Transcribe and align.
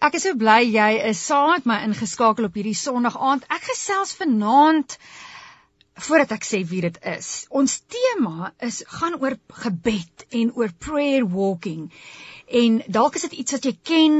ek 0.00 0.14
is 0.16 0.24
so 0.24 0.36
bly 0.40 0.60
jy 0.64 0.92
is 1.10 1.20
saam 1.20 1.50
met 1.52 1.66
my 1.68 1.78
ingeskakel 1.84 2.46
op 2.48 2.54
hierdie 2.56 2.78
Sondag 2.78 3.18
aand. 3.20 3.44
Ek 3.52 3.66
gesels 3.68 4.14
vanaand 4.16 4.96
voordat 6.00 6.32
ek 6.38 6.46
sê 6.48 6.62
wie 6.70 6.80
dit 6.86 6.96
is. 7.12 7.28
Ons 7.60 7.80
tema 7.92 8.52
is 8.64 8.80
gaan 8.88 9.18
oor 9.20 9.36
gebed 9.64 10.24
en 10.40 10.54
oor 10.56 10.72
prayer 10.86 11.26
walking. 11.28 11.90
En 12.50 12.82
dalk 12.86 13.14
is 13.14 13.22
dit 13.28 13.32
iets 13.44 13.54
wat 13.54 13.66
jy 13.68 13.72
ken, 13.86 14.14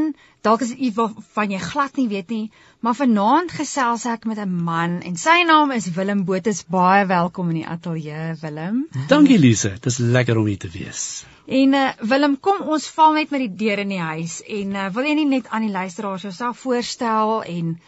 dalk 0.47 0.61
is 0.63 0.71
dit 0.71 0.85
iets 0.87 0.95
waarvan 0.95 1.51
jy 1.51 1.59
glad 1.65 1.97
nie 1.99 2.07
weet 2.13 2.29
nie, 2.31 2.45
maar 2.79 2.95
vanaand 2.95 3.51
gesels 3.51 4.05
ek 4.07 4.29
met 4.31 4.39
'n 4.39 4.63
man 4.69 5.01
en 5.03 5.17
sy 5.19 5.43
naam 5.49 5.75
is 5.75 5.91
Willem 5.97 6.23
Botus. 6.25 6.63
Baie 6.63 7.07
welkom 7.07 7.51
in 7.51 7.59
die 7.59 7.67
ateljee, 7.67 8.37
Willem. 8.41 8.87
Dankie 9.09 9.39
Lise, 9.39 9.73
dit 9.75 9.87
is 9.87 9.99
lekker 9.99 10.39
om 10.39 10.47
hier 10.47 10.59
te 10.59 10.71
wees. 10.71 11.25
En 11.47 11.75
uh, 11.75 11.91
Willem, 12.01 12.39
kom 12.41 12.63
ons 12.63 12.87
val 12.87 13.13
net 13.13 13.31
met 13.31 13.41
die 13.41 13.67
deur 13.67 13.79
in 13.79 13.89
die 13.89 13.99
huis 13.99 14.43
en 14.47 14.75
uh, 14.79 14.89
wil 14.95 15.05
jy 15.05 15.15
nie 15.15 15.27
net 15.27 15.49
aan 15.51 15.67
die 15.67 15.75
luisteraars 15.75 16.23
jouself 16.23 16.59
voorstel 16.59 17.43
en 17.43 17.81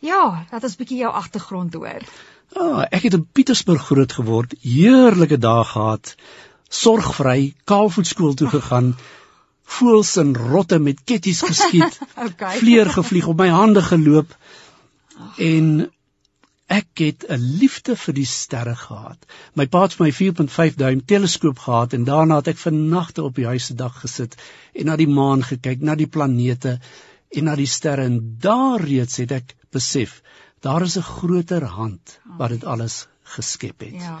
ja, 0.00 0.46
laat 0.50 0.62
ons 0.64 0.72
'n 0.72 0.78
bietjie 0.78 1.04
jou 1.04 1.12
agtergrond 1.12 1.74
hoor. 1.74 2.00
Ah, 2.56 2.86
ek 2.90 3.02
het 3.02 3.14
in 3.14 3.28
Pietersburg 3.32 3.84
groot 3.84 4.12
geword, 4.12 4.54
heerlike 4.62 5.38
dae 5.38 5.64
gehad, 5.64 6.16
sorgvry, 6.68 7.54
kaalvoetskool 7.64 8.34
toe 8.34 8.48
gegaan. 8.48 8.96
Oh 8.96 9.20
voels 9.64 10.16
en 10.16 10.36
rotte 10.36 10.78
met 10.78 11.04
ketties 11.04 11.42
geskiet. 11.42 11.98
okay. 12.26 12.58
Vleer 12.58 12.90
gevlieg 12.90 13.26
op 13.26 13.38
my 13.38 13.48
hande 13.48 13.82
geloop. 13.82 14.36
En 15.38 15.90
ek 16.72 17.02
het 17.04 17.24
'n 17.28 17.42
liefde 17.60 17.96
vir 17.96 18.14
die 18.14 18.26
sterre 18.26 18.76
gehad. 18.76 19.18
My 19.54 19.66
pa 19.66 19.82
het 19.82 19.94
vir 19.94 20.06
my 20.06 20.12
4.5 20.12 20.76
duim 20.76 21.04
teleskoop 21.04 21.58
gehad 21.58 21.92
en 21.92 22.04
daarna 22.04 22.36
het 22.40 22.48
ek 22.48 22.58
vir 22.58 22.72
nagte 22.72 23.22
op 23.22 23.34
die 23.34 23.46
huis 23.46 23.66
se 23.66 23.74
dak 23.74 23.94
gesit 24.04 24.36
en 24.72 24.86
na 24.86 24.96
die 24.96 25.08
maan 25.08 25.42
gekyk, 25.42 25.80
na 25.80 25.94
die 25.94 26.06
planete 26.06 26.78
en 27.30 27.44
na 27.44 27.56
die 27.56 27.66
sterre 27.66 28.04
en 28.04 28.36
daar 28.38 28.80
reeds 28.80 29.16
het 29.16 29.32
ek 29.32 29.56
besef 29.70 30.22
daar 30.62 30.82
is 30.82 30.96
'n 30.96 31.02
groter 31.02 31.64
hand 31.64 32.20
wat 32.38 32.50
dit 32.50 32.64
alles 32.64 33.06
geskep 33.22 33.80
het. 33.80 34.00
Ja. 34.00 34.20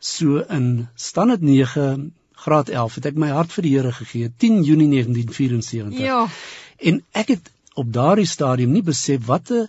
So 0.00 0.38
in 0.48 0.88
standaard 0.94 1.40
9 1.40 2.14
graad 2.44 2.68
11 2.68 2.98
het 3.00 3.06
ek 3.12 3.20
my 3.20 3.30
hart 3.32 3.54
vir 3.56 3.66
die 3.66 3.72
Here 3.76 3.92
gegee 3.92 4.32
10 4.44 4.62
Junie 4.68 4.90
1974. 4.90 6.00
Ja. 6.04 6.26
En 6.78 7.00
ek 7.12 7.32
het 7.36 7.50
op 7.80 7.92
daardie 7.92 8.28
stadium 8.28 8.74
nie 8.74 8.84
besef 8.84 9.24
wat 9.30 9.50
'n 9.50 9.68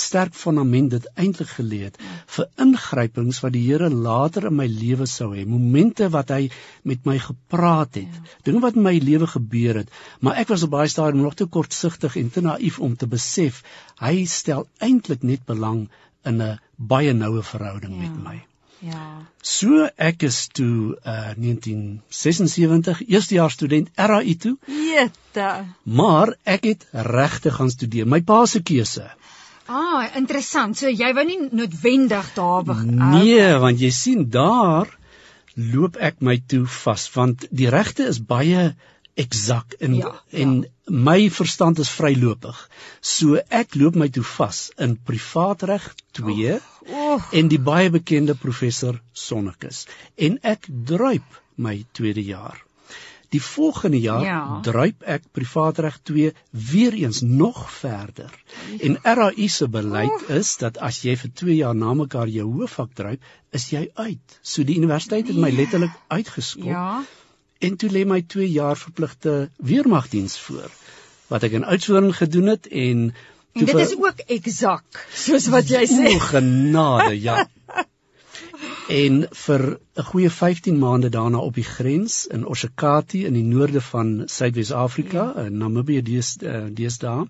sterk 0.00 0.34
fondament 0.34 0.90
dit 0.94 1.06
eintlik 1.14 1.50
gelê 1.58 1.78
het 1.86 1.96
vir 2.34 2.46
ingrypings 2.64 3.40
wat 3.44 3.52
die 3.56 3.64
Here 3.66 3.90
later 3.90 4.46
in 4.50 4.56
my 4.56 4.66
lewe 4.66 5.06
sou 5.06 5.30
hê, 5.34 5.46
momente 5.46 6.08
wat 6.14 6.32
hy 6.34 6.50
met 6.82 7.04
my 7.04 7.18
gepraat 7.18 7.98
het, 8.00 8.20
ja. 8.20 8.36
dinge 8.48 8.62
wat 8.64 8.78
in 8.78 8.86
my 8.86 8.96
lewe 8.98 9.26
gebeur 9.26 9.82
het, 9.82 9.90
maar 10.20 10.40
ek 10.42 10.52
was 10.54 10.66
op 10.66 10.74
baie 10.76 10.88
stadium 10.88 11.22
nog 11.22 11.34
te 11.34 11.46
kortsigtig 11.46 12.16
en 12.16 12.30
te 12.30 12.44
naïef 12.46 12.78
om 12.78 12.96
te 12.96 13.06
besef 13.06 13.62
hy 14.00 14.24
stel 14.24 14.68
eintlik 14.78 15.22
net 15.22 15.44
belang 15.46 15.88
in 16.24 16.42
'n 16.42 16.58
baie 16.76 17.12
noue 17.12 17.42
verhouding 17.42 17.94
ja. 17.96 18.08
met 18.08 18.24
my. 18.24 18.49
Ja. 18.80 19.26
So 19.44 19.86
ek 20.00 20.22
is 20.24 20.46
toe 20.56 20.96
uh 21.04 21.32
1976 21.36 23.02
eerstejaars 23.06 23.56
student 23.58 23.90
RAI 23.94 24.36
toe. 24.40 24.56
Jette. 24.66 25.48
Maar 25.82 26.34
ek 26.48 26.64
het 26.64 26.86
regte 26.92 27.52
gaan 27.52 27.70
studeer. 27.70 28.08
My 28.08 28.22
pa 28.24 28.46
se 28.46 28.62
keuse. 28.62 29.10
Ah, 29.70 30.08
interessant. 30.16 30.78
So 30.80 30.88
jy 30.88 31.12
wou 31.14 31.26
nie 31.26 31.38
noodwendig 31.52 32.32
daar 32.34 32.64
begin 32.64 32.96
Nee, 33.12 33.52
want 33.62 33.80
jy 33.80 33.92
sien 33.94 34.24
daar 34.32 34.88
loop 35.54 35.98
ek 36.00 36.22
my 36.24 36.40
toe 36.48 36.64
vas 36.64 37.04
want 37.14 37.44
die 37.50 37.68
regte 37.68 38.08
is 38.08 38.20
baie 38.22 38.70
eksak 39.14 39.74
en 39.78 39.94
ja, 39.94 40.12
en 40.30 40.54
ja. 40.62 40.68
my 40.90 41.30
verstand 41.30 41.78
is 41.78 41.90
vrylopig. 41.90 42.56
So 43.00 43.40
ek 43.48 43.74
loop 43.74 43.98
my 43.98 44.08
toe 44.12 44.24
vas 44.36 44.70
in 44.78 44.96
privaatreg 44.96 45.90
2 46.18 46.54
oh, 46.54 46.64
oh. 46.88 47.28
en 47.32 47.52
die 47.52 47.60
baie 47.60 47.90
bekende 47.90 48.34
professor 48.34 49.00
Sonnekus 49.12 49.86
en 50.16 50.40
ek 50.42 50.68
druip 50.68 51.38
my 51.56 51.80
tweede 51.92 52.24
jaar. 52.24 52.58
Die 53.30 53.42
volgende 53.42 54.00
jaar 54.02 54.24
ja. 54.26 54.38
druip 54.66 55.04
ek 55.06 55.28
privaatreg 55.36 56.00
2 56.10 56.32
weer 56.72 56.96
eens 56.98 57.20
nog 57.22 57.62
verder. 57.70 58.32
En 58.82 58.98
RAI 59.02 59.46
se 59.48 59.68
beleid 59.68 60.16
oh. 60.16 60.34
is 60.40 60.56
dat 60.58 60.80
as 60.82 61.04
jy 61.06 61.14
vir 61.20 61.30
2 61.44 61.60
jaar 61.60 61.76
na 61.78 61.94
mekaar 61.94 62.28
jou 62.28 62.48
hoofvak 62.56 62.90
druip, 62.98 63.22
is 63.54 63.70
jy 63.70 63.86
uit. 63.94 64.38
So 64.42 64.66
die 64.66 64.80
universiteit 64.82 65.30
het 65.30 65.38
my 65.38 65.52
nee. 65.52 65.62
letterlik 65.62 65.94
uitgeskop. 66.08 66.66
Ja 66.74 67.02
en 67.60 67.76
toe 67.76 67.90
lê 67.92 68.04
my 68.08 68.22
2 68.22 68.48
jaar 68.50 68.78
verpligte 68.78 69.50
weermagdiens 69.56 70.38
voor 70.46 70.70
wat 71.30 71.44
ek 71.46 71.58
in 71.60 71.64
Oudtshoorn 71.64 72.12
gedoen 72.16 72.54
het 72.56 72.66
en 72.66 73.10
En 73.52 73.66
dit 73.66 73.78
is 73.82 73.96
ook 73.98 74.20
eksak 74.30 75.00
soos 75.10 75.48
wat 75.50 75.70
jy 75.70 75.82
sê. 75.90 76.12
O 76.14 76.18
genade, 76.22 77.16
ja. 77.18 77.48
en 79.02 79.24
vir 79.44 79.62
'n 79.98 80.06
goeie 80.10 80.30
15 80.30 80.78
maande 80.78 81.10
daarna 81.10 81.38
op 81.38 81.54
die 81.54 81.66
grens 81.66 82.26
in 82.26 82.46
Oshakati 82.46 83.24
in 83.26 83.34
die 83.34 83.46
noorde 83.46 83.80
van 83.80 84.22
Suidwes-Afrika, 84.26 85.32
ja. 85.34 85.46
in 85.50 85.58
Namibië 85.58 86.02
dees 86.02 86.36
uh, 86.42 86.66
deesdae. 86.70 87.26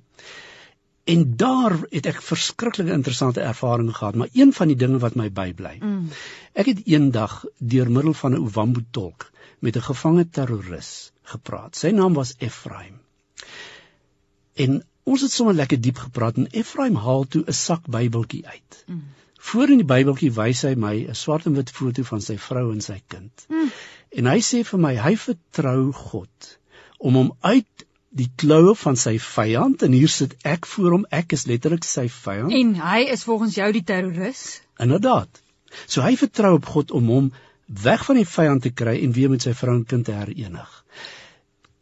En 1.11 1.23
daar 1.37 1.75
het 1.91 2.07
ek 2.07 2.21
verskriklike 2.23 2.93
interessante 2.95 3.43
ervarings 3.43 3.97
gehad, 3.99 4.19
maar 4.21 4.29
een 4.33 4.53
van 4.57 4.71
die 4.71 4.77
dinge 4.79 4.99
wat 5.03 5.17
my 5.19 5.29
bybly. 5.35 5.77
Mm. 5.81 6.09
Ek 6.53 6.71
het 6.71 6.83
eendag 6.87 7.41
deur 7.59 7.91
middel 7.91 8.15
van 8.23 8.37
'n 8.37 8.43
Ovambo 8.45 8.81
tolk 8.91 9.31
met 9.59 9.77
'n 9.77 9.89
gevange 9.91 10.29
terroris 10.29 11.13
gepraat. 11.23 11.77
Sy 11.77 11.91
naam 11.91 12.15
was 12.15 12.35
Ephraim. 12.39 13.01
En 14.55 14.83
ons 15.03 15.21
het 15.21 15.33
sommer 15.33 15.55
lekker 15.55 15.81
diep 15.81 15.97
gepraat 15.97 16.37
en 16.37 16.47
Ephraim 16.51 16.95
haal 16.95 17.25
toe 17.25 17.43
'n 17.47 17.53
sak 17.53 17.87
Bybeltjie 17.87 18.47
uit. 18.47 18.85
Mm. 18.87 19.03
Voor 19.41 19.71
in 19.71 19.81
die 19.81 19.91
Bybeltjie 19.95 20.33
wys 20.33 20.63
hy 20.63 20.75
my 20.75 20.95
'n 21.09 21.15
swart 21.15 21.47
en 21.47 21.55
wit 21.55 21.71
foto 21.71 22.03
van 22.03 22.21
sy 22.21 22.37
vrou 22.39 22.73
en 22.73 22.81
sy 22.81 23.03
kind. 23.07 23.47
Mm. 23.49 23.71
En 24.11 24.27
hy 24.27 24.41
sê 24.41 24.65
vir 24.65 24.81
my 24.81 24.95
hy 24.97 25.17
vertrou 25.17 25.93
God 25.93 26.59
om 26.99 27.15
hom 27.15 27.33
uit 27.41 27.87
die 28.11 28.31
kloue 28.37 28.75
van 28.75 28.97
sy 28.97 29.19
vyand 29.23 29.83
en 29.87 29.93
hier 29.95 30.11
sit 30.11 30.35
ek 30.43 30.67
voor 30.67 30.97
hom 30.99 31.07
ek 31.15 31.37
is 31.37 31.47
letterlik 31.47 31.87
sy 31.87 32.09
vyand 32.09 32.53
en 32.53 32.75
hy 32.83 33.05
is 33.15 33.23
volgens 33.25 33.55
jou 33.61 33.71
die 33.73 33.87
terroris 33.87 34.61
inderdaad 34.83 35.43
so 35.87 36.03
hy 36.03 36.17
vertrou 36.19 36.57
op 36.59 36.67
God 36.67 36.91
om 36.91 37.15
hom 37.15 37.31
weg 37.71 38.05
van 38.05 38.19
die 38.19 38.27
vyand 38.27 38.63
te 38.67 38.73
kry 38.75 38.97
en 39.05 39.15
weer 39.15 39.31
met 39.31 39.47
sy 39.47 39.55
vrou 39.55 39.77
en 39.79 39.87
kind 39.87 40.05
te 40.07 40.17
herenig. 40.17 40.71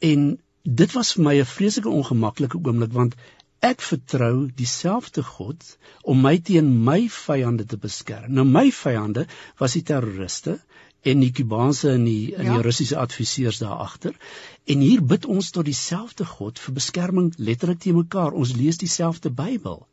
En 0.04 0.28
dit 0.62 0.92
was 0.92 1.14
vir 1.16 1.24
my 1.24 1.34
'n 1.40 1.48
vreeslike 1.48 1.88
ongemaklike 1.88 2.60
oomblik 2.60 2.92
want 2.92 3.16
ek 3.60 3.80
vertrou 3.80 4.50
dieselfde 4.54 5.22
God 5.22 5.64
om 6.02 6.20
my 6.22 6.38
teen 6.38 6.84
my 6.84 7.08
vyande 7.08 7.64
te 7.66 7.76
beskerm. 7.76 8.34
Nou 8.34 8.44
my 8.44 8.70
vyande 8.70 9.26
was 9.58 9.72
die 9.72 9.82
terroriste 9.82 10.60
en 11.02 11.20
die 11.22 11.32
Kubaanse 11.32 11.92
en 11.94 12.04
die 12.04 12.34
en 12.34 12.48
die 12.48 12.56
ja. 12.56 12.62
Russiese 12.64 12.96
adviseurs 12.98 13.58
daar 13.62 13.84
agter. 13.84 14.16
En 14.64 14.80
hier 14.84 15.02
bid 15.02 15.26
ons 15.26 15.50
tot 15.50 15.64
dieselfde 15.64 16.24
God 16.24 16.58
vir 16.58 16.74
beskerming 16.74 17.30
letterlik 17.36 17.80
te 17.84 17.92
mekaar. 17.92 18.32
Ons 18.32 18.56
lees 18.56 18.80
dieselfde 18.80 19.30
Bybel. 19.30 19.86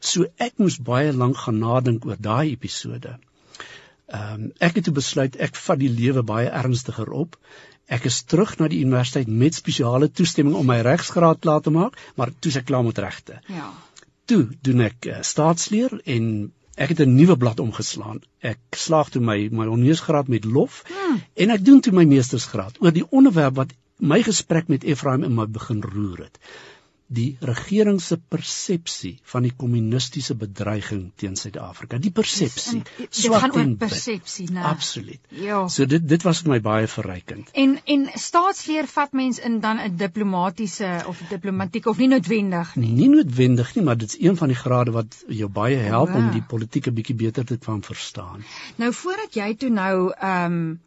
So 0.00 0.26
ek 0.42 0.58
moes 0.58 0.80
baie 0.82 1.12
lank 1.12 1.44
gaan 1.44 1.60
nadink 1.62 2.06
oor 2.06 2.18
daai 2.18 2.52
episode. 2.52 3.18
Ehm 4.12 4.32
um, 4.32 4.48
ek 4.58 4.80
het 4.80 4.88
toe 4.88 4.96
besluit 4.96 5.36
ek 5.36 5.58
vat 5.66 5.78
die 5.78 5.92
lewe 5.92 6.24
baie 6.26 6.48
ernstiger 6.48 7.12
op. 7.12 7.38
Ek 7.92 8.08
is 8.08 8.22
terug 8.24 8.56
na 8.58 8.68
die 8.72 8.80
universiteit 8.82 9.28
met 9.28 9.54
spesiale 9.54 10.08
toestemming 10.08 10.56
om 10.56 10.66
my 10.66 10.80
regsgraad 10.86 11.40
klaar 11.44 11.60
te 11.60 11.70
maak, 11.70 11.98
maar 12.16 12.32
toe 12.40 12.52
se 12.52 12.62
klaar 12.62 12.84
met 12.84 12.98
regte. 12.98 13.40
Ja. 13.48 13.70
Toe 14.24 14.46
doen 14.62 14.84
ek 14.88 15.06
uh, 15.06 15.20
staatsleer 15.26 15.98
en 16.04 16.52
ek 16.74 16.94
het 16.94 17.00
'n 17.00 17.14
nuwe 17.14 17.36
blad 17.36 17.60
omgeslaan. 17.60 18.22
Ek 18.40 18.58
slaag 18.70 19.10
toe 19.10 19.22
my 19.22 19.48
my 19.52 19.66
honeursgraad 19.66 20.28
met 20.28 20.44
lof 20.44 20.82
hmm. 20.86 21.22
en 21.34 21.50
ek 21.50 21.64
doen 21.64 21.80
toe 21.80 21.92
my 21.92 22.04
meestersgraad 22.04 22.80
oor 22.80 22.92
die 22.92 23.06
onderwerp 23.10 23.54
wat 23.54 23.72
my 23.98 24.22
gesprek 24.22 24.68
met 24.68 24.84
Ephraim 24.84 25.22
in 25.22 25.34
my 25.34 25.46
begin 25.46 25.82
roer 25.82 26.18
het 26.18 26.38
die 27.12 27.36
regering 27.40 28.00
se 28.00 28.16
persepsie 28.16 29.12
van 29.32 29.46
die 29.46 29.52
kommunistiese 29.56 30.34
bedreiging 30.38 31.10
teen 31.20 31.36
Suid-Afrika. 31.36 31.98
Die 32.02 32.12
persepsie. 32.14 32.82
Dit 32.98 33.20
gaan 33.42 33.54
oor 33.56 33.72
persepsie, 33.80 34.48
né? 34.52 34.64
Absoluut. 34.72 35.20
Ja. 35.28 35.62
So 35.68 35.86
dit 35.88 36.06
dit 36.08 36.26
was 36.26 36.42
vir 36.44 36.54
my 36.54 36.60
baie 36.64 36.88
verrykend. 36.90 37.52
En 37.64 37.76
en 37.94 38.06
staatsleer 38.26 38.88
vat 38.92 39.12
mens 39.12 39.38
in 39.38 39.60
dan 39.60 39.80
'n 39.80 39.96
diplomatisiese 39.96 40.92
of 41.06 41.20
diplomatiek 41.28 41.86
of 41.86 41.98
nie 41.98 42.08
noodwendig 42.08 42.76
nie. 42.76 42.92
Nie 42.92 43.08
noodwendig 43.08 43.74
nie, 43.74 43.84
maar 43.84 43.96
dit 43.96 44.08
is 44.08 44.20
een 44.20 44.36
van 44.36 44.48
die 44.48 44.56
grade 44.56 44.90
wat 44.90 45.24
jou 45.28 45.48
baie 45.48 45.76
help 45.76 46.08
oh, 46.08 46.16
om 46.16 46.30
die 46.30 46.42
politieke 46.42 46.92
bietjie 46.92 47.16
beter 47.16 47.44
te 47.44 47.58
kan 47.58 47.82
verstaan. 47.82 48.44
Nou 48.76 48.92
voordat 48.92 49.34
jy 49.34 49.54
toe 49.54 49.70
nou 49.70 50.12
ehm 50.12 50.52
um, 50.52 50.80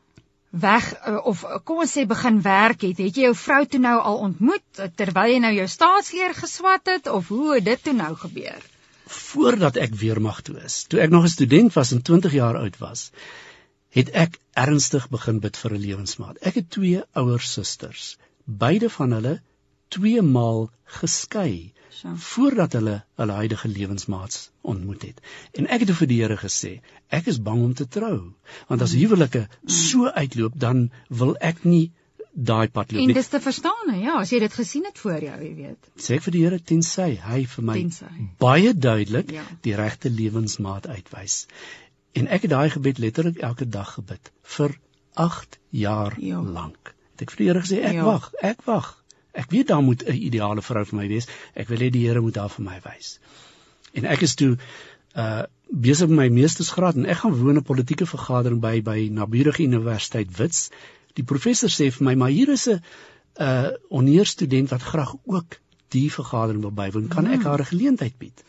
weg 0.62 0.86
uh, 0.94 1.20
of 1.28 1.44
uh, 1.44 1.60
kom 1.64 1.82
ons 1.84 1.92
sê 1.98 2.06
begin 2.08 2.40
werk 2.42 2.86
het, 2.88 3.00
het 3.04 3.18
jy 3.18 3.28
jou 3.28 3.36
vrou 3.36 3.64
toe 3.68 3.80
nou 3.84 3.96
al 4.12 4.22
ontmoet 4.30 4.80
uh, 4.80 4.88
terwyl 5.02 5.34
jy 5.34 5.42
nou 5.44 5.52
jou 5.56 5.68
staatsleer 5.72 6.36
geswat 6.38 6.92
het 6.92 7.10
of 7.12 7.28
hoe 7.34 7.56
het 7.58 7.66
dit 7.66 7.84
toe 7.84 7.94
nou 7.94 8.14
gebeur? 8.22 8.62
Voordat 9.06 9.78
ek 9.78 9.98
weermag 10.00 10.42
toe 10.48 10.56
is, 10.64 10.84
toe 10.90 11.02
ek 11.04 11.12
nog 11.14 11.28
'n 11.28 11.34
student 11.36 11.74
was 11.76 11.92
en 11.92 12.02
20 12.02 12.34
jaar 12.34 12.58
oud 12.62 12.78
was, 12.80 13.12
het 13.96 14.10
ek 14.12 14.40
ernstig 14.56 15.10
begin 15.10 15.40
bid 15.44 15.58
vir 15.58 15.76
'n 15.76 15.84
lewensmaat. 15.88 16.38
Ek 16.42 16.56
het 16.56 16.72
twee 16.72 17.04
ouer 17.14 17.42
susters, 17.42 18.18
beide 18.46 18.90
van 18.90 19.12
hulle 19.12 19.42
twee 19.96 20.22
maal 20.22 20.70
geskei 21.00 21.74
so. 21.90 22.14
voordat 22.30 22.78
hulle 22.78 22.96
hulle 23.20 23.36
huidige 23.42 23.68
lewensmaats 23.72 24.50
ontmoet 24.62 25.02
het. 25.10 25.22
En 25.54 25.68
ek 25.68 25.86
het 25.86 25.94
vir 26.00 26.12
die 26.12 26.22
Here 26.22 26.38
gesê, 26.40 26.80
ek 27.10 27.30
is 27.32 27.42
bang 27.42 27.64
om 27.64 27.74
te 27.74 27.88
trou, 27.88 28.18
want 28.70 28.82
as 28.82 28.96
mm. 28.96 29.04
huwelike 29.04 29.46
so 29.66 30.10
uitloop, 30.12 30.58
dan 30.60 30.90
wil 31.10 31.36
ek 31.40 31.64
nie 31.64 31.92
daai 32.36 32.68
pad 32.68 32.92
loop. 32.92 33.02
En 33.02 33.14
dis 33.16 33.28
te 33.32 33.40
verstaan, 33.40 33.94
ja, 34.02 34.18
as 34.20 34.32
jy 34.34 34.42
dit 34.44 34.54
gesien 34.54 34.86
het 34.88 35.00
voor 35.00 35.24
jou, 35.24 35.38
jy 35.40 35.54
weet. 35.56 35.92
Sê 35.96 36.18
ek 36.18 36.26
vir 36.28 36.36
die 36.36 36.44
Here 36.44 36.60
tensy 36.60 37.10
hy 37.24 37.46
vir 37.54 37.68
my 37.70 37.78
tensy. 37.80 38.28
baie 38.42 38.74
duidelik 38.74 39.32
ja. 39.32 39.46
die 39.64 39.76
regte 39.80 40.12
lewensmaat 40.12 40.90
uitwys. 40.92 41.46
En 42.16 42.28
ek 42.32 42.48
het 42.48 42.52
daai 42.52 42.70
gebed 42.76 43.00
letterlik 43.04 43.40
elke 43.44 43.68
dag 43.70 43.96
gebid 43.96 44.32
vir 44.58 44.76
8 45.16 45.60
jaar 45.72 46.20
ja. 46.20 46.42
lank. 46.44 46.94
Het 47.16 47.28
ek 47.28 47.36
vir 47.36 47.44
die 47.44 47.50
Here 47.52 47.64
gesê 47.64 47.82
ek 47.88 48.00
ja. 48.02 48.06
wag, 48.08 48.30
ek 48.44 48.68
wag. 48.68 48.92
Ek 49.36 49.52
weet 49.52 49.68
daar 49.68 49.84
moet 49.84 50.04
'n 50.08 50.16
ideale 50.30 50.62
vrou 50.62 50.86
vir 50.86 50.98
my 51.02 51.08
wees. 51.08 51.28
Ek 51.54 51.68
wil 51.68 51.84
hê 51.84 51.90
die 51.92 52.08
Here 52.08 52.22
moet 52.22 52.34
daar 52.34 52.50
vir 52.50 52.66
my 52.66 52.80
wys. 52.86 53.20
En 53.94 54.06
ek 54.06 54.22
is 54.22 54.36
toe 54.36 54.58
uh 55.16 55.44
besig 55.66 56.08
met 56.08 56.18
my 56.18 56.30
meestersgraad 56.30 56.96
en 56.96 57.06
ek 57.10 57.18
gaan 57.18 57.34
woon 57.34 57.58
'n 57.58 57.64
politieke 57.64 58.06
vergadering 58.06 58.62
by 58.62 58.82
by 58.82 59.10
Naburige 59.12 59.64
Universiteit 59.64 60.38
Wits 60.38 60.70
die 61.16 61.24
professor 61.24 61.72
sê 61.72 61.92
vir 61.92 62.06
my, 62.06 62.16
maar 62.16 62.34
hier 62.34 62.50
is 62.50 62.68
'n 62.68 62.82
uh 63.40 63.72
oneer 63.90 64.26
student 64.26 64.70
wat 64.70 64.82
graag 64.82 65.16
ook 65.26 65.60
die 65.96 66.12
vergadering 66.12 66.62
wil 66.62 66.72
bywoon. 66.72 67.08
Kan 67.08 67.28
ek 67.28 67.42
hmm. 67.42 67.50
haar 67.50 67.60
'n 67.60 67.72
geleentheid 67.72 68.18
bied? 68.18 68.44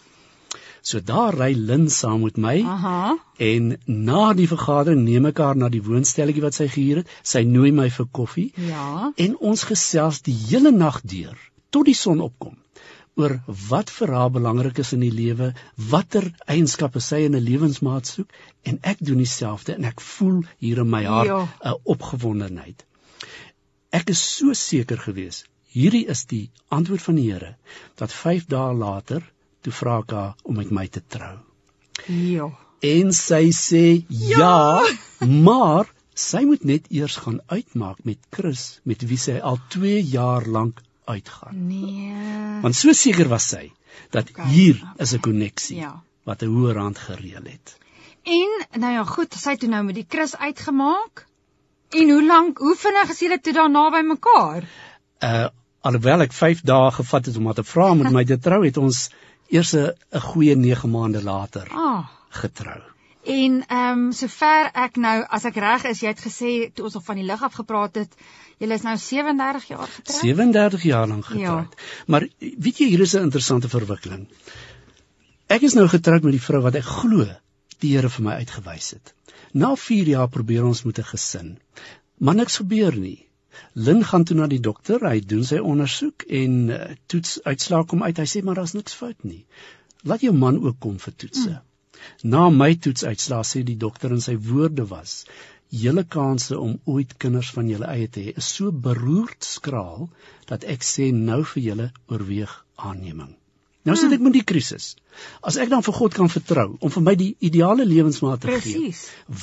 So 0.86 1.00
daar 1.02 1.34
ry 1.34 1.50
Lin 1.58 1.88
saam 1.90 2.20
met 2.22 2.36
my. 2.38 2.60
Aha. 2.62 3.16
En 3.42 3.72
na 3.86 4.26
die 4.38 4.46
vergadering 4.46 5.02
neem 5.02 5.26
ek 5.32 5.40
haar 5.42 5.58
na 5.58 5.70
die 5.72 5.82
woonstelletjie 5.82 6.44
wat 6.44 6.54
sy 6.54 6.68
gehuur 6.70 7.00
het. 7.02 7.10
Sy 7.26 7.42
nooi 7.48 7.72
my 7.74 7.88
vir 7.90 8.06
koffie. 8.18 8.52
Ja. 8.68 9.10
En 9.24 9.34
ons 9.50 9.66
gesels 9.66 10.22
die 10.28 10.36
hele 10.46 10.70
nag 10.70 11.00
deur 11.02 11.34
tot 11.74 11.90
die 11.90 11.96
son 11.98 12.22
opkom 12.22 12.54
oor 13.16 13.32
wat 13.70 13.90
vir 13.90 14.12
haar 14.12 14.30
belangrik 14.30 14.78
is 14.82 14.92
in 14.92 15.02
die 15.02 15.12
lewe, 15.12 15.50
watter 15.90 16.28
eienskappe 16.52 17.00
sy 17.00 17.22
in 17.26 17.34
'n 17.34 17.44
lewensmaat 17.44 18.06
soek 18.06 18.34
en 18.70 18.78
ek 18.92 18.98
doen 19.08 19.22
dieselfde 19.24 19.74
en 19.74 19.88
ek 19.90 20.00
voel 20.00 20.42
hier 20.58 20.82
in 20.84 20.90
my 20.90 21.04
hart 21.04 21.32
'n 21.32 21.48
ja. 21.64 21.74
opgewondenheid. 21.94 22.84
Ek 23.90 24.10
is 24.14 24.22
so 24.36 24.52
seker 24.52 25.00
gewees, 25.08 25.44
hierdie 25.72 26.06
is 26.14 26.26
die 26.26 26.50
antwoord 26.68 27.02
van 27.08 27.16
die 27.16 27.32
Here 27.32 27.56
dat 27.96 28.12
5 28.12 28.46
dae 28.52 28.74
later 28.74 29.24
toe 29.66 29.74
vra 29.74 29.98
ek 30.04 30.14
haar 30.14 30.32
om 30.46 30.58
met 30.60 30.70
my 30.70 30.86
te 30.86 31.02
trou. 31.02 31.34
Ja. 32.06 32.48
En 32.86 33.12
sy 33.16 33.44
sê 33.56 33.84
ja, 34.08 34.38
ja 34.38 35.28
maar 35.46 35.90
sy 36.16 36.44
moet 36.48 36.64
net 36.64 36.86
eers 36.94 37.18
gaan 37.24 37.40
uitmaak 37.52 38.04
met 38.08 38.20
Chris 38.32 38.78
met 38.88 39.02
wie 39.10 39.18
sy 39.20 39.40
al 39.50 39.58
2 39.74 40.00
jaar 40.12 40.46
lank 40.46 40.80
uitgaan. 41.06 41.66
Nee. 41.68 42.60
Want 42.62 42.78
so 42.78 42.94
seker 42.96 43.28
was 43.32 43.48
sy 43.52 43.68
dat 44.14 44.30
okay. 44.30 44.46
hier 44.52 44.80
is 45.02 45.12
'n 45.14 45.20
koneksie 45.20 45.76
ja. 45.80 45.92
wat 46.24 46.42
'n 46.42 46.52
hoër 46.52 46.74
rand 46.74 46.98
gereël 46.98 47.44
het. 47.44 47.76
En 48.22 48.80
nou 48.80 48.92
ja, 48.92 49.04
goed, 49.04 49.34
sy 49.34 49.54
het 49.54 49.60
toe 49.60 49.68
nou 49.70 49.84
met 49.84 49.94
die 49.94 50.06
Chris 50.08 50.36
uitgemaak. 50.36 51.26
En 51.90 52.10
hoe 52.10 52.24
lank, 52.26 52.58
hoe 52.58 52.76
vinnig 52.76 53.10
is 53.10 53.20
julle 53.22 53.40
toe 53.40 53.52
daarna 53.52 53.90
by 53.90 54.02
mekaar? 54.02 54.66
Uh 55.22 55.46
alhoewel 55.86 56.24
ek 56.24 56.32
5 56.32 56.64
dae 56.66 56.90
gevat 56.90 57.26
het 57.26 57.36
om 57.38 57.46
haar 57.46 57.54
te 57.54 57.64
vra 57.64 57.90
om 57.90 58.00
met 58.02 58.12
my 58.12 58.24
te 58.24 58.38
trou, 58.42 58.64
het 58.64 58.76
ons 58.76 59.10
eers 59.48 59.74
'n 59.74 60.20
goeie 60.20 60.56
9 60.56 60.90
maande 60.90 61.22
later 61.22 61.68
ah. 61.70 62.08
getrou. 62.28 62.82
En 63.24 63.64
ehm 63.66 63.98
um, 63.98 64.12
sover 64.12 64.70
ek 64.72 64.96
nou 64.96 65.24
as 65.28 65.44
ek 65.44 65.56
reg 65.56 65.84
is, 65.84 66.00
jy 66.00 66.08
het 66.08 66.20
gesê 66.20 66.50
toe 66.74 66.84
ons 66.84 66.94
nog 66.94 67.04
van 67.04 67.16
die 67.16 67.24
lig 67.24 67.42
af 67.42 67.54
gepraat 67.54 67.94
het, 67.94 68.12
Julle 68.56 68.76
is 68.78 68.84
nou 68.86 68.94
37 68.96 69.66
jaar 69.68 69.88
getroud. 69.88 70.20
37 70.20 70.82
jaar 70.88 71.08
lank 71.08 71.24
getroud. 71.24 71.74
Ja. 71.76 72.04
Maar 72.06 72.28
weet 72.38 72.78
jy 72.80 72.86
hier 72.88 73.02
is 73.04 73.12
'n 73.14 73.28
interessante 73.28 73.68
verwikkeling. 73.68 74.28
Ek 75.46 75.62
is 75.62 75.74
nou 75.74 75.88
getroud 75.88 76.22
met 76.22 76.32
die 76.32 76.42
vrou 76.42 76.62
wat 76.62 76.74
ek 76.74 76.84
glo 76.84 77.26
die 77.84 77.92
Here 77.92 78.08
vir 78.08 78.24
my 78.24 78.32
uitgewys 78.40 78.90
het. 78.90 79.14
Na 79.52 79.74
4 79.76 80.08
jaar 80.08 80.28
probeer 80.28 80.64
ons 80.64 80.82
met 80.82 80.98
'n 80.98 81.10
gesin. 81.12 81.58
Maar 82.18 82.34
niks 82.34 82.56
gebeur 82.56 82.96
nie. 82.96 83.28
Lin 83.88 84.04
gaan 84.04 84.24
toe 84.24 84.36
na 84.36 84.46
die 84.50 84.60
dokter, 84.60 85.02
hy 85.08 85.20
doen 85.20 85.44
sy 85.44 85.58
ondersoek 85.60 86.26
en 86.40 86.58
uh, 86.74 86.82
toets 87.12 87.38
uitslae 87.44 87.86
kom 87.90 88.04
uit. 88.06 88.18
Hy 88.18 88.28
sê 88.32 88.42
maar 88.44 88.60
daar's 88.60 88.76
niks 88.76 88.96
fout 88.96 89.24
nie. 89.24 89.44
Laat 90.04 90.24
jou 90.26 90.34
man 90.36 90.60
ook 90.64 90.80
kom 90.80 90.98
vir 91.02 91.16
toetse. 91.22 91.54
Hmm. 91.56 91.62
Na 92.32 92.48
my 92.52 92.74
toetsuitslae 92.86 93.44
sê 93.48 93.62
die 93.66 93.78
dokter 93.80 94.12
en 94.14 94.22
sy 94.22 94.36
woorde 94.48 94.84
was: 94.90 95.22
julle 95.70 96.04
kanse 96.16 96.58
om 96.58 96.76
ooit 96.84 97.16
kinders 97.22 97.50
van 97.56 97.68
julle 97.72 97.88
eie 97.90 98.08
te 98.08 98.26
hê 98.26 98.36
is 98.42 98.50
so 98.58 98.70
beroerd 98.86 99.48
skraal 99.54 100.06
dat 100.50 100.68
ek 100.76 100.86
sê 100.86 101.10
nou 101.12 101.42
vir 101.54 101.62
julle 101.70 101.88
oorweeg 102.06 102.52
aanneming. 102.76 103.34
Nou 103.86 103.94
sit 103.94 104.10
ek 104.16 104.22
met 104.24 104.34
die 104.34 104.42
krisis. 104.42 104.86
As 105.46 105.56
ek 105.62 105.70
dan 105.70 105.84
vir 105.86 105.94
God 105.94 106.14
kan 106.18 106.30
vertrou 106.32 106.66
om 106.82 106.90
vir 106.90 107.04
my 107.06 107.12
die 107.18 107.28
ideale 107.48 107.84
lewensmaat 107.86 108.42
te 108.42 108.56
gee, 108.64 108.88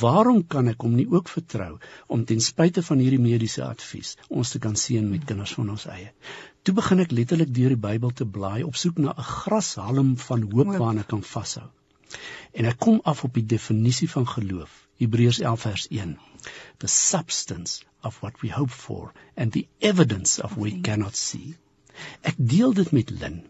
waarom 0.02 0.42
kan 0.56 0.68
ek 0.68 0.84
hom 0.84 0.98
nie 1.00 1.06
ook 1.08 1.32
vertrou 1.32 1.78
om 2.12 2.26
ten 2.28 2.44
spyte 2.44 2.84
van 2.84 3.00
hierdie 3.00 3.22
mediese 3.24 3.64
advies 3.64 4.18
ons 4.28 4.52
te 4.52 4.60
kan 4.66 4.76
seën 4.80 5.08
met 5.08 5.24
kinders 5.30 5.56
van 5.60 5.72
ons 5.76 5.86
eie? 5.94 6.12
Toe 6.68 6.76
begin 6.76 7.04
ek 7.06 7.16
letterlik 7.16 7.54
deur 7.56 7.72
die 7.72 7.80
Bybel 7.88 8.12
te 8.12 8.28
blaai 8.28 8.66
op 8.68 8.76
soek 8.82 9.00
na 9.06 9.16
'n 9.16 9.30
grashalm 9.30 10.12
van 10.26 10.44
hoop 10.52 10.76
waarna 10.76 11.08
ek 11.08 11.10
kan 11.16 11.24
vashou. 11.24 11.70
En 12.52 12.66
ek 12.66 12.80
kom 12.80 13.00
af 13.04 13.24
op 13.24 13.34
die 13.40 13.46
definisie 13.56 14.10
van 14.10 14.28
geloof 14.28 14.76
Hebreërs 15.00 15.40
11 15.40 15.62
vers 15.62 15.88
1. 15.90 16.18
The 16.84 16.88
substance 16.88 17.82
of 18.04 18.20
what 18.20 18.42
we 18.42 18.50
hope 18.50 18.72
for 18.72 19.14
and 19.36 19.52
the 19.52 19.68
evidence 19.80 20.42
of 20.42 20.56
we 20.56 20.82
cannot 20.82 21.16
see. 21.16 21.56
Ek 22.22 22.36
deel 22.38 22.74
dit 22.74 22.92
met 22.92 23.10
Lin. 23.10 23.44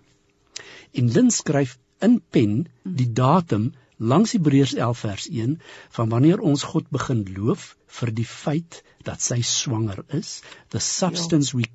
En 0.93 1.11
Lin 1.11 1.31
skryf 1.31 1.77
in 1.99 2.21
pen 2.29 2.67
die 2.83 3.09
datum 3.19 3.71
langs 3.97 4.33
Hebreërs 4.35 4.73
11 4.75 4.99
vers 4.99 5.27
1 5.29 5.59
van 5.97 6.09
wanneer 6.09 6.39
ons 6.39 6.63
God 6.63 6.89
begin 6.89 7.23
loof 7.35 7.77
vir 7.99 8.11
die 8.11 8.27
feit 8.27 8.81
dat 9.07 9.21
sy 9.21 9.41
swanger 9.41 10.03
is, 10.17 10.41
the 10.69 10.79
substance 10.79 11.53
jo. 11.53 11.61
we 11.61 11.69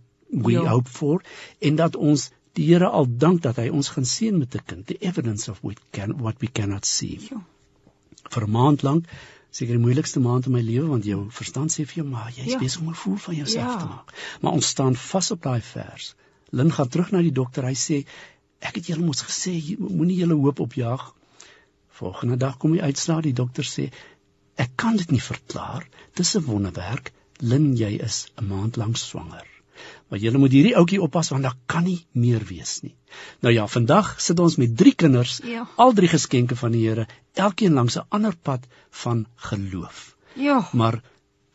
we 0.44 0.52
jo. 0.52 0.66
hope 0.68 0.90
for 0.92 1.22
en 1.64 1.76
dat 1.76 1.96
ons 1.96 2.28
die 2.58 2.66
Here 2.68 2.88
al 2.88 3.06
dank 3.22 3.42
dat 3.42 3.56
hy 3.62 3.68
ons 3.70 3.88
gaan 3.94 4.06
seën 4.08 4.38
met 4.38 4.54
'n 4.54 4.64
kind, 4.66 4.86
the 4.86 4.98
evidence 5.00 5.50
of 5.50 5.60
we 5.62 5.76
can 5.90 6.16
what 6.18 6.40
we 6.40 6.48
cannot 6.52 6.84
see. 6.84 7.18
Jo. 7.30 7.42
Vir 8.30 8.46
'n 8.46 8.50
maand 8.50 8.82
lank 8.82 9.06
seker 9.50 9.78
die 9.78 9.82
moeilikste 9.84 10.20
maand 10.20 10.46
in 10.46 10.52
my 10.52 10.60
lewe 10.60 10.88
want 10.88 11.04
jou 11.04 11.20
verstand 11.30 11.72
sê 11.72 11.86
vir 11.86 12.02
jou 12.02 12.06
maar 12.08 12.32
jy 12.36 12.44
is 12.46 12.52
ja. 12.52 12.58
besig 12.58 12.80
om 12.80 12.88
'n 12.88 12.94
voel 12.94 13.16
van 13.16 13.34
jouself 13.34 13.72
ja. 13.72 13.78
te 13.78 13.84
maak. 13.84 14.14
Maar 14.40 14.52
ons 14.52 14.66
staan 14.66 14.96
vas 14.96 15.30
op 15.30 15.42
daai 15.42 15.60
vers. 15.60 16.14
Lin 16.50 16.72
gaan 16.72 16.88
terug 16.88 17.10
na 17.12 17.22
die 17.22 17.32
dokter. 17.32 17.64
Hy 17.64 17.74
sê 17.74 18.04
ek 18.60 18.80
het 18.80 18.86
julle 18.90 19.06
mos 19.06 19.22
gesê 19.22 19.54
moenie 19.78 20.18
julle 20.18 20.34
hoop 20.34 20.60
opjaag. 20.60 21.14
Volgende 22.00 22.36
dag 22.36 22.56
kom 22.56 22.72
die 22.72 22.82
uitslaa. 22.82 23.20
Die 23.20 23.34
dokter 23.34 23.66
sê 23.66 23.90
ek 24.56 24.74
kan 24.76 24.96
dit 24.96 25.10
nie 25.10 25.22
verklaar. 25.22 25.86
Dis 26.14 26.36
'n 26.36 26.44
wonderwerk. 26.46 27.12
Lin, 27.40 27.76
jy 27.76 27.98
is 28.02 28.26
'n 28.36 28.48
maand 28.48 28.76
lank 28.76 28.96
swanger. 28.96 29.46
Maar 30.08 30.18
jy 30.18 30.32
moet 30.36 30.52
hierdie 30.52 30.76
ouetjie 30.76 31.00
oppas 31.02 31.28
want 31.28 31.42
daar 31.46 31.56
kan 31.66 31.84
nie 31.84 32.06
meer 32.12 32.44
wees 32.48 32.80
nie. 32.82 32.94
Nou 33.40 33.54
ja, 33.54 33.66
vandag 33.66 34.14
sit 34.20 34.38
ons 34.38 34.56
met 34.56 34.76
drie 34.76 34.94
kinders, 34.94 35.40
ja. 35.44 35.66
al 35.76 35.92
drie 35.92 36.08
geskenke 36.08 36.56
van 36.56 36.72
die 36.72 36.86
Here, 36.88 37.06
elkeen 37.34 37.72
langs 37.72 37.96
'n 37.96 38.06
ander 38.08 38.36
pad 38.36 38.66
van 38.90 39.26
geloof. 39.36 40.16
Ja. 40.34 40.68
Maar 40.72 41.02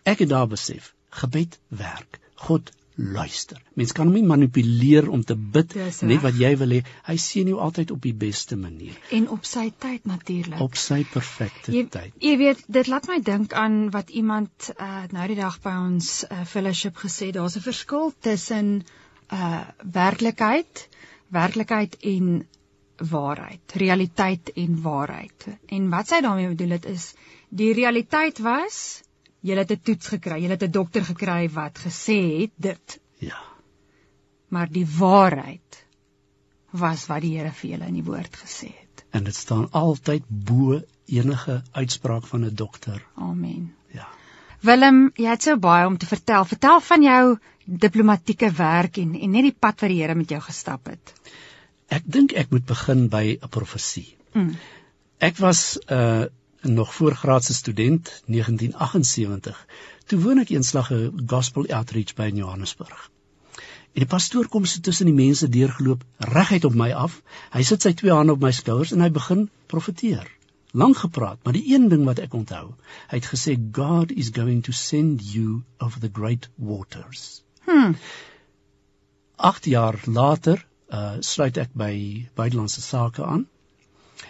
ek 0.04 0.20
het 0.20 0.30
daar 0.30 0.48
besef, 0.48 0.94
gebed 1.10 1.60
werk. 1.68 2.20
God 2.36 2.72
luister. 2.96 3.58
Mens 3.74 3.92
kan 3.92 4.08
hom 4.08 4.16
nie 4.16 4.26
manipuleer 4.28 5.10
om 5.10 5.24
te 5.26 5.36
bid 5.36 5.74
net 6.06 6.22
wat 6.22 6.38
jy 6.38 6.54
wil 6.62 6.76
hê. 6.78 6.82
Hy 7.08 7.16
sien 7.18 7.50
jou 7.50 7.60
altyd 7.64 7.92
op 7.96 8.02
die 8.04 8.14
beste 8.14 8.58
manier 8.60 8.98
en 9.18 9.28
op 9.34 9.46
sy 9.50 9.70
tyd 9.86 10.06
natuurlik. 10.10 10.62
Op 10.62 10.78
sy 10.80 11.02
perfekte 11.10 11.74
jy, 11.74 11.86
tyd. 11.94 12.14
Jy 12.22 12.36
weet, 12.42 12.64
dit 12.68 12.90
laat 12.92 13.10
my 13.10 13.20
dink 13.26 13.54
aan 13.58 13.90
wat 13.94 14.14
iemand 14.14 14.72
uh, 14.78 15.06
nou 15.14 15.28
die 15.32 15.40
dag 15.40 15.60
by 15.64 15.74
ons 15.88 16.12
uh, 16.28 16.44
fellowship 16.50 17.00
gesê, 17.02 17.32
daar's 17.34 17.58
'n 17.58 17.66
verskil 17.66 18.14
tussen 18.20 18.84
uh 19.34 19.64
werklikheid, 19.94 20.88
werklikheid 21.34 21.98
en 22.02 22.46
waarheid, 22.98 23.74
realiteit 23.74 24.52
en 24.56 24.82
waarheid. 24.82 25.48
En 25.66 25.90
wat 25.90 26.08
sy 26.08 26.22
daarmee 26.22 26.54
bedoel 26.54 26.78
het 26.78 26.86
is 26.86 27.14
die 27.50 27.74
realiteit 27.74 28.40
was 28.40 29.02
Jy 29.44 29.58
het 29.60 29.72
'n 29.72 29.82
toets 29.84 30.08
gekry, 30.08 30.40
jy 30.44 30.50
het 30.50 30.64
'n 30.64 30.72
dokter 30.72 31.04
gekry 31.06 31.50
wat 31.52 31.80
gesê 31.86 32.20
het 32.42 32.52
dit. 32.56 33.00
Ja. 33.20 33.42
Maar 34.48 34.70
die 34.72 34.88
waarheid 34.88 35.86
was 36.72 37.06
wat 37.08 37.22
die 37.22 37.38
Here 37.38 37.52
vir 37.52 37.70
julle 37.70 37.88
in 37.88 37.94
die 38.00 38.08
woord 38.08 38.36
gesê 38.36 38.72
het. 38.72 39.06
En 39.12 39.24
dit 39.24 39.36
staan 39.36 39.68
altyd 39.72 40.24
bo 40.28 40.82
enige 41.06 41.62
uitspraak 41.72 42.26
van 42.28 42.46
'n 42.46 42.56
dokter. 42.56 43.06
Amen. 43.16 43.74
Ja. 43.92 44.08
Willem, 44.60 45.12
jy 45.16 45.30
het 45.30 45.44
so 45.44 45.58
baie 45.58 45.88
om 45.88 45.98
te 45.98 46.06
vertel. 46.06 46.46
Vertel 46.46 46.80
van 46.82 47.02
jou 47.04 47.38
diplomatieke 47.66 48.52
werk 48.52 48.98
en 48.98 49.20
en 49.20 49.32
net 49.32 49.44
die 49.44 49.56
pad 49.60 49.82
wat 49.82 49.90
die 49.90 50.02
Here 50.02 50.16
met 50.16 50.30
jou 50.30 50.42
gestap 50.42 50.86
het. 50.86 51.14
Ek 51.88 52.04
dink 52.06 52.32
ek 52.32 52.50
moet 52.50 52.66
begin 52.66 53.10
by 53.10 53.38
'n 53.42 53.50
profesie. 53.50 54.16
Mm. 54.34 54.56
Ek 55.18 55.38
was 55.38 55.78
'n 55.78 55.94
uh, 55.94 56.26
nog 56.64 56.94
voorgraadse 56.94 57.54
student 57.54 58.12
1978 58.26 59.66
toe 60.06 60.20
woon 60.20 60.40
ek 60.40 60.56
eenslag 60.56 60.92
'n 60.92 61.24
gospel 61.26 61.68
outreach 61.68 62.14
by 62.16 62.30
in 62.34 62.44
Johannesburg 62.44 63.10
En 63.94 64.02
die 64.02 64.10
pastoor 64.10 64.48
kom 64.50 64.64
so 64.66 64.82
tussen 64.82 65.06
die 65.06 65.18
mense 65.18 65.48
deurgeloop, 65.54 66.02
reguit 66.34 66.64
op 66.66 66.78
my 66.82 66.90
af. 66.98 67.20
Hy 67.54 67.62
sit 67.70 67.86
sy 67.86 67.92
twee 68.00 68.14
hande 68.14 68.34
op 68.34 68.42
my 68.42 68.50
skouers 68.58 68.94
en 68.96 69.04
hy 69.06 69.10
begin 69.14 69.44
profeteer. 69.70 70.26
Lank 70.74 70.98
gepraat, 71.04 71.38
maar 71.46 71.54
die 71.54 71.68
een 71.76 71.86
ding 71.92 72.02
wat 72.08 72.18
ek 72.24 72.34
onthou, 72.34 72.72
hy 73.12 73.20
het 73.20 73.30
gesê 73.30 73.54
God 73.78 74.10
is 74.24 74.32
going 74.34 74.64
to 74.66 74.74
send 74.74 75.22
you 75.36 75.62
over 75.78 76.02
the 76.02 76.10
great 76.10 76.50
waters. 76.56 77.44
Hm. 77.70 77.94
8 79.38 79.70
jaar 79.70 80.00
later 80.06 80.66
uh 80.94 81.22
sluit 81.26 81.58
ek 81.62 81.78
by 81.78 81.94
buitelandse 82.38 82.82
sake 82.82 83.22
aan 83.26 83.46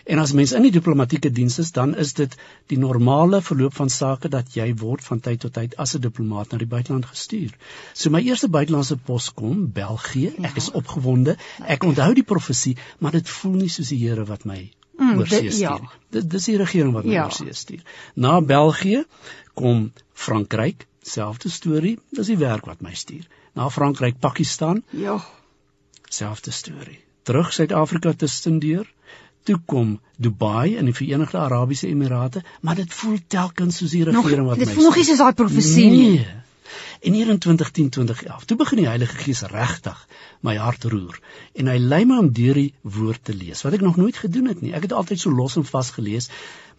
En 0.03 0.19
as 0.19 0.33
mens 0.33 0.51
in 0.51 0.65
die 0.65 0.71
diplomatieke 0.71 1.31
diens 1.31 1.57
is, 1.59 1.71
dan 1.71 1.95
is 1.95 2.13
dit 2.13 2.35
die 2.71 2.77
normale 2.77 3.41
verloop 3.41 3.75
van 3.77 3.89
sake 3.89 4.29
dat 4.29 4.55
jy 4.57 4.69
word 4.81 5.03
van 5.03 5.19
tyd 5.19 5.39
tot 5.45 5.53
tyd 5.53 5.75
as 5.77 5.95
'n 5.95 6.01
diplomaat 6.05 6.51
na 6.51 6.57
die 6.57 6.67
buiteland 6.67 7.05
gestuur. 7.05 7.51
So 7.93 8.09
my 8.09 8.21
eerste 8.21 8.49
buitelandse 8.49 8.97
pos 8.97 9.29
kom, 9.33 9.71
België. 9.71 10.33
Ek 10.41 10.55
is 10.55 10.69
ja. 10.71 10.77
opgewonde. 10.81 11.37
Ek 11.65 11.83
onthou 11.83 12.13
die 12.13 12.23
profesie, 12.23 12.77
maar 12.99 13.11
dit 13.11 13.29
voel 13.29 13.59
nie 13.63 13.69
soos 13.69 13.89
die 13.89 14.01
Here 14.03 14.25
wat 14.25 14.45
my 14.45 14.71
mm, 14.97 15.19
oorsee 15.19 15.51
stuur. 15.51 15.61
Ja. 15.61 15.91
Dit 16.09 16.29
dis 16.29 16.45
die 16.45 16.57
regering 16.57 16.93
wat 16.93 17.05
my 17.05 17.13
ja. 17.13 17.25
oorsee 17.25 17.53
stuur. 17.53 17.81
Na 18.15 18.41
België 18.41 19.05
kom 19.53 19.91
Frankryk, 20.13 20.87
selfde 21.01 21.49
storie, 21.49 21.99
dis 22.11 22.27
die 22.27 22.37
werk 22.37 22.65
wat 22.65 22.81
my 22.81 22.93
stuur. 22.93 23.25
Na 23.53 23.69
Frankryk, 23.69 24.19
Pakistan. 24.19 24.83
Ja. 24.89 25.19
Selfde 26.09 26.51
storie. 26.51 26.99
Terug 27.23 27.53
Suid-Afrika 27.53 28.13
te 28.13 28.27
studeer 28.27 28.87
toe 29.43 29.59
kom 29.65 29.97
Dubai 30.17 30.77
in 30.77 30.87
die 30.89 30.95
Verenigde 30.95 31.41
Arabiese 31.41 31.87
Emirate, 31.87 32.43
maar 32.61 32.79
dit 32.79 32.93
voel 32.93 33.19
telkens 33.27 33.81
soos 33.81 33.91
die 33.91 34.05
regering 34.07 34.47
wat 34.47 34.57
my 34.57 34.65
Dit 34.65 34.73
voel 34.75 34.89
nog 34.89 34.99
nie 34.99 35.09
soos 35.09 35.21
daai 35.23 35.35
profesie 35.43 35.89
nie. 35.91 36.07
Nee. 36.15 36.39
En 37.03 37.13
hier 37.13 37.27
in 37.27 37.37
2010-2011, 37.37 38.45
toe 38.45 38.57
begin 38.57 38.79
die 38.79 38.87
Heilige 38.87 39.17
Gees 39.17 39.41
regtig 39.51 39.99
my 40.47 40.55
hart 40.57 40.85
roer 40.87 41.17
en 41.59 41.67
hy 41.71 41.75
lei 41.81 41.99
my 42.07 42.19
om 42.23 42.29
deur 42.35 42.57
die 42.57 42.71
woord 42.95 43.23
te 43.27 43.35
lees 43.35 43.63
wat 43.65 43.75
ek 43.77 43.83
nog 43.85 43.99
nooit 43.99 44.17
gedoen 44.21 44.47
het 44.51 44.61
nie. 44.63 44.71
Ek 44.77 44.87
het 44.87 44.95
altyd 44.95 45.19
so 45.19 45.33
los 45.35 45.57
en 45.59 45.67
vas 45.67 45.91
gelees, 45.97 46.29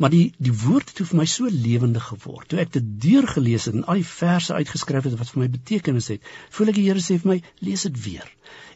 maar 0.01 0.13
die 0.15 0.33
die 0.41 0.55
woord 0.65 0.95
het 0.95 1.03
vir 1.05 1.21
my 1.21 1.29
so 1.31 1.51
lewendig 1.53 2.09
geword. 2.13 2.49
Toe 2.49 2.63
ek 2.65 2.73
dit 2.79 2.89
deurgelees 3.05 3.69
het 3.69 3.79
en 3.79 3.85
al 3.85 4.01
die 4.01 4.09
verse 4.15 4.57
uitgeskryf 4.57 5.11
het 5.11 5.19
wat 5.21 5.35
vir 5.35 5.45
my 5.45 5.51
betekenis 5.59 6.11
het, 6.15 6.33
voel 6.57 6.73
ek 6.73 6.81
die 6.81 6.89
Here 6.89 7.05
sê 7.05 7.19
vir 7.21 7.35
my, 7.35 7.39
lees 7.69 7.85
dit 7.89 8.01
weer. 8.07 8.33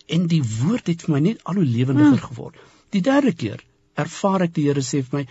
En 0.08 0.28
die 0.28 0.44
woord 0.44 0.92
het 0.92 1.06
vir 1.06 1.16
my 1.16 1.24
net 1.30 1.42
al 1.44 1.60
hoe 1.60 1.66
lewendiger 1.68 2.20
hmm. 2.20 2.28
geword. 2.28 2.60
Die 2.92 3.04
derde 3.04 3.32
keer 3.32 3.64
ervaar 4.04 4.46
ek 4.46 4.54
die 4.56 4.66
Here 4.68 4.84
sê 4.84 5.02
vir 5.06 5.18
my, 5.18 5.24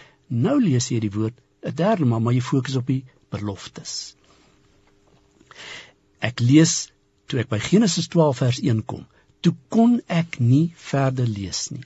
nou 0.45 0.57
lees 0.61 0.89
jy 0.91 0.99
die 1.03 1.13
woord 1.13 1.35
'n 1.63 1.75
derde 1.81 2.05
maal, 2.05 2.23
maar 2.23 2.35
jy 2.35 2.43
fokus 2.43 2.77
op 2.79 2.87
die 2.87 3.03
beloftes. 3.31 4.15
Ek 6.21 6.39
lees 6.39 6.89
toe 7.27 7.39
ek 7.43 7.49
by 7.49 7.59
Genesis 7.59 8.07
12 8.13 8.41
vers 8.43 8.59
1 8.63 8.83
kom, 8.91 9.05
toe 9.41 9.53
kon 9.69 9.99
ek 10.07 10.39
nie 10.39 10.73
verder 10.89 11.27
lees 11.27 11.69
nie. 11.71 11.83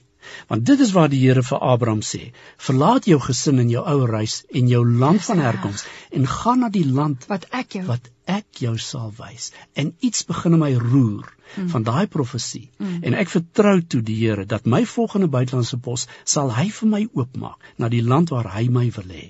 Want 0.48 0.66
dit 0.66 0.80
is 0.80 0.92
waar 0.92 1.10
die 1.10 1.20
Here 1.22 1.44
vir 1.44 1.60
Abraham 1.74 2.02
sê: 2.06 2.32
"Verlaat 2.58 3.06
jou 3.06 3.20
gesin 3.20 3.60
en 3.60 3.70
jou 3.70 3.84
ou 3.94 4.08
huis 4.12 4.44
en 4.50 4.68
jou 4.68 4.82
land 4.86 5.24
van 5.26 5.40
herkoms 5.40 5.86
en 6.12 6.28
gaan 6.28 6.60
na 6.60 6.70
die 6.70 6.86
land 6.86 7.26
wat 7.32 7.48
ek 7.52 7.78
jou 7.80 7.86
wat 7.86 8.10
ek 8.26 8.64
jou 8.66 8.78
sal 8.78 9.14
wys." 9.18 9.52
En 9.74 9.94
iets 10.00 10.26
begin 10.26 10.60
my 10.60 10.74
roer 10.76 11.28
mm. 11.56 11.70
van 11.70 11.84
daai 11.84 12.08
profesie. 12.08 12.70
Mm. 12.78 13.04
En 13.04 13.14
ek 13.14 13.30
vertrou 13.30 13.82
toe 13.82 14.02
die 14.02 14.18
Here 14.22 14.46
dat 14.46 14.66
my 14.66 14.86
volgende 14.86 15.28
buitelandse 15.28 15.78
pos 15.78 16.08
sal 16.24 16.54
hy 16.56 16.70
vir 16.70 16.90
my 16.90 17.04
oopmaak 17.14 17.74
na 17.78 17.90
die 17.90 18.04
land 18.04 18.30
waar 18.30 18.54
hy 18.56 18.68
my 18.70 18.90
wil 18.96 19.16
hê. 19.18 19.28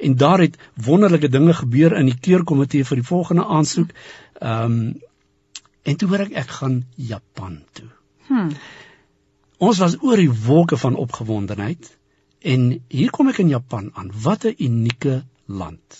En 0.00 0.16
daar 0.16 0.40
het 0.40 0.58
wonderlike 0.74 1.28
dinge 1.28 1.54
gebeur 1.54 1.96
in 1.98 2.08
die 2.10 2.18
keurkomitee 2.18 2.84
vir 2.84 3.02
die 3.02 3.06
volgende 3.12 3.46
aansoek. 3.46 3.94
Ehm 4.40 4.80
um, 4.80 4.98
en 5.82 5.96
toe 5.96 6.08
hoor 6.10 6.26
ek 6.26 6.34
ek 6.36 6.50
gaan 6.58 6.74
Japan 6.96 7.54
toe. 7.72 7.88
Hm. 8.28 8.50
Ons 9.60 9.78
was 9.82 9.98
oor 10.00 10.16
die 10.16 10.32
wolke 10.32 10.76
van 10.80 10.94
opgewondenheid 10.96 11.88
en 12.52 12.62
hier 12.88 13.10
kom 13.12 13.28
ek 13.28 13.42
in 13.42 13.50
Japan 13.52 13.90
aan. 13.92 14.08
Wat 14.24 14.46
'n 14.48 14.54
unieke 14.56 15.24
land. 15.44 15.98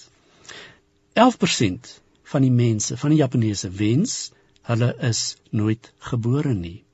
11% 1.12 1.90
van 2.32 2.46
die 2.46 2.54
mense, 2.54 2.96
van 2.96 3.12
die 3.12 3.18
Japaneese 3.18 3.70
wens 3.82 4.32
hulle 4.70 4.94
is 5.10 5.36
nooit 5.50 5.92
gebore 5.98 6.54
nie. 6.54 6.84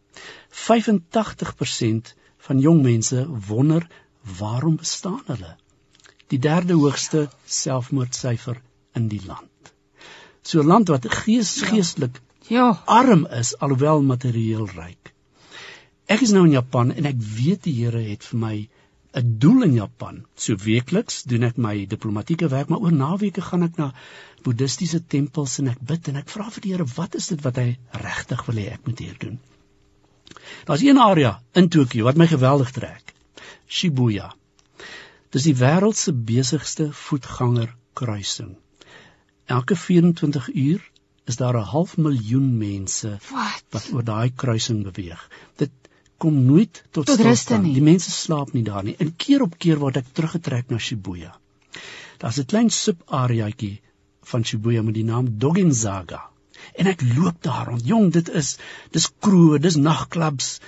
85% 0.50 2.14
van 2.48 2.60
jong 2.60 2.82
mense 2.82 3.26
wonder 3.48 3.86
waarom 4.38 4.76
bestaan 4.76 5.22
hulle. 5.26 5.56
Die 6.26 6.38
derde 6.38 6.74
hoogste 6.74 7.28
selfmoordsyfer 7.44 8.62
in 8.92 9.08
die 9.08 9.22
land. 9.26 9.74
So 10.42 10.60
'n 10.60 10.66
land 10.66 10.88
wat 10.88 11.06
gees 11.22 11.60
geestelik 11.62 12.20
ja. 12.48 12.82
arm 12.84 13.26
is 13.26 13.58
alhoewel 13.58 14.02
materieel 14.02 14.66
ryk. 14.66 15.14
Ek 16.06 16.22
is 16.22 16.30
nou 16.34 16.44
in 16.46 16.54
Japan 16.54 16.92
en 16.94 17.06
ek 17.08 17.18
weet 17.18 17.64
die 17.66 17.74
Here 17.80 17.98
het 17.98 18.26
vir 18.30 18.38
my 18.38 18.56
'n 19.16 19.38
doel 19.42 19.64
in 19.66 19.74
Japan. 19.74 20.24
So 20.36 20.54
weekliks 20.54 21.22
doen 21.22 21.42
ek 21.42 21.56
my 21.56 21.86
diplomatieke 21.86 22.48
werk, 22.52 22.68
maar 22.68 22.84
oor 22.84 22.92
naweke 22.92 23.42
gaan 23.42 23.62
ek 23.62 23.78
na 23.80 23.92
boeddhistiese 24.44 25.00
tempels 25.14 25.58
en 25.58 25.68
ek 25.72 25.80
bid 25.80 26.08
en 26.08 26.16
ek 26.16 26.28
vra 26.28 26.50
vir 26.50 26.62
die 26.62 26.72
Here, 26.72 26.86
wat 26.96 27.14
is 27.14 27.26
dit 27.32 27.42
wat 27.42 27.56
hy 27.56 27.78
regtig 27.92 28.46
wil 28.46 28.60
hê 28.62 28.66
ek 28.72 28.86
moet 28.86 28.98
hier 28.98 29.16
doen? 29.18 29.38
Daar's 30.66 30.82
een 30.82 30.98
area 30.98 31.40
in 31.54 31.68
Tokio 31.68 32.04
wat 32.04 32.16
my 32.16 32.26
geweldig 32.26 32.70
trek. 32.76 33.14
Shibuya. 33.68 34.34
Dis 35.32 35.48
die 35.48 35.56
wêreld 35.58 35.96
se 35.96 36.12
besigste 36.12 36.92
voetganger 36.92 37.74
kruising. 37.94 38.54
Elke 39.46 39.76
24 39.76 40.54
uur 40.54 40.90
is 41.26 41.36
daar 41.36 41.56
'n 41.58 41.70
half 41.72 41.96
miljoen 41.96 42.58
mense 42.58 43.18
wat, 43.30 43.64
wat 43.70 43.90
oor 43.92 44.04
daai 44.04 44.30
kruising 44.30 44.84
beweeg. 44.86 45.30
Dit 45.56 45.70
kom 46.22 46.44
nooit 46.44 46.82
tot, 46.90 47.06
tot 47.06 47.20
ruste 47.20 47.58
nie. 47.58 47.74
Die 47.76 47.84
mense 47.84 48.10
slaap 48.10 48.52
nie 48.56 48.64
daar 48.66 48.84
nie. 48.84 48.96
En 48.98 49.12
keer 49.16 49.42
op 49.42 49.58
keer 49.58 49.80
word 49.82 49.96
ek 50.00 50.12
teruggetrek 50.16 50.70
na 50.70 50.78
Shibuya. 50.78 51.34
Daar's 52.18 52.38
'n 52.40 52.48
klein 52.52 52.70
subareaatjie 52.70 53.80
van 54.22 54.44
Shibuya 54.44 54.82
met 54.82 54.94
die 54.94 55.04
naam 55.04 55.38
Dogenzaga. 55.38 56.22
En 56.74 56.86
ek 56.86 57.02
loop 57.16 57.42
daar 57.42 57.66
rond. 57.68 57.86
Jong, 57.86 58.12
dit 58.12 58.28
is 58.28 58.56
dis 58.90 59.08
kroe, 59.20 59.58
dis 59.58 59.76
nagklubs. 59.76 60.60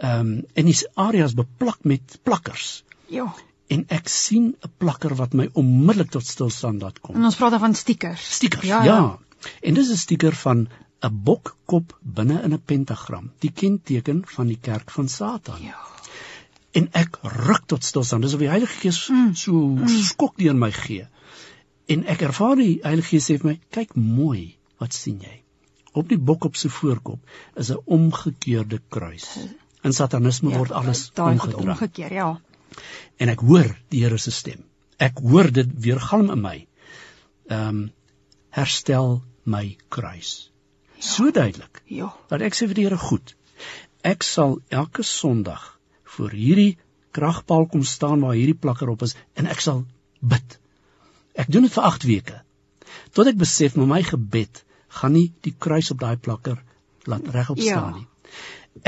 Ehm 0.00 0.20
um, 0.20 0.44
en 0.54 0.64
die 0.64 0.76
area 0.94 1.24
is 1.24 1.34
beplak 1.34 1.84
met 1.84 2.18
plakkers. 2.22 2.84
Ja. 3.06 3.34
En 3.68 3.84
ek 3.88 4.08
sien 4.08 4.54
'n 4.60 4.72
plakker 4.78 5.14
wat 5.14 5.32
my 5.32 5.48
onmiddellik 5.52 6.10
tot 6.10 6.26
stilstand 6.26 6.82
laat 6.82 7.00
kom. 7.00 7.14
En 7.16 7.24
ons 7.24 7.36
praat 7.36 7.50
dan 7.50 7.60
van 7.60 7.74
stickers. 7.74 8.34
Stickers. 8.34 8.66
Ja. 8.66 8.82
ja. 8.84 9.18
En 9.60 9.74
dis 9.74 9.90
'n 9.90 9.96
sticker 9.96 10.34
van 10.34 10.68
'n 11.02 11.22
bokkop 11.26 11.94
binne 12.16 12.42
in 12.46 12.52
'n 12.54 12.62
pentagram, 12.70 13.30
die 13.44 13.50
kenteken 13.50 14.22
van 14.34 14.46
die 14.46 14.58
kerk 14.68 14.90
van 14.90 15.08
Satan. 15.08 15.62
Ja. 15.62 15.80
En 16.78 16.88
ek 16.92 17.18
ruk 17.22 17.64
tot 17.66 17.84
stilstand. 17.84 18.22
Dis 18.22 18.34
of 18.34 18.40
die 18.40 18.48
Heilige 18.52 18.78
Gees 18.80 19.08
mm. 19.08 19.34
so 19.34 19.52
mm. 19.52 19.96
skok 20.10 20.38
deur 20.38 20.54
my 20.56 20.70
gee. 20.72 21.06
En 21.90 22.04
ek 22.06 22.22
ervaar 22.28 22.56
die 22.56 22.78
Heilige 22.82 23.08
Gees 23.08 23.26
sê 23.28 23.38
vir 23.40 23.50
my, 23.50 23.56
kyk 23.74 23.96
mooi, 23.98 24.54
wat 24.78 24.94
sien 24.94 25.18
jy? 25.20 25.40
Op 25.92 26.08
die 26.08 26.20
bokkop 26.30 26.56
se 26.56 26.70
voorkop 26.70 27.34
is 27.64 27.72
'n 27.72 27.82
omgekeerde 27.84 28.80
kruis. 28.88 29.26
In 29.82 29.92
satanisme 29.92 30.50
ja, 30.50 30.58
word 30.58 30.72
alles 30.72 31.10
omgedraai. 31.16 31.74
Omgekeer, 31.74 32.12
ja. 32.12 32.30
En 33.18 33.28
ek 33.28 33.40
hoor 33.40 33.74
die 33.90 34.04
Here 34.04 34.18
se 34.18 34.30
stem. 34.30 34.62
Ek 34.98 35.18
hoor 35.18 35.50
dit 35.50 35.68
weer 35.74 36.00
galm 36.00 36.30
in 36.30 36.40
my. 36.40 36.66
Ehm 37.50 37.68
um, 37.68 37.84
herstel 38.52 39.22
my 39.44 39.76
kruis 39.88 40.51
so 41.02 41.30
duidelik. 41.30 41.82
Ja. 41.90 42.12
Dat 42.30 42.44
ek 42.46 42.56
sê 42.56 42.68
vir 42.70 42.78
die 42.78 42.86
Here 42.86 42.98
goed. 42.98 43.34
Ek 44.06 44.24
sal 44.26 44.58
elke 44.70 45.04
Sondag 45.06 45.78
voor 46.16 46.34
hierdie 46.36 46.78
kragpaal 47.12 47.66
kom 47.70 47.84
staan 47.84 48.24
waar 48.24 48.38
hierdie 48.38 48.58
plakker 48.58 48.90
op 48.92 49.04
is 49.06 49.14
en 49.38 49.50
ek 49.50 49.60
sal 49.64 49.84
bid. 50.20 50.58
Ek 51.38 51.50
doen 51.52 51.66
dit 51.66 51.74
vir 51.74 51.88
8 51.88 52.06
weke. 52.08 52.38
Tot 53.12 53.28
ek 53.28 53.40
besef 53.40 53.76
met 53.76 53.88
my 53.88 54.00
gebed 54.06 54.62
gaan 55.00 55.14
nie 55.16 55.28
die 55.44 55.54
kruis 55.58 55.90
op 55.92 56.00
daai 56.00 56.16
plakker 56.16 56.58
laat 57.08 57.28
regop 57.34 57.60
ja. 57.60 57.76
staan 57.76 58.00
nie. 58.00 58.08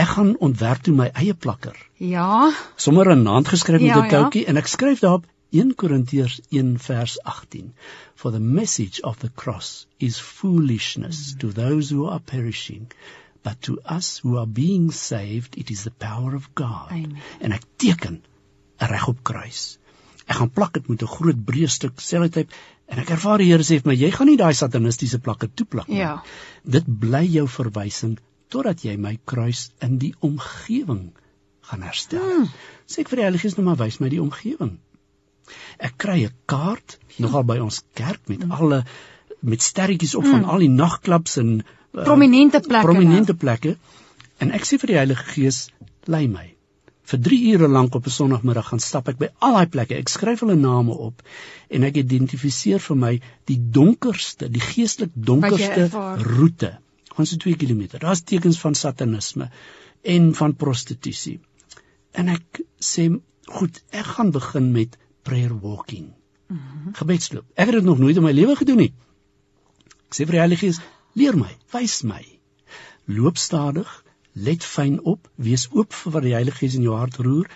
Ek 0.01 0.09
gaan 0.17 0.33
ontwerp 0.41 0.85
toe 0.85 0.95
my 0.97 1.11
eie 1.13 1.35
plakker. 1.37 1.77
Ja. 2.01 2.51
Sommer 2.81 3.11
in 3.13 3.27
hand 3.29 3.51
geskryf 3.53 3.83
met 3.83 3.91
'n 3.91 4.05
ja, 4.05 4.09
koutjie 4.09 4.45
ja. 4.45 4.49
en 4.49 4.57
ek 4.57 4.71
skryf 4.71 5.01
daarop 5.05 5.27
1 5.55 5.75
Korintiërs 5.81 6.41
1 6.51 6.79
vers 6.83 7.17
18 7.23 7.73
For 8.15 8.33
the 8.35 8.41
message 8.41 9.01
of 9.11 9.19
the 9.21 9.31
cross 9.43 9.87
is 9.99 10.19
foolishness 10.19 11.35
mm. 11.35 11.41
to 11.41 11.53
those 11.53 11.91
who 11.91 12.09
are 12.09 12.21
perishing 12.21 12.91
but 13.45 13.61
to 13.63 13.79
us 13.97 14.19
who 14.25 14.37
are 14.41 14.47
being 14.47 14.91
saved 14.91 15.57
it 15.57 15.71
is 15.71 15.85
the 15.85 15.91
power 15.91 16.35
of 16.35 16.49
God. 16.55 16.91
Amen. 16.91 17.19
En 17.41 17.53
ek 17.53 17.67
teken 17.77 18.23
'n 18.81 18.91
regop 18.91 19.21
kruis. 19.23 19.79
Ek 20.27 20.41
gaan 20.41 20.51
plak 20.51 20.73
dit 20.75 20.89
met 20.89 21.03
'n 21.03 21.15
groot 21.17 21.41
breë 21.51 21.69
stuk 21.71 22.01
sellotape 22.01 22.51
en 22.89 22.99
ek 22.99 23.11
ervaar 23.17 23.39
die 23.39 23.51
Here 23.53 23.63
sê 23.63 23.79
vir 23.83 23.93
my 23.93 23.97
jy 24.01 24.11
gaan 24.11 24.27
nie 24.27 24.41
daai 24.41 24.55
satanistiese 24.55 25.21
plakke 25.21 25.49
toeplak 25.55 25.89
nie. 25.89 26.01
Ja. 26.01 26.23
Dit 26.65 26.89
bly 26.89 27.25
jou 27.37 27.47
verwysing 27.49 28.19
totdat 28.49 28.83
jy 28.85 28.97
my 28.97 29.19
kruis 29.25 29.71
in 29.81 29.99
die 29.99 30.15
omgewing 30.21 31.13
gaan 31.69 31.83
herstel. 31.83 32.25
Hmm. 32.25 32.51
Sê 32.87 33.05
ek 33.05 33.13
vir 33.13 33.21
die 33.23 33.29
Heilige 33.29 33.47
Gees 33.47 33.57
nou 33.57 33.65
maar 33.69 33.81
wys 33.81 34.01
my 34.01 34.09
die 34.09 34.23
omgewing. 34.23 34.79
Ek 35.79 35.97
kry 35.97 36.25
'n 36.25 36.35
kaart 36.47 36.99
ja. 36.99 37.25
nogal 37.27 37.45
by 37.45 37.59
ons 37.59 37.83
kerk 37.95 38.29
met 38.29 38.45
alle 38.51 38.85
met 39.41 39.63
sterretjies 39.63 40.15
op 40.15 40.25
mm. 40.25 40.31
van 40.31 40.45
al 40.45 40.65
die 40.65 40.73
nagklubs 40.73 41.37
en 41.37 41.65
prominente 41.93 42.61
plekke. 42.61 42.87
Prominente 42.87 43.35
plekke. 43.35 43.77
En 44.43 44.51
ek 44.57 44.67
sê 44.67 44.79
vir 44.81 44.95
die 44.95 45.01
Heilige 45.01 45.25
Gees, 45.35 45.69
lei 46.11 46.27
my. 46.29 46.55
Vir 47.05 47.21
3 47.21 47.39
ure 47.53 47.69
lank 47.69 47.95
op 47.95 48.07
'n 48.07 48.11
Sondagmiddag 48.11 48.69
gaan 48.69 48.81
stap 48.81 49.09
ek 49.09 49.19
by 49.19 49.29
al 49.39 49.59
daai 49.59 49.67
plekke. 49.67 49.99
Ek 50.01 50.09
skryf 50.09 50.41
hulle 50.41 50.57
name 50.57 50.93
op 50.93 51.23
en 51.69 51.85
ek 51.85 52.01
identifiseer 52.01 52.81
vir 52.81 52.97
my 52.97 53.13
die 53.45 53.59
donkerste, 53.79 54.49
die 54.49 54.65
geestelik 54.65 55.13
donkerste 55.15 55.91
roete. 56.25 56.79
Ons 57.17 57.31
so 57.31 57.37
2 57.37 57.57
km. 57.57 57.99
Daar's 57.99 58.23
tekens 58.23 58.59
van 58.59 58.75
satanisme 58.75 59.51
en 60.03 60.35
van 60.35 60.55
prostitusie. 60.55 61.41
En 62.13 62.29
ek 62.29 62.61
sê, 62.81 63.09
goed, 63.47 63.83
ek 63.91 64.07
gaan 64.17 64.31
begin 64.31 64.73
met 64.73 64.97
prayer 65.27 65.53
walking. 65.61 66.13
Mm 66.49 66.61
-hmm. 66.61 66.95
Gebedsloop. 67.01 67.45
Ek 67.55 67.71
het 67.71 67.75
dit 67.81 67.85
nog 67.85 67.99
nooit 67.99 68.17
in 68.17 68.23
my 68.23 68.33
lewe 68.33 68.57
gedoen 68.57 68.83
nie. 68.85 68.93
Ek 70.09 70.15
sê 70.15 70.27
vir 70.29 70.37
die 70.37 70.45
Heilige 70.45 70.67
Gees, 70.67 70.81
leer 71.19 71.37
my, 71.37 71.51
wys 71.73 72.03
my. 72.03 72.23
Loop 73.05 73.39
stadig, 73.39 73.91
let 74.33 74.65
fyn 74.65 75.01
op, 75.03 75.29
wees 75.35 75.69
oop 75.73 75.95
vir 75.95 76.13
wat 76.13 76.23
die 76.23 76.37
Heilige 76.37 76.63
Gees 76.63 76.77
in 76.79 76.87
jou 76.87 76.97
hart 76.97 77.17
roer. 77.17 77.51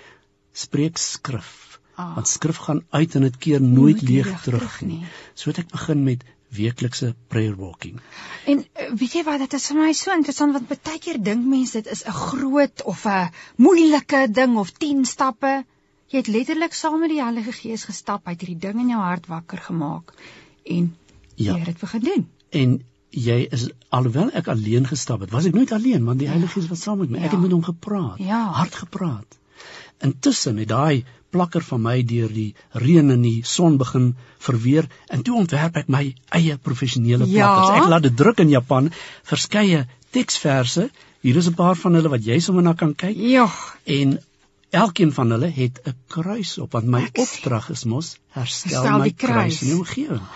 Spreek 0.53 0.99
skrif. 0.99 1.79
Ah. 1.95 2.15
Want 2.15 2.29
skrif 2.29 2.57
gaan 2.57 2.85
uit 2.91 3.15
en 3.15 3.23
dit 3.27 3.37
keer 3.37 3.63
nooit 3.63 4.03
leeg 4.03 4.43
terug 4.43 4.81
nie. 4.87 5.01
So 5.35 5.51
het 5.51 5.59
ek 5.65 5.73
begin 5.75 6.05
met 6.07 6.25
weeklikse 6.55 7.15
prayer 7.29 7.57
walking. 7.57 8.01
En 8.47 8.63
eh, 8.73 8.93
weet 8.95 9.19
jy 9.19 9.25
wat, 9.27 9.43
dit 9.45 9.57
is 9.59 9.67
vir 9.71 9.81
my 9.81 9.91
so 9.97 10.15
interessant 10.15 10.57
want 10.57 10.71
baie 10.71 11.01
keer 11.03 11.19
dink 11.23 11.45
mense 11.45 11.77
dit 11.77 11.91
is 11.93 12.05
'n 12.07 12.19
groot 12.21 12.85
of 12.93 13.05
'n 13.07 13.33
moeilike 13.57 14.29
ding 14.33 14.57
of 14.57 14.71
10 14.73 15.05
stappe. 15.05 15.65
Jy 16.09 16.23
het 16.23 16.29
letterlik 16.33 16.73
saam 16.73 17.01
met 17.03 17.11
die 17.13 17.21
Heilige 17.21 17.53
Gees 17.53 17.85
gestap, 17.85 18.25
hy 18.25 18.33
het 18.33 18.41
hierdie 18.45 18.61
ding 18.63 18.79
in 18.81 18.95
jou 18.95 19.01
hart 19.05 19.27
wakker 19.29 19.61
gemaak 19.61 20.15
en 20.65 20.87
ja. 21.35 21.53
jy 21.53 21.57
het 21.59 21.67
dit 21.69 21.83
begin 21.83 22.05
doen. 22.07 22.23
En 22.61 22.79
jy 23.13 23.37
is 23.53 23.67
alhoewel 23.93 24.31
ek 24.37 24.49
alleen 24.49 24.89
gestap 24.89 25.21
het, 25.21 25.35
was 25.35 25.49
ek 25.51 25.57
nooit 25.59 25.73
alleen 25.77 26.07
want 26.09 26.23
die 26.23 26.31
Heilige 26.31 26.55
Gees 26.55 26.71
was 26.71 26.87
saam 26.87 27.03
met 27.03 27.13
my. 27.13 27.21
Ek 27.21 27.29
ja. 27.29 27.35
het 27.37 27.45
met 27.45 27.53
hom 27.53 27.67
gepraat, 27.67 28.23
ja. 28.25 28.41
hard 28.57 28.79
gepraat. 28.81 29.37
Intussen 30.09 30.57
het 30.63 30.71
daai 30.73 31.05
plakker 31.29 31.61
van 31.67 31.83
my 31.85 31.99
deur 32.09 32.33
die 32.33 32.55
reën 32.73 33.13
en 33.13 33.27
die 33.27 33.43
son 33.45 33.77
begin 33.77 34.15
verweer 34.47 34.89
en 35.13 35.27
toe 35.27 35.37
ontwerp 35.43 35.77
ek 35.83 35.91
my 35.93 36.07
eie 36.39 36.57
professionele 36.57 37.29
ja. 37.29 37.51
plakkers. 37.51 37.83
Ek 37.83 37.93
laat 37.93 38.07
dit 38.09 38.17
druk 38.17 38.41
in 38.47 38.55
Japan, 38.55 38.89
verskeie 39.29 39.85
teksverse. 40.17 40.89
Hier 41.21 41.37
is 41.37 41.51
'n 41.53 41.59
paar 41.59 41.77
van 41.77 42.01
hulle 42.01 42.09
wat 42.09 42.25
jy 42.25 42.41
sommer 42.41 42.65
na 42.65 42.73
kan 42.73 42.95
kyk. 42.95 43.17
Ja. 43.17 43.51
En 43.85 44.17
elkeen 44.71 45.13
van 45.13 45.31
hulle 45.31 45.51
het 45.51 45.81
'n 45.85 45.97
kruis 46.07 46.59
op 46.59 46.73
want 46.73 46.87
my 46.87 47.09
opdrag 47.13 47.71
is 47.71 47.85
mos 47.85 48.19
herstel, 48.29 48.71
herstel 48.71 48.99
my 48.99 49.13
kruis. 49.13 49.33
kruis 49.33 49.63
in 49.63 49.69
die 49.69 49.77
omgewing 49.77 50.27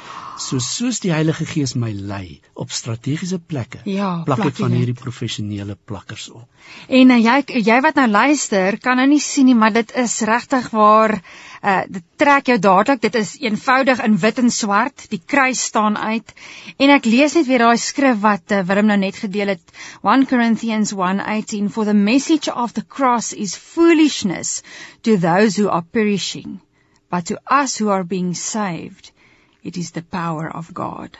so 0.42 0.58
soos 0.58 0.99
die 1.02 1.12
Heilige 1.12 1.44
Gees 1.46 1.75
my 1.78 1.90
lei 1.94 2.40
op 2.58 2.72
strategiese 2.75 3.38
plekke 3.38 3.82
ja, 3.88 4.08
plak 4.26 4.42
ek 4.49 4.58
van 4.58 4.75
hierdie 4.75 4.96
professionele 4.99 5.76
plakkers 5.76 6.28
op. 6.32 6.49
En 6.88 7.14
uh, 7.14 7.18
jy 7.22 7.62
jy 7.68 7.78
wat 7.84 8.00
nou 8.00 8.08
luister, 8.11 8.78
kan 8.82 8.99
nou 9.00 9.06
nie 9.11 9.20
sien 9.22 9.46
nie, 9.50 9.56
maar 9.58 9.75
dit 9.76 9.94
is 10.02 10.16
regtig 10.28 10.68
waar 10.75 11.16
uh 11.62 11.82
dit 11.87 12.02
trek 12.18 12.49
jou 12.50 12.58
dadelik. 12.58 13.02
Dit 13.04 13.18
is 13.20 13.37
eenvoudig 13.42 14.02
in 14.02 14.18
wit 14.25 14.40
en 14.42 14.50
swart. 14.50 15.06
Die 15.14 15.20
kruis 15.34 15.62
staan 15.70 15.96
uit. 15.99 16.34
En 16.76 16.90
ek 16.96 17.06
lees 17.06 17.37
net 17.38 17.46
weer 17.46 17.62
daai 17.62 17.78
skrif 17.78 18.18
wat 18.25 18.50
uh, 18.50 18.64
Willem 18.66 18.90
nou 18.90 18.99
net 18.99 19.20
gedeel 19.22 19.54
het. 19.54 19.62
1 20.02 20.26
Corinthians 20.32 20.94
1:18 20.99 21.70
For 21.70 21.87
the 21.87 21.94
message 21.94 22.50
of 22.50 22.75
the 22.75 22.84
cross 22.99 23.32
is 23.32 23.54
foolishness 23.56 24.62
to 25.02 25.16
those 25.16 25.61
who 25.61 25.70
are 25.70 25.87
perishing, 25.87 26.61
but 27.11 27.30
to 27.30 27.38
us 27.62 27.78
who 27.78 27.90
are 27.94 28.04
being 28.04 28.34
saved 28.34 29.12
it 29.62 29.76
is 29.76 29.90
the 29.90 30.02
power 30.02 30.49
of 30.50 30.73
God. 30.75 31.19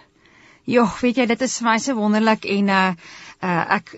Jo, 0.65 0.87
weet 1.01 1.19
jy, 1.19 1.27
dit 1.27 1.43
is 1.43 1.59
vir 1.59 1.69
my 1.69 1.77
so 1.83 1.99
wonderlik 1.99 2.47
en 2.47 2.69
uh 2.71 2.95
uh 3.43 3.63
ek 3.79 3.97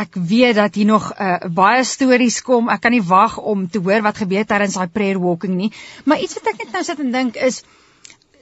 ek 0.00 0.14
weet 0.14 0.56
dat 0.56 0.74
hier 0.78 0.88
nog 0.88 1.10
uh 1.18 1.38
baie 1.48 1.84
stories 1.84 2.40
kom. 2.46 2.70
Ek 2.72 2.80
kan 2.80 2.94
nie 2.94 3.04
wag 3.04 3.36
om 3.38 3.66
te 3.68 3.82
hoor 3.82 4.04
wat 4.06 4.22
gebeur 4.22 4.46
tydens 4.46 4.78
daai 4.78 4.88
prayer 4.88 5.20
walking 5.20 5.56
nie. 5.58 5.72
Maar 6.04 6.22
iets 6.24 6.38
wat 6.38 6.52
ek 6.54 6.64
net 6.64 6.72
nou 6.76 6.84
sit 6.84 7.04
en 7.04 7.12
dink 7.12 7.36
is 7.36 7.62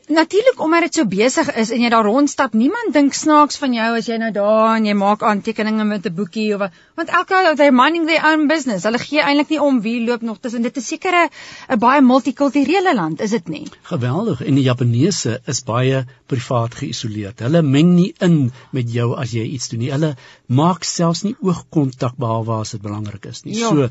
Natuurlik 0.08 0.60
omdat 0.60 0.86
dit 0.86 0.94
so 0.94 1.04
besig 1.04 1.48
is 1.60 1.70
en 1.70 1.82
jy 1.84 1.88
daar 1.92 2.06
rondstap, 2.06 2.54
niemand 2.56 2.94
dink 2.96 3.12
snaaks 3.12 3.58
van 3.60 3.74
jou 3.76 3.88
as 3.98 4.06
jy 4.08 4.16
nou 4.16 4.30
daar 4.32 4.78
en 4.78 4.86
jy 4.88 4.94
maak 4.96 5.22
aantekeninge 5.22 5.84
met 5.84 6.06
'n 6.06 6.14
boekie 6.14 6.54
of 6.54 6.62
want 6.96 7.10
elke 7.18 7.52
they're 7.56 7.74
minding 7.74 8.06
their 8.06 8.24
own 8.24 8.46
business. 8.48 8.84
Hulle 8.88 8.98
gee 8.98 9.20
eintlik 9.20 9.50
nie 9.52 9.60
om 9.60 9.80
wie 9.80 10.00
loop 10.06 10.22
nog 10.22 10.38
tussen. 10.40 10.62
Dit 10.62 10.76
is 10.76 10.86
seker 10.86 11.28
'n 11.68 11.78
baie 11.78 12.00
multikulturele 12.00 12.94
land, 12.94 13.20
is 13.20 13.30
dit 13.30 13.48
nie? 13.48 13.66
Geweldig. 13.82 14.40
En 14.44 14.54
die 14.54 14.64
Japaneese 14.64 15.40
is 15.46 15.62
baie 15.62 16.04
privaat 16.26 16.74
geïsoleerd. 16.74 17.40
Hulle 17.40 17.62
meng 17.62 17.94
nie 17.94 18.14
in 18.18 18.52
met 18.72 18.92
jou 18.92 19.14
as 19.16 19.30
jy 19.30 19.44
iets 19.44 19.68
doen 19.68 19.80
nie. 19.80 19.92
Hulle 19.92 20.16
maak 20.46 20.84
selfs 20.84 21.22
nie 21.22 21.36
oogkontak 21.40 22.16
behalwe 22.16 22.60
as 22.60 22.70
dit 22.70 22.82
belangrik 22.82 23.26
is 23.26 23.44
nie. 23.44 23.58
Ja. 23.58 23.68
So 23.68 23.88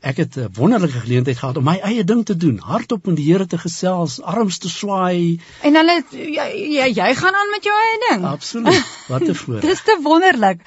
ek 0.00 0.16
het 0.16 0.36
'n 0.36 0.48
wonderlike 0.54 1.00
geleentheid 1.00 1.38
gehad 1.38 1.56
om 1.56 1.64
my 1.64 1.78
eie 1.82 2.04
ding 2.04 2.24
te 2.24 2.36
doen, 2.36 2.58
hardop 2.58 3.06
met 3.06 3.16
die 3.16 3.32
Here 3.32 3.46
te 3.46 3.58
gesels, 3.58 4.22
arms 4.22 4.58
te 4.58 4.68
swaai. 4.68 5.40
En 5.62 5.74
hulle 5.74 6.02
jy, 6.10 6.48
jy 6.78 6.88
jy 6.94 7.14
gaan 7.14 7.34
aan 7.34 7.50
met 7.50 7.64
jou 7.64 7.74
eie 7.74 7.98
ding. 8.08 8.24
Absoluut. 8.24 8.84
Wat 9.08 9.22
'n 9.22 9.34
voorreg. 9.42 9.62
Dis 9.62 9.82
te 9.82 9.98
wonderlik. 10.02 10.60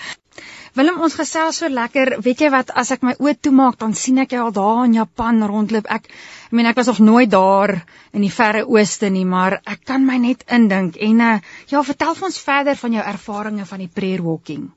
Willem 0.73 1.01
ons 1.03 1.17
gesels 1.19 1.57
so 1.57 1.67
lekker. 1.69 2.21
Weet 2.23 2.39
jy 2.39 2.49
wat, 2.49 2.69
as 2.71 2.91
ek 2.91 3.01
my 3.03 3.13
oë 3.19 3.33
toemaak, 3.43 3.77
dan 3.79 3.93
sien 3.93 4.21
ek 4.23 4.31
jou 4.31 4.43
al 4.45 4.53
daar 4.55 4.85
in 4.85 4.93
Japan 4.93 5.43
rondloop. 5.43 5.89
Ek 5.91 6.07
ek 6.07 6.51
meen 6.55 6.65
ek 6.65 6.79
was 6.79 6.87
nog 6.87 6.99
nooit 6.99 7.31
daar 7.31 7.85
in 8.11 8.21
die 8.21 8.31
verre 8.31 8.63
ooste 8.67 9.09
nie, 9.09 9.25
maar 9.25 9.59
ek 9.65 9.83
kan 9.85 10.05
my 10.05 10.17
net 10.17 10.43
indink. 10.47 10.95
En 10.95 11.19
uh, 11.19 11.39
ja, 11.67 11.83
vertel 11.83 12.15
ons 12.21 12.39
verder 12.39 12.75
van 12.75 12.91
jou 12.91 13.03
ervarings 13.03 13.69
van 13.69 13.79
die 13.79 13.91
prayer 13.91 14.23
walking. 14.23 14.71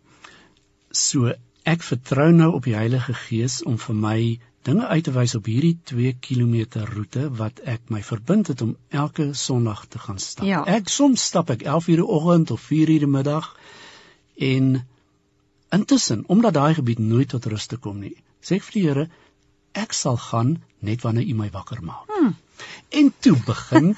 So 0.91 1.33
Ek 1.65 1.81
vertrou 1.81 2.29
nou 2.37 2.51
op 2.59 2.67
die 2.69 2.75
Heilige 2.77 3.15
Gees 3.17 3.63
om 3.65 3.79
vir 3.81 3.97
my 3.97 4.19
dinge 4.69 4.85
uit 4.85 5.05
te 5.07 5.13
wys 5.15 5.33
op 5.39 5.47
hierdie 5.49 5.79
2 5.89 6.11
km 6.21 6.83
roete 6.91 7.23
wat 7.39 7.63
ek 7.75 7.89
my 7.95 8.03
verbind 8.05 8.51
het 8.53 8.61
om 8.65 8.75
elke 8.93 9.31
Sondag 9.33 9.87
te 9.89 10.01
gaan 10.03 10.21
stap. 10.21 10.45
Ja. 10.45 10.61
Ek 10.69 10.93
soms 10.93 11.25
stap 11.25 11.53
ek 11.55 11.65
11:00 11.65 12.03
die 12.03 12.11
oggend 12.19 12.53
of 12.53 12.69
4:00 12.69 13.07
die 13.07 13.11
middag 13.17 13.49
en 14.51 14.85
intussen 15.73 16.25
omdat 16.29 16.55
daai 16.55 16.75
gebied 16.75 16.99
nooit 16.99 17.33
tot 17.33 17.47
rus 17.47 17.67
te 17.67 17.81
kom 17.81 17.99
nie, 18.01 18.17
sê 18.45 18.61
ek 18.61 18.69
vir 18.69 18.77
die 18.77 18.87
Here, 18.89 19.09
ek 19.73 19.93
sal 19.93 20.21
gaan 20.21 20.63
net 20.81 21.01
wanneer 21.01 21.29
U 21.33 21.35
my 21.35 21.51
wakker 21.51 21.81
maak. 21.83 22.05
Hmm. 22.13 22.37
En 22.89 23.13
toe 23.21 23.37
begin 23.47 23.97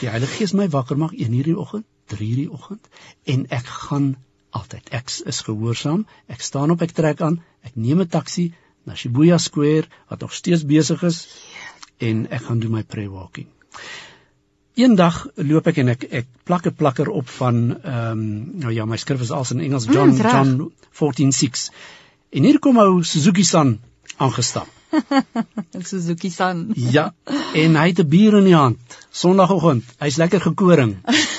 die 0.00 0.10
Heilige 0.10 0.32
Gees 0.40 0.52
my 0.52 0.68
wakker 0.68 0.98
maak 0.98 1.14
1:00 1.14 1.42
die 1.52 1.58
oggend, 1.58 1.86
3:00 2.10 2.34
die 2.34 2.50
oggend 2.50 2.88
en 3.24 3.46
ek 3.50 3.66
gaan 3.66 4.16
altyd. 4.58 4.90
Ek 4.96 5.10
is 5.32 5.42
gehoorsaam. 5.46 6.06
Ek 6.32 6.44
staan 6.44 6.72
op, 6.74 6.82
ek 6.82 6.94
trek 6.96 7.20
aan. 7.24 7.40
Ek 7.66 7.74
neem 7.74 8.00
'n 8.04 8.08
taxi 8.08 8.52
na 8.86 8.94
Shibuya 8.94 9.38
Square 9.38 9.88
wat 10.08 10.20
nog 10.20 10.32
steeds 10.32 10.64
besig 10.64 11.02
is 11.02 11.26
en 11.98 12.26
ek 12.30 12.42
gaan 12.48 12.60
doen 12.62 12.76
my 12.76 12.82
prayer 12.82 13.10
walking. 13.10 13.48
Eendag 14.76 15.26
loop 15.40 15.66
ek 15.70 15.78
en 15.80 15.88
ek 15.88 16.02
ek 16.20 16.26
plak 16.44 16.66
'n 16.66 16.76
plakker 16.76 17.08
op 17.08 17.28
van 17.38 17.80
ehm 17.82 18.10
um, 18.12 18.24
nou 18.60 18.72
ja, 18.72 18.84
my 18.84 18.96
skrif 18.96 19.20
is 19.20 19.30
als 19.30 19.50
in 19.50 19.60
Engels 19.60 19.86
John 19.88 20.12
mm, 20.12 20.20
John 20.20 20.72
14:6. 20.92 21.70
En 22.30 22.42
hier 22.44 22.58
kom 22.58 22.78
ou 22.78 23.02
Suzuki-san 23.02 23.78
aangestap. 24.16 24.68
Suzuki-san. 25.90 26.72
ja, 26.74 27.14
en 27.54 27.76
hy 27.76 27.88
het 27.88 28.00
'n 28.00 28.08
bier 28.08 28.36
in 28.36 28.44
die 28.44 28.54
hand. 28.54 28.78
Sondagoggend. 29.10 29.84
Hy's 29.98 30.16
lekker 30.16 30.40
gekoring. 30.40 30.96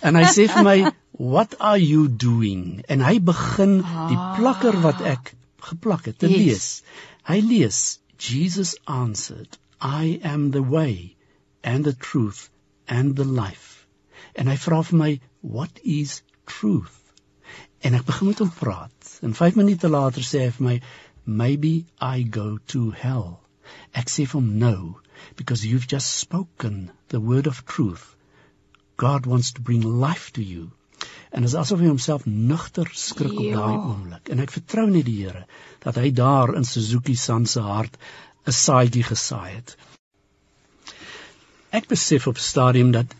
En 0.00 0.14
hy 0.14 0.28
sê 0.30 0.46
vir 0.46 0.62
my, 0.62 0.76
what 1.18 1.56
are 1.58 1.78
you 1.78 2.06
doing? 2.06 2.84
En 2.88 3.00
hy 3.02 3.18
begin 3.18 3.80
die 3.82 4.18
plakker 4.38 4.76
wat 4.84 5.00
ek 5.02 5.32
geplak 5.66 6.06
het 6.06 6.20
te 6.22 6.28
yes. 6.30 6.38
lees. 6.38 6.68
Hy 7.26 7.38
lees 7.42 7.80
Jesus 8.22 8.76
answered 8.86 9.58
I 9.82 10.20
am 10.22 10.52
the 10.52 10.62
way 10.62 11.16
and 11.64 11.84
the 11.84 11.92
truth 11.92 12.50
and 12.86 13.16
the 13.16 13.26
life. 13.26 13.86
En 14.38 14.46
hy 14.46 14.54
vra 14.62 14.80
vir 14.86 14.98
my 15.02 15.10
what 15.42 15.82
is 15.82 16.22
truth? 16.46 16.94
En 17.82 17.98
ek 17.98 18.06
begin 18.06 18.30
met 18.30 18.44
hom 18.44 18.54
praat. 18.54 19.10
En 19.22 19.34
5 19.34 19.58
minute 19.58 19.90
later 19.90 20.22
sê 20.22 20.46
hy 20.46 20.54
vir 20.54 20.68
my 20.70 20.78
maybe 21.26 21.74
I 22.00 22.22
go 22.22 22.58
to 22.74 22.92
hell. 22.94 23.40
Ek 23.90 24.06
sê 24.06 24.22
vir 24.22 24.38
hom 24.38 24.54
no 24.62 25.00
because 25.34 25.66
you've 25.66 25.90
just 25.90 26.14
spoken 26.22 26.92
the 27.08 27.18
word 27.18 27.50
of 27.50 27.66
truth. 27.66 28.14
God 28.96 29.26
wants 29.26 29.52
to 29.58 29.62
bring 29.62 29.82
life 29.82 30.30
to 30.38 30.42
you 30.42 30.70
en 31.30 31.44
is 31.48 31.54
asof 31.54 31.80
hy 31.82 31.90
homself 31.90 32.24
nugter 32.26 32.90
skrik 32.94 33.32
ja. 33.32 33.38
op 33.38 33.52
daai 33.58 33.76
oomblik 33.76 34.32
en 34.32 34.42
ek 34.44 34.54
vertrou 34.56 34.86
net 34.90 35.06
die 35.08 35.18
Here 35.22 35.44
dat 35.84 36.00
hy 36.00 36.10
daar 36.22 36.54
in 36.58 36.64
Suzuki 36.64 37.14
San 37.14 37.46
se 37.46 37.60
hart 37.60 37.98
'n 38.46 38.56
saadjie 38.62 39.04
gesaai 39.10 39.54
het 39.54 39.76
ek 41.80 41.88
besef 41.88 42.26
op 42.26 42.38
stadium 42.38 42.92
dat 42.96 43.14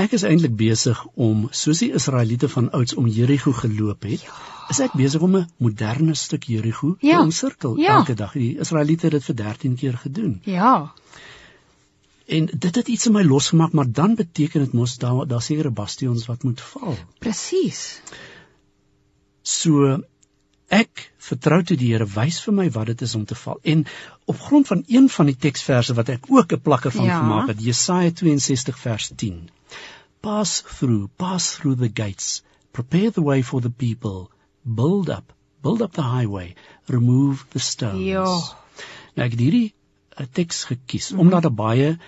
ek 0.00 0.14
is 0.16 0.24
eintlik 0.24 0.56
besig 0.56 1.00
om 1.14 1.48
soos 1.62 1.82
die 1.84 1.92
Israeliete 2.00 2.48
van 2.48 2.70
ouds 2.78 2.94
om 2.94 3.06
Jerigo 3.06 3.52
geloop 3.52 4.06
het 4.08 4.22
ja. 4.24 4.36
is 4.72 4.80
ek 4.86 4.96
besig 5.02 5.20
om 5.26 5.36
'n 5.36 5.48
moderne 5.56 6.14
stuk 6.14 6.44
Jerigo 6.44 6.96
ja. 7.00 7.16
te 7.16 7.22
omsirkel 7.22 7.76
ja. 7.78 7.96
elke 7.98 8.14
dag 8.14 8.32
die 8.32 8.58
Israeliete 8.58 9.06
het 9.06 9.18
dit 9.18 9.24
vir 9.24 9.36
13 9.42 9.76
keer 9.76 9.98
gedoen 10.06 10.40
ja 10.44 10.92
En 12.30 12.46
dit 12.46 12.74
het 12.74 12.88
iets 12.88 13.06
in 13.06 13.12
my 13.12 13.22
losgemaak, 13.26 13.72
maar 13.72 13.92
dan 13.92 14.14
beteken 14.14 14.60
dit 14.64 14.72
mos 14.72 14.98
daar 15.02 15.26
daar 15.26 15.42
sekere 15.42 15.70
bastions 15.70 16.26
wat 16.26 16.42
moet 16.46 16.60
val. 16.60 16.98
Presies. 17.18 17.80
So 19.42 19.96
ek 20.70 21.08
vertrou 21.18 21.58
toe 21.66 21.76
die 21.76 21.88
Here 21.90 22.06
wys 22.06 22.38
vir 22.44 22.54
my 22.54 22.68
wat 22.76 22.92
dit 22.92 23.02
is 23.06 23.14
om 23.18 23.24
te 23.26 23.34
val. 23.34 23.58
En 23.62 23.82
op 24.30 24.38
grond 24.40 24.66
van 24.66 24.84
een 24.86 25.08
van 25.10 25.26
die 25.26 25.36
teksverse 25.46 25.96
wat 25.98 26.12
ek 26.14 26.28
ook 26.28 26.52
'n 26.52 26.60
plakker 26.68 26.94
van 26.94 27.04
ja. 27.04 27.18
gemaak 27.18 27.48
het, 27.48 27.64
Jesaja 27.64 28.12
62 28.22 28.78
vers 28.78 29.10
10. 29.16 29.50
Pass 30.20 30.62
through, 30.78 31.10
pass 31.16 31.56
through 31.56 31.80
the 31.80 31.90
gates. 32.02 32.42
Prepare 32.70 33.10
the 33.10 33.22
way 33.22 33.42
for 33.42 33.60
the 33.60 33.70
people. 33.70 34.30
Build 34.62 35.08
up, 35.08 35.32
build 35.62 35.80
up 35.80 35.92
the 35.92 36.06
highway. 36.06 36.54
Remove 36.86 37.44
the 37.48 37.58
stones. 37.58 38.06
Ja. 38.06 38.24
Nou 39.14 39.26
ek 39.26 39.34
het 39.34 39.40
hierdie 39.40 39.74
'n 40.14 40.22
eh, 40.22 40.26
teks 40.32 40.64
gekies 40.64 41.10
mm 41.10 41.16
-hmm. 41.16 41.26
omdat 41.26 41.42
daar 41.42 41.54
baie 41.54 41.98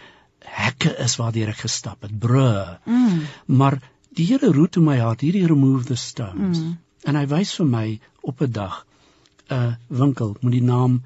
hekke 0.45 0.97
is 1.05 1.17
waardeur 1.17 1.49
ek 1.49 1.65
gestap 1.65 2.03
het, 2.03 2.19
brûe. 2.19 2.79
Mm. 2.85 3.21
Maar 3.47 3.79
die 4.17 4.27
Here 4.27 4.53
roep 4.53 4.71
toe 4.71 4.83
my 4.83 4.99
hart, 4.99 5.21
hierdie 5.21 5.47
remove 5.47 5.85
the 5.89 5.97
stones. 5.97 6.59
Mm. 6.59 6.79
En 7.05 7.17
hy 7.17 7.27
wys 7.27 7.55
vir 7.59 7.67
my 7.67 7.87
op 8.21 8.43
'n 8.43 8.53
dag 8.53 8.87
'n 9.51 9.77
winkel 9.89 10.37
met 10.41 10.53
die 10.53 10.63
naam 10.63 11.03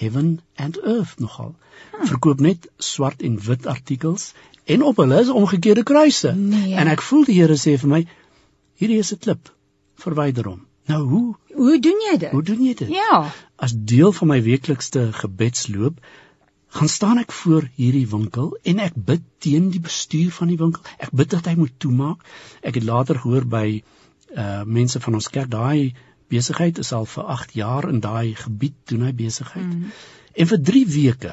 Heaven 0.00 0.40
and 0.56 0.78
Earth 0.84 1.18
nogal. 1.18 1.54
Hmm. 1.90 2.06
Verkoop 2.06 2.40
net 2.40 2.68
swart 2.78 3.22
en 3.22 3.40
wit 3.44 3.66
artikels 3.66 4.32
en 4.64 4.82
op 4.82 4.96
hulle 4.96 5.20
is 5.20 5.28
omgekeerde 5.28 5.82
kruise. 5.82 6.32
Nee. 6.32 6.74
En 6.74 6.88
ek 6.88 7.02
voel 7.02 7.24
die 7.24 7.36
Here 7.40 7.58
sê 7.58 7.76
vir 7.82 7.88
my 7.88 8.00
hierdie 8.80 8.98
is 8.98 9.12
'n 9.12 9.18
klip. 9.18 9.52
Verwyder 9.94 10.44
hom. 10.44 10.66
Nou 10.86 11.02
hoe 11.08 11.36
hoe 11.54 11.78
doen 11.78 12.00
jy 12.10 12.16
dit? 12.16 12.30
Hoe 12.30 12.42
doen 12.42 12.62
jy 12.64 12.74
dit? 12.74 12.88
Ja. 12.88 13.32
As 13.56 13.74
deel 13.74 14.12
van 14.12 14.28
my 14.28 14.42
weeklikste 14.42 15.12
gebedsloop 15.12 16.00
gaan 16.70 16.88
staan 16.88 17.18
ek 17.18 17.32
voor 17.32 17.66
hierdie 17.74 18.06
winkel 18.10 18.52
en 18.62 18.78
ek 18.78 18.94
bid 18.94 19.22
teen 19.42 19.70
die 19.74 19.82
bestuur 19.82 20.30
van 20.34 20.52
die 20.52 20.58
winkel. 20.60 20.82
Ek 20.98 21.10
bid 21.10 21.30
dat 21.34 21.48
hy 21.50 21.56
moet 21.58 21.74
toemaak. 21.82 22.22
Ek 22.62 22.78
het 22.78 22.86
later 22.86 23.18
gehoor 23.18 23.46
by 23.46 23.82
uh 24.30 24.62
mense 24.62 25.00
van 25.02 25.18
ons 25.18 25.28
kerk 25.34 25.50
daai 25.50 25.96
besigheid 26.30 26.78
is 26.78 26.92
al 26.94 27.08
vir 27.10 27.30
8 27.34 27.54
jaar 27.58 27.88
in 27.90 27.98
daai 28.00 28.34
gebied 28.38 28.76
doen 28.92 29.02
hy 29.08 29.12
besigheid. 29.18 29.66
Mm. 29.66 29.94
En 30.34 30.50
vir 30.52 30.60
3 30.70 30.84
weke 30.94 31.32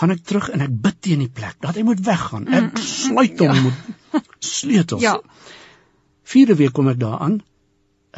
gaan 0.00 0.10
ek 0.10 0.24
terug 0.26 0.48
en 0.54 0.64
ek 0.66 0.74
bid 0.86 0.98
teen 1.06 1.22
die 1.22 1.30
plek 1.30 1.60
dat 1.62 1.78
hy 1.78 1.84
moet 1.86 2.02
weggaan. 2.04 2.48
Ek 2.48 2.72
mm. 2.72 2.82
sluit 2.82 3.44
hom 3.44 3.54
ja. 3.54 3.62
met 4.16 4.26
sleutels. 4.42 5.04
Ja. 5.04 5.14
Vierde 6.28 6.58
week 6.58 6.74
kom 6.76 6.90
ek 6.90 6.98
daar 7.00 7.22
aan 7.24 7.38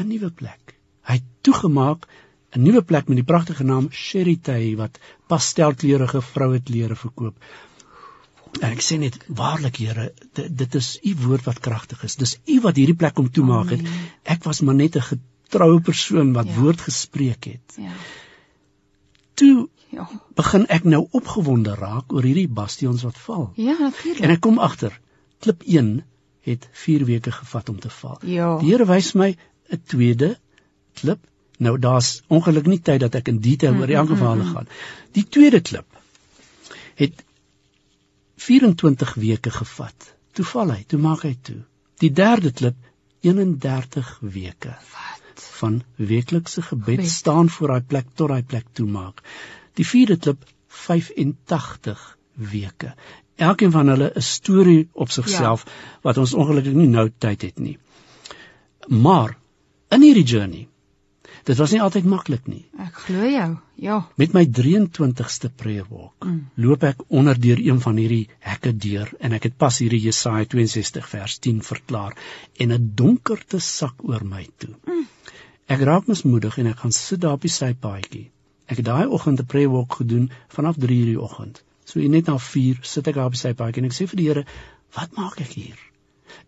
'n 0.01 0.09
nuwe 0.09 0.31
plek. 0.33 0.77
Hy 1.05 1.21
het 1.21 1.29
toegemaak 1.45 2.09
'n 2.57 2.63
nuwe 2.63 2.83
plek 2.83 3.09
met 3.09 3.17
die 3.17 3.27
pragtige 3.27 3.65
naam 3.65 3.89
Sherry 3.93 4.39
wat 4.77 4.99
pastelkleurige 5.27 6.23
vroueklere 6.23 6.97
verkoop. 6.97 7.37
En 8.59 8.71
ek 8.73 8.83
sê 8.83 8.99
net 8.99 9.17
waarlik 9.27 9.77
Here, 9.77 10.13
dit, 10.35 10.49
dit 10.59 10.75
is 10.75 10.99
u 11.03 11.15
woord 11.23 11.45
wat 11.47 11.61
kragtig 11.63 12.03
is. 12.05 12.17
Dis 12.17 12.39
u 12.47 12.61
wat 12.61 12.77
hierdie 12.77 12.97
plek 12.99 13.19
om 13.19 13.31
toemaak 13.31 13.71
het. 13.71 13.85
Ek 14.23 14.43
was 14.45 14.61
maar 14.61 14.75
net 14.75 14.97
'n 14.97 15.07
getroue 15.07 15.81
persoon 15.81 16.33
wat 16.33 16.47
ja. 16.47 16.59
woord 16.59 16.81
gespreek 16.81 17.45
het. 17.45 17.77
Ja. 17.77 17.95
Toe 19.35 19.69
ja. 19.91 20.09
begin 20.35 20.67
ek 20.67 20.85
nou 20.85 21.07
opgewonde 21.11 21.75
raak 21.75 22.13
oor 22.13 22.27
hierdie 22.27 22.49
bastions 22.49 23.03
wat 23.03 23.19
val. 23.19 23.53
Ja, 23.55 23.79
natuurlik. 23.79 24.23
En 24.23 24.31
ek 24.31 24.41
kom 24.41 24.59
agter, 24.59 25.01
klip 25.39 25.63
1 25.63 26.05
het 26.41 26.69
4 26.73 27.05
weke 27.05 27.33
gevat 27.33 27.69
om 27.69 27.81
te 27.81 27.91
val. 27.91 28.19
Ja. 28.23 28.59
Die 28.59 28.71
Here 28.73 28.87
wys 28.87 29.13
my 29.15 29.37
'n 29.71 29.83
tweede 29.87 30.39
klip. 30.95 31.23
Nou 31.61 31.79
daar's 31.79 32.23
ongelukkig 32.33 32.73
nie 32.73 32.83
tyd 32.85 33.03
dat 33.05 33.17
ek 33.19 33.29
in 33.29 33.41
detail 33.45 33.77
oor 33.77 33.91
elke 33.93 34.15
geval 34.15 34.45
gaan. 34.53 34.69
Die 35.17 35.27
tweede 35.29 35.61
klip 35.61 35.99
het 37.01 37.25
24 38.41 39.15
weke 39.21 39.51
gevat. 39.53 40.15
Toe 40.33 40.45
val 40.53 40.73
hy, 40.73 40.85
toe 40.89 41.01
maak 41.01 41.27
hy 41.29 41.35
toe. 41.45 41.59
Die 42.01 42.13
derde 42.17 42.53
klip 42.57 42.79
31 43.27 44.13
weke. 44.21 44.73
Wat? 44.95 45.45
Van 45.61 45.83
weeklikse 45.97 46.63
gebed 46.63 47.03
Gebed. 47.03 47.11
staan 47.13 47.53
voor 47.53 47.75
daai 47.75 47.85
plek 47.93 48.09
tot 48.15 48.33
daai 48.33 48.43
plek 48.43 48.73
toe 48.73 48.89
maak. 48.89 49.21
Die 49.77 49.87
vierde 49.87 50.17
klip 50.17 50.49
85 50.69 52.07
weke. 52.55 52.95
Elkeen 53.37 53.77
van 53.77 53.93
hulle 53.93 54.13
'n 54.15 54.23
storie 54.23 54.89
op 54.93 55.11
sigself 55.11 55.65
ja. 55.65 55.73
wat 56.09 56.17
ons 56.17 56.35
ongelukkig 56.35 56.73
nie 56.73 56.89
nou 56.89 57.11
tyd 57.19 57.43
het 57.43 57.59
nie. 57.59 57.79
Maar 58.89 59.37
in 59.89 60.03
hierdie 60.03 60.25
journey 60.25 60.69
Dit 61.45 61.57
was 61.57 61.73
nie 61.73 61.81
altyd 61.81 62.05
maklik 62.05 62.47
nie. 62.51 62.65
Ek 62.79 62.97
glo 63.07 63.29
jou. 63.29 63.49
Ja. 63.81 63.97
Met 64.21 64.35
my 64.37 64.43
23ste 64.45 65.49
prayer 65.57 65.87
walk 65.89 66.27
mm. 66.27 66.41
loop 66.61 66.83
ek 66.85 67.05
onder 67.09 67.39
deur 67.41 67.61
een 67.65 67.81
van 67.81 67.97
hierdie 67.97 68.27
hekke 68.45 68.73
deur 68.77 69.09
en 69.21 69.37
ek 69.39 69.49
het 69.49 69.57
pas 69.57 69.79
hierdie 69.81 70.03
Jesaja 70.05 70.45
62 70.53 71.09
vers 71.09 71.39
10 71.47 71.63
verklaar 71.65 72.19
en 72.61 72.75
'n 72.77 72.91
donkerte 72.95 73.61
sak 73.61 74.05
oor 74.05 74.25
my 74.25 74.47
toe. 74.59 74.75
Mm. 74.85 75.07
Ek 75.71 75.81
raak 75.87 76.11
mismoedig 76.11 76.59
en 76.59 76.67
ek 76.67 76.85
gaan 76.85 76.93
sit 76.93 77.21
daar 77.25 77.39
op 77.39 77.47
die 77.47 77.55
sypaadjie. 77.55 78.27
Ek 78.67 78.83
het 78.83 78.87
daai 78.87 79.07
oggend 79.07 79.41
'n 79.41 79.47
prayer 79.47 79.71
walk 79.71 80.01
gedoen 80.03 80.31
vanaf 80.49 80.77
3:00 80.77 81.09
die 81.13 81.21
oggend. 81.21 81.63
So 81.85 82.01
net 82.01 82.27
na 82.27 82.39
4 82.39 82.79
sit 82.83 83.09
ek 83.09 83.15
daar 83.15 83.33
op 83.33 83.39
die 83.39 83.45
sypaadjie 83.47 83.83
en 83.83 83.89
ek 83.89 83.97
sê 83.97 84.07
vir 84.07 84.17
die 84.17 84.29
Here, 84.29 84.45
"Wat 84.95 85.17
maak 85.17 85.41
ek 85.41 85.53
hier? 85.57 85.79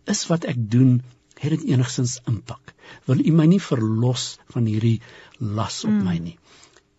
Is 0.05 0.27
wat 0.27 0.45
ek 0.45 0.55
doen 0.71 1.01
het 1.39 1.49
dit 1.55 1.63
enigstens 1.73 2.19
impak. 2.29 2.73
Wil 3.05 3.23
U 3.25 3.31
my 3.31 3.45
nie 3.49 3.61
verlos 3.61 4.37
van 4.53 4.65
hierdie 4.69 4.99
las 5.39 5.83
op 5.83 5.91
mm. 5.91 6.05
my 6.07 6.17
nie. 6.17 6.37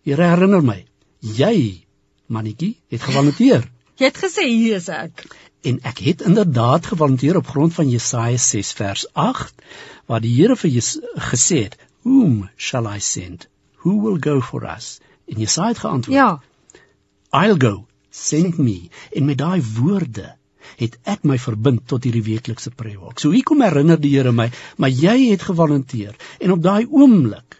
Here 0.05 0.27
herinner 0.29 0.63
my, 0.65 0.83
jy 1.19 1.85
mannetjie 2.27 2.75
het 2.93 3.01
gevolunteer. 3.01 3.65
Jy 3.99 4.09
het 4.09 4.17
gesê 4.19 4.43
hier 4.43 4.75
is 4.75 4.89
ek. 4.91 5.21
En 5.65 5.77
ek 5.87 6.01
het 6.03 6.21
inderdaad 6.27 6.89
gevolunteer 6.91 7.37
op 7.39 7.47
grond 7.47 7.73
van 7.73 7.87
Jesaja 7.89 8.37
6 8.37 8.71
vers 8.75 9.05
8 9.13 9.63
waar 10.11 10.21
die 10.21 10.33
Here 10.35 10.57
vir 10.59 10.69
Jes 10.69 10.89
gesê 11.31 11.61
het, 11.63 11.77
"Whom 12.03 12.49
shall 12.57 12.89
I 12.91 12.99
send? 12.99 13.47
Who 13.83 13.95
will 14.03 14.19
go 14.19 14.41
for 14.41 14.67
us?" 14.75 14.99
En 15.25 15.39
Jesaja 15.39 15.67
het 15.67 15.79
geantwoord, 15.79 16.17
"Ja. 16.17 16.41
I'll 17.31 17.55
go. 17.57 17.87
Send 18.09 18.57
me." 18.57 18.89
En 19.11 19.25
met 19.25 19.37
daai 19.37 19.63
woorde 19.79 20.35
het 20.79 20.97
ek 21.03 21.23
my 21.23 21.37
verbind 21.41 21.85
tot 21.87 22.03
hierdie 22.07 22.23
weeklikse 22.25 22.71
prewalk. 22.71 23.19
So 23.19 23.31
hier 23.31 23.43
kom 23.43 23.61
herinner 23.65 23.99
die 24.01 24.13
Here 24.15 24.31
my, 24.31 24.49
maar 24.77 24.89
jy 24.89 25.31
het 25.31 25.45
gevolunteer 25.47 26.15
en 26.39 26.55
op 26.55 26.63
daai 26.63 26.85
oomblik 26.85 27.59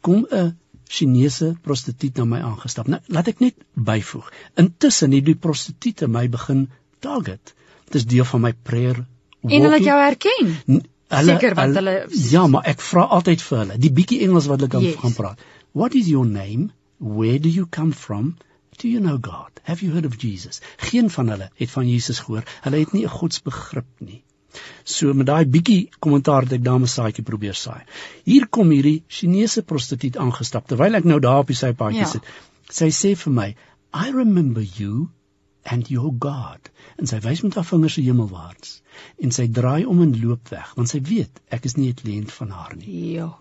kom 0.00 0.26
'n 0.30 0.56
Chinese 0.88 1.56
prostituut 1.62 2.16
na 2.16 2.24
my 2.24 2.40
aangestap. 2.40 2.86
Nou 2.86 3.00
laat 3.06 3.28
ek 3.28 3.40
net 3.40 3.54
byvoeg. 3.74 4.30
Intussen 4.54 5.12
het 5.12 5.24
die 5.26 5.34
prostituie 5.34 6.08
my 6.08 6.28
begin 6.28 6.68
target. 7.00 7.54
Dit 7.86 7.94
is 7.94 8.06
deel 8.06 8.24
van 8.24 8.40
my 8.40 8.52
prayer. 8.62 9.04
En 9.42 9.62
hulle 9.62 9.74
het 9.74 9.84
jou 9.84 9.98
herken. 10.00 10.54
Hulle, 10.66 11.36
Seker 11.36 11.54
wat 11.54 11.74
hulle, 11.74 11.92
hulle 12.10 12.30
Ja, 12.30 12.46
maar 12.50 12.66
ek 12.66 12.80
vra 12.82 13.04
altyd 13.18 13.42
vir 13.42 13.58
hulle, 13.58 13.76
die 13.78 13.92
bietjie 13.94 14.20
Engels 14.26 14.48
wat 14.50 14.58
hulle 14.60 14.70
kan 14.70 14.82
yes. 14.82 14.96
gaan 15.02 15.14
praat. 15.14 15.42
What 15.72 15.94
is 15.94 16.08
your 16.10 16.26
name? 16.26 16.72
Where 16.98 17.38
do 17.38 17.48
you 17.48 17.66
come 17.70 17.92
from? 17.92 18.34
Do 18.76 18.88
you 18.88 19.00
know 19.00 19.18
God? 19.18 19.60
Have 19.62 19.82
you 19.82 19.92
heard 19.92 20.06
of 20.06 20.16
Jesus? 20.22 20.60
Geen 20.76 21.10
van 21.10 21.28
hulle 21.28 21.50
het 21.54 21.70
van 21.70 21.88
Jesus 21.88 22.18
gehoor. 22.18 22.44
Hulle 22.62 22.78
het 22.78 22.92
nie 22.92 23.04
'n 23.04 23.18
godsbegrip 23.18 23.88
nie. 23.98 24.22
So 24.84 25.14
met 25.14 25.26
daai 25.26 25.46
bietjie 25.46 25.88
kommentaar 25.98 26.42
het 26.42 26.52
ek 26.52 26.64
daar 26.64 26.80
'n 26.80 26.86
saadjie 26.86 27.24
probeer 27.24 27.54
saai. 27.54 27.82
Hier 28.24 28.46
kom 28.48 28.70
hierdie 28.70 29.02
Chinese 29.08 29.62
prostituut 29.62 30.16
aangestap 30.16 30.68
terwyl 30.68 30.94
ek 30.94 31.04
nou 31.04 31.20
daar 31.20 31.38
op 31.38 31.46
die 31.46 31.56
sypaadjie 31.56 32.04
ja. 32.04 32.06
sit. 32.06 32.22
Sy 32.70 32.90
sê 33.00 33.16
vir 33.16 33.32
my, 33.32 33.48
"I 33.94 34.10
remember 34.10 34.62
you 34.62 35.08
and 35.64 35.88
your 35.88 36.12
God." 36.18 36.70
En 36.98 37.06
sy 37.06 37.20
wys 37.20 37.42
met 37.42 37.54
haar 37.54 37.64
vingers 37.64 37.94
se 37.94 38.02
hemelwaarts 38.02 38.82
en 39.20 39.30
sy 39.30 39.48
draai 39.48 39.84
om 39.86 40.02
en 40.02 40.20
loop 40.20 40.48
weg 40.48 40.74
want 40.74 40.88
sy 40.88 41.00
weet 41.00 41.40
ek 41.50 41.64
is 41.64 41.76
nie 41.76 41.88
'n 41.88 41.94
kliënt 41.94 42.32
van 42.32 42.50
haar 42.50 42.76
nie. 42.76 43.14
Ja 43.14 43.34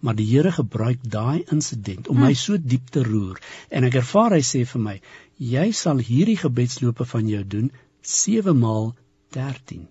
maar 0.00 0.16
die 0.18 0.26
Here 0.28 0.52
gebruik 0.52 1.02
daai 1.02 1.44
insident 1.52 2.08
om 2.08 2.20
my 2.20 2.32
hm. 2.32 2.40
so 2.44 2.56
diep 2.60 2.90
te 2.90 3.02
roer. 3.02 3.38
En 3.68 3.84
ek 3.88 4.00
ervaar 4.02 4.38
hy 4.38 4.42
sê 4.46 4.64
vir 4.72 4.84
my 4.84 4.96
jy 5.38 5.68
sal 5.72 6.02
hierdie 6.02 6.38
gebedslope 6.40 7.06
van 7.06 7.28
jou 7.28 7.44
doen 7.44 7.70
7 8.02 8.56
maal 8.58 8.92
13 9.36 9.86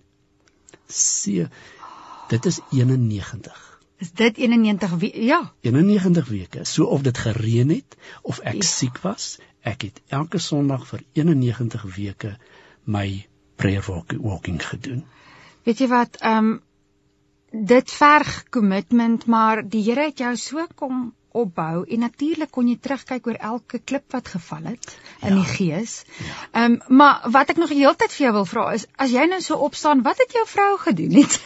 Se 0.88 1.48
dit 2.28 2.46
is 2.46 2.60
91 2.72 3.68
is 3.98 4.12
dit 4.12 4.36
91 4.36 4.96
we 4.98 5.24
ja. 5.24 5.52
91 5.60 6.28
weke. 6.28 6.64
So 6.64 6.84
of 6.84 7.02
dit 7.02 7.18
gereën 7.18 7.68
het 7.68 7.96
of 8.22 8.38
ek 8.38 8.62
ja. 8.62 8.66
siek 8.66 8.98
was 9.02 9.38
ek 9.66 9.82
het 9.82 10.00
elke 10.06 10.38
sonderdag 10.38 10.86
vir 10.88 11.02
91 11.18 11.82
weke 11.96 12.36
my 12.84 13.26
prayer 13.56 13.82
walking 14.22 14.62
gedoen. 14.62 15.04
Weet 15.66 15.82
jy 15.82 15.90
wat 15.90 16.20
ehm 16.22 16.44
um, 16.44 16.56
dit 17.50 17.90
verg 17.90 18.44
kommitment, 18.50 19.26
maar 19.26 19.62
die 19.64 19.82
Here 19.82 20.10
het 20.10 20.18
jou 20.18 20.36
so 20.36 20.66
kom 20.74 21.08
opbou 21.38 21.84
en 21.84 22.00
natuurlik 22.02 22.50
kon 22.54 22.68
jy 22.70 22.78
terugkyk 22.80 23.26
oor 23.28 23.36
elke 23.50 23.78
klip 23.78 24.14
wat 24.14 24.30
geval 24.32 24.70
het 24.70 24.86
in 25.20 25.34
ja. 25.34 25.42
die 25.42 25.44
gees. 25.50 25.94
Ja. 26.06 26.36
Ehm 26.62 26.78
ja. 26.78 26.86
um, 26.88 26.96
maar 27.00 27.30
wat 27.34 27.52
ek 27.52 27.60
nog 27.60 27.72
die 27.72 27.80
hele 27.82 27.94
tyd 28.00 28.14
vir 28.14 28.24
jou 28.24 28.32
wil 28.38 28.46
vra 28.48 28.64
is 28.78 28.86
as 28.96 29.12
jy 29.12 29.26
nou 29.30 29.40
so 29.44 29.58
opstaan, 29.68 30.02
wat 30.06 30.20
het 30.22 30.34
jou 30.36 30.44
vrou 30.48 30.70
gedoen? 30.86 31.18
Het 31.20 31.36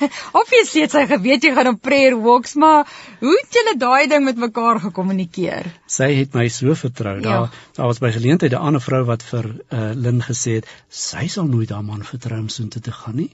obviously 0.40 0.84
het 0.86 0.94
sy 0.94 1.04
geweet 1.10 1.44
jy 1.44 1.52
gaan 1.56 1.72
op 1.74 1.82
prayer 1.82 2.16
walks, 2.26 2.54
maar 2.54 2.88
hoe 3.20 3.34
het 3.40 3.58
julle 3.58 3.76
daai 3.78 4.06
ding 4.12 4.24
met 4.28 4.40
mekaar 4.40 4.80
gekommunikeer? 4.86 5.68
Sy 5.86 6.12
het 6.20 6.34
my 6.38 6.48
so 6.48 6.78
vertrou. 6.78 7.18
Ja. 7.20 7.28
Daar 7.28 7.60
daar 7.76 7.90
was 7.90 8.02
by 8.04 8.12
geleentheid 8.14 8.52
'n 8.52 8.66
ander 8.70 8.80
vrou 8.80 9.04
wat 9.08 9.22
vir 9.22 9.50
uh, 9.50 9.92
Lin 9.94 10.22
gesê 10.22 10.60
het 10.60 10.68
sy 10.88 11.26
sal 11.28 11.46
nooit 11.46 11.70
haar 11.70 11.84
man 11.84 12.04
vertrou 12.04 12.40
om 12.40 12.48
so 12.48 12.62
intoe 12.62 12.82
te 12.82 12.92
gaan 12.92 13.16
nie 13.16 13.32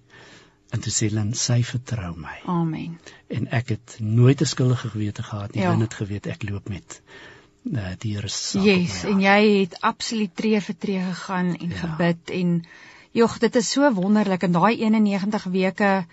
En 0.71 0.81
toe 0.85 0.93
sê 0.93 1.09
Lynn, 1.11 1.33
sy 1.35 1.63
vertrou 1.65 2.13
my. 2.17 2.37
Amen. 2.45 2.99
En 3.33 3.49
ek 3.57 3.69
het 3.69 3.97
nooit 4.01 4.41
'n 4.41 4.47
skuldige 4.47 4.89
gewete 4.89 5.23
gehad 5.23 5.55
nie. 5.55 5.63
Ja. 5.63 5.71
Lynn 5.71 5.87
het 5.87 5.95
geweet 5.95 6.27
ek 6.27 6.43
loop 6.51 6.69
met 6.69 7.01
uh, 7.73 7.93
die 7.99 8.15
Here 8.17 8.29
se 8.29 8.61
Yes, 8.61 9.05
en 9.05 9.21
jy 9.21 9.41
het 9.61 9.81
absoluut 9.81 10.35
tree 10.37 10.61
vir 10.61 10.77
tree 10.79 11.01
gegaan 11.01 11.55
en 11.57 11.71
ja. 11.71 11.77
gebid 11.77 12.31
en 12.31 12.65
jog, 13.11 13.39
dit 13.39 13.57
is 13.57 13.71
so 13.71 13.93
wonderlik 13.93 14.43
in 14.43 14.53
daai 14.53 14.77
91 14.77 15.45
weke. 15.45 16.07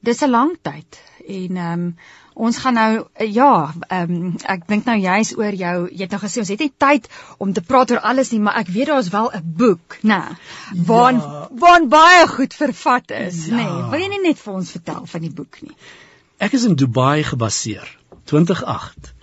Dis 0.00 0.22
'n 0.22 0.30
lang 0.30 0.56
tyd 0.62 1.00
en 1.26 1.56
ehm 1.56 1.72
um, 1.72 1.96
ons 2.40 2.58
gaan 2.62 2.76
nou 2.78 2.92
ja, 3.28 3.52
ehm 3.88 4.14
um, 4.16 4.32
ek 4.54 4.66
dink 4.70 4.88
nou 4.88 4.96
juist 5.00 5.36
oor 5.38 5.56
jou, 5.62 5.74
jy 5.92 6.06
het 6.06 6.14
nou 6.14 6.20
gesê 6.22 6.42
ons 6.42 6.52
het 6.54 6.64
nie 6.64 6.72
tyd 6.84 7.08
om 7.38 7.52
te 7.52 7.64
praat 7.64 7.92
oor 7.92 8.02
alles 8.12 8.32
nie, 8.32 8.40
maar 8.40 8.60
ek 8.62 8.72
weet 8.72 8.90
daar's 8.92 9.12
wel 9.12 9.30
'n 9.36 9.54
boek, 9.62 9.98
né? 10.02 10.20
Waar 10.90 11.12
ja. 11.12 11.48
waar 11.64 11.86
baie 11.88 12.26
goed 12.28 12.54
vervat 12.54 13.10
is, 13.10 13.46
ja. 13.46 13.56
nê? 13.56 13.64
Nee, 13.68 13.90
wil 13.92 14.00
jy 14.00 14.10
nie 14.14 14.22
net 14.28 14.38
vir 14.38 14.54
ons 14.54 14.70
vertel 14.70 15.06
van 15.06 15.20
die 15.20 15.34
boek 15.40 15.62
nie? 15.62 15.76
Ek 16.38 16.52
is 16.56 16.64
in 16.64 16.74
Dubai 16.74 17.22
gebaseer, 17.22 17.88
2008 18.24 19.14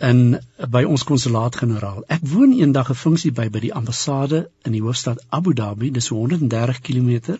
in 0.00 0.38
by 0.72 0.82
ons 0.88 1.04
konsulaat-generaal. 1.04 2.04
Ek 2.08 2.22
woon 2.24 2.52
eendag 2.56 2.90
'n 2.90 3.02
funksie 3.02 3.32
by 3.32 3.48
by 3.48 3.60
die 3.60 3.74
ambassade 3.74 4.48
in 4.64 4.72
die 4.72 4.82
hoofstad 4.82 5.20
Abu 5.28 5.52
Dhabi, 5.52 5.90
dis 5.90 6.04
so 6.06 6.16
130 6.16 6.80
km. 6.80 7.36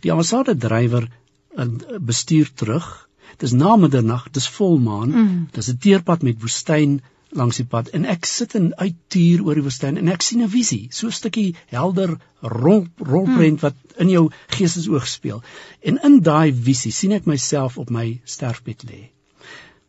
Die 0.00 0.12
ambassade 0.12 0.56
drywer 0.56 1.08
en 1.56 1.80
bestuur 2.00 2.48
terug 2.54 3.07
Dis 3.36 3.52
na 3.52 3.76
middernag, 3.76 4.30
dis 4.30 4.48
volmaan. 4.48 5.08
Mm. 5.10 5.48
Dis 5.52 5.70
'n 5.70 5.78
teerpad 5.78 6.22
met 6.22 6.40
woestyn 6.40 7.00
langs 7.36 7.56
die 7.60 7.66
pad 7.68 7.90
en 7.96 8.06
ek 8.08 8.24
sit 8.24 8.54
en 8.56 8.70
uittuur 8.78 9.42
oor 9.44 9.58
die 9.58 9.64
woestyn 9.66 9.98
en 10.00 10.08
ek 10.08 10.22
sien 10.24 10.42
'n 10.42 10.48
visie, 10.48 10.88
so 10.90 11.06
'n 11.06 11.12
stukkie 11.12 11.54
helder 11.66 12.16
rol 12.40 12.86
rolprent 12.96 13.60
mm. 13.60 13.64
wat 13.66 13.74
in 13.98 14.08
jou 14.08 14.30
geestesoog 14.56 15.06
speel. 15.06 15.42
En 15.82 15.98
in 16.02 16.20
daai 16.20 16.52
visie 16.52 16.92
sien 16.92 17.12
ek 17.12 17.26
myself 17.26 17.78
op 17.78 17.90
my 17.90 18.20
sterfbed 18.24 18.84
lê. 18.88 19.10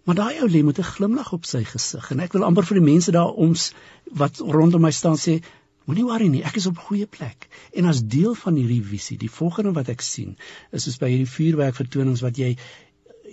Maar 0.03 0.15
daai 0.15 0.41
ou 0.41 0.49
lê 0.49 0.63
met 0.63 0.79
'n 0.79 0.91
glimlag 0.95 1.33
op 1.33 1.45
sy 1.45 1.63
gesig 1.63 2.11
en 2.11 2.19
ek 2.19 2.33
wil 2.33 2.43
amper 2.43 2.65
vir 2.65 2.79
die 2.79 2.91
mense 2.91 3.11
daar 3.11 3.31
oms 3.31 3.73
wat 4.11 4.39
rondom 4.39 4.81
my 4.81 4.91
staan 4.91 5.17
sê 5.17 5.41
Moenie 5.89 6.05
worry 6.05 6.27
nie, 6.29 6.43
ek 6.45 6.59
is 6.59 6.67
op 6.69 6.77
goeie 6.77 7.07
plek. 7.09 7.47
En 7.73 7.85
as 7.89 8.03
deel 8.05 8.35
van 8.37 8.53
hierdie 8.59 8.83
visie, 8.85 9.17
die 9.17 9.29
volgende 9.29 9.71
wat 9.73 9.87
ek 9.89 10.03
sien, 10.05 10.35
is 10.71 10.83
soos 10.85 10.99
by 11.01 11.09
hierdie 11.09 11.31
vuurwerk 11.31 11.79
vertonings 11.79 12.21
wat 12.21 12.37
jy 12.37 12.51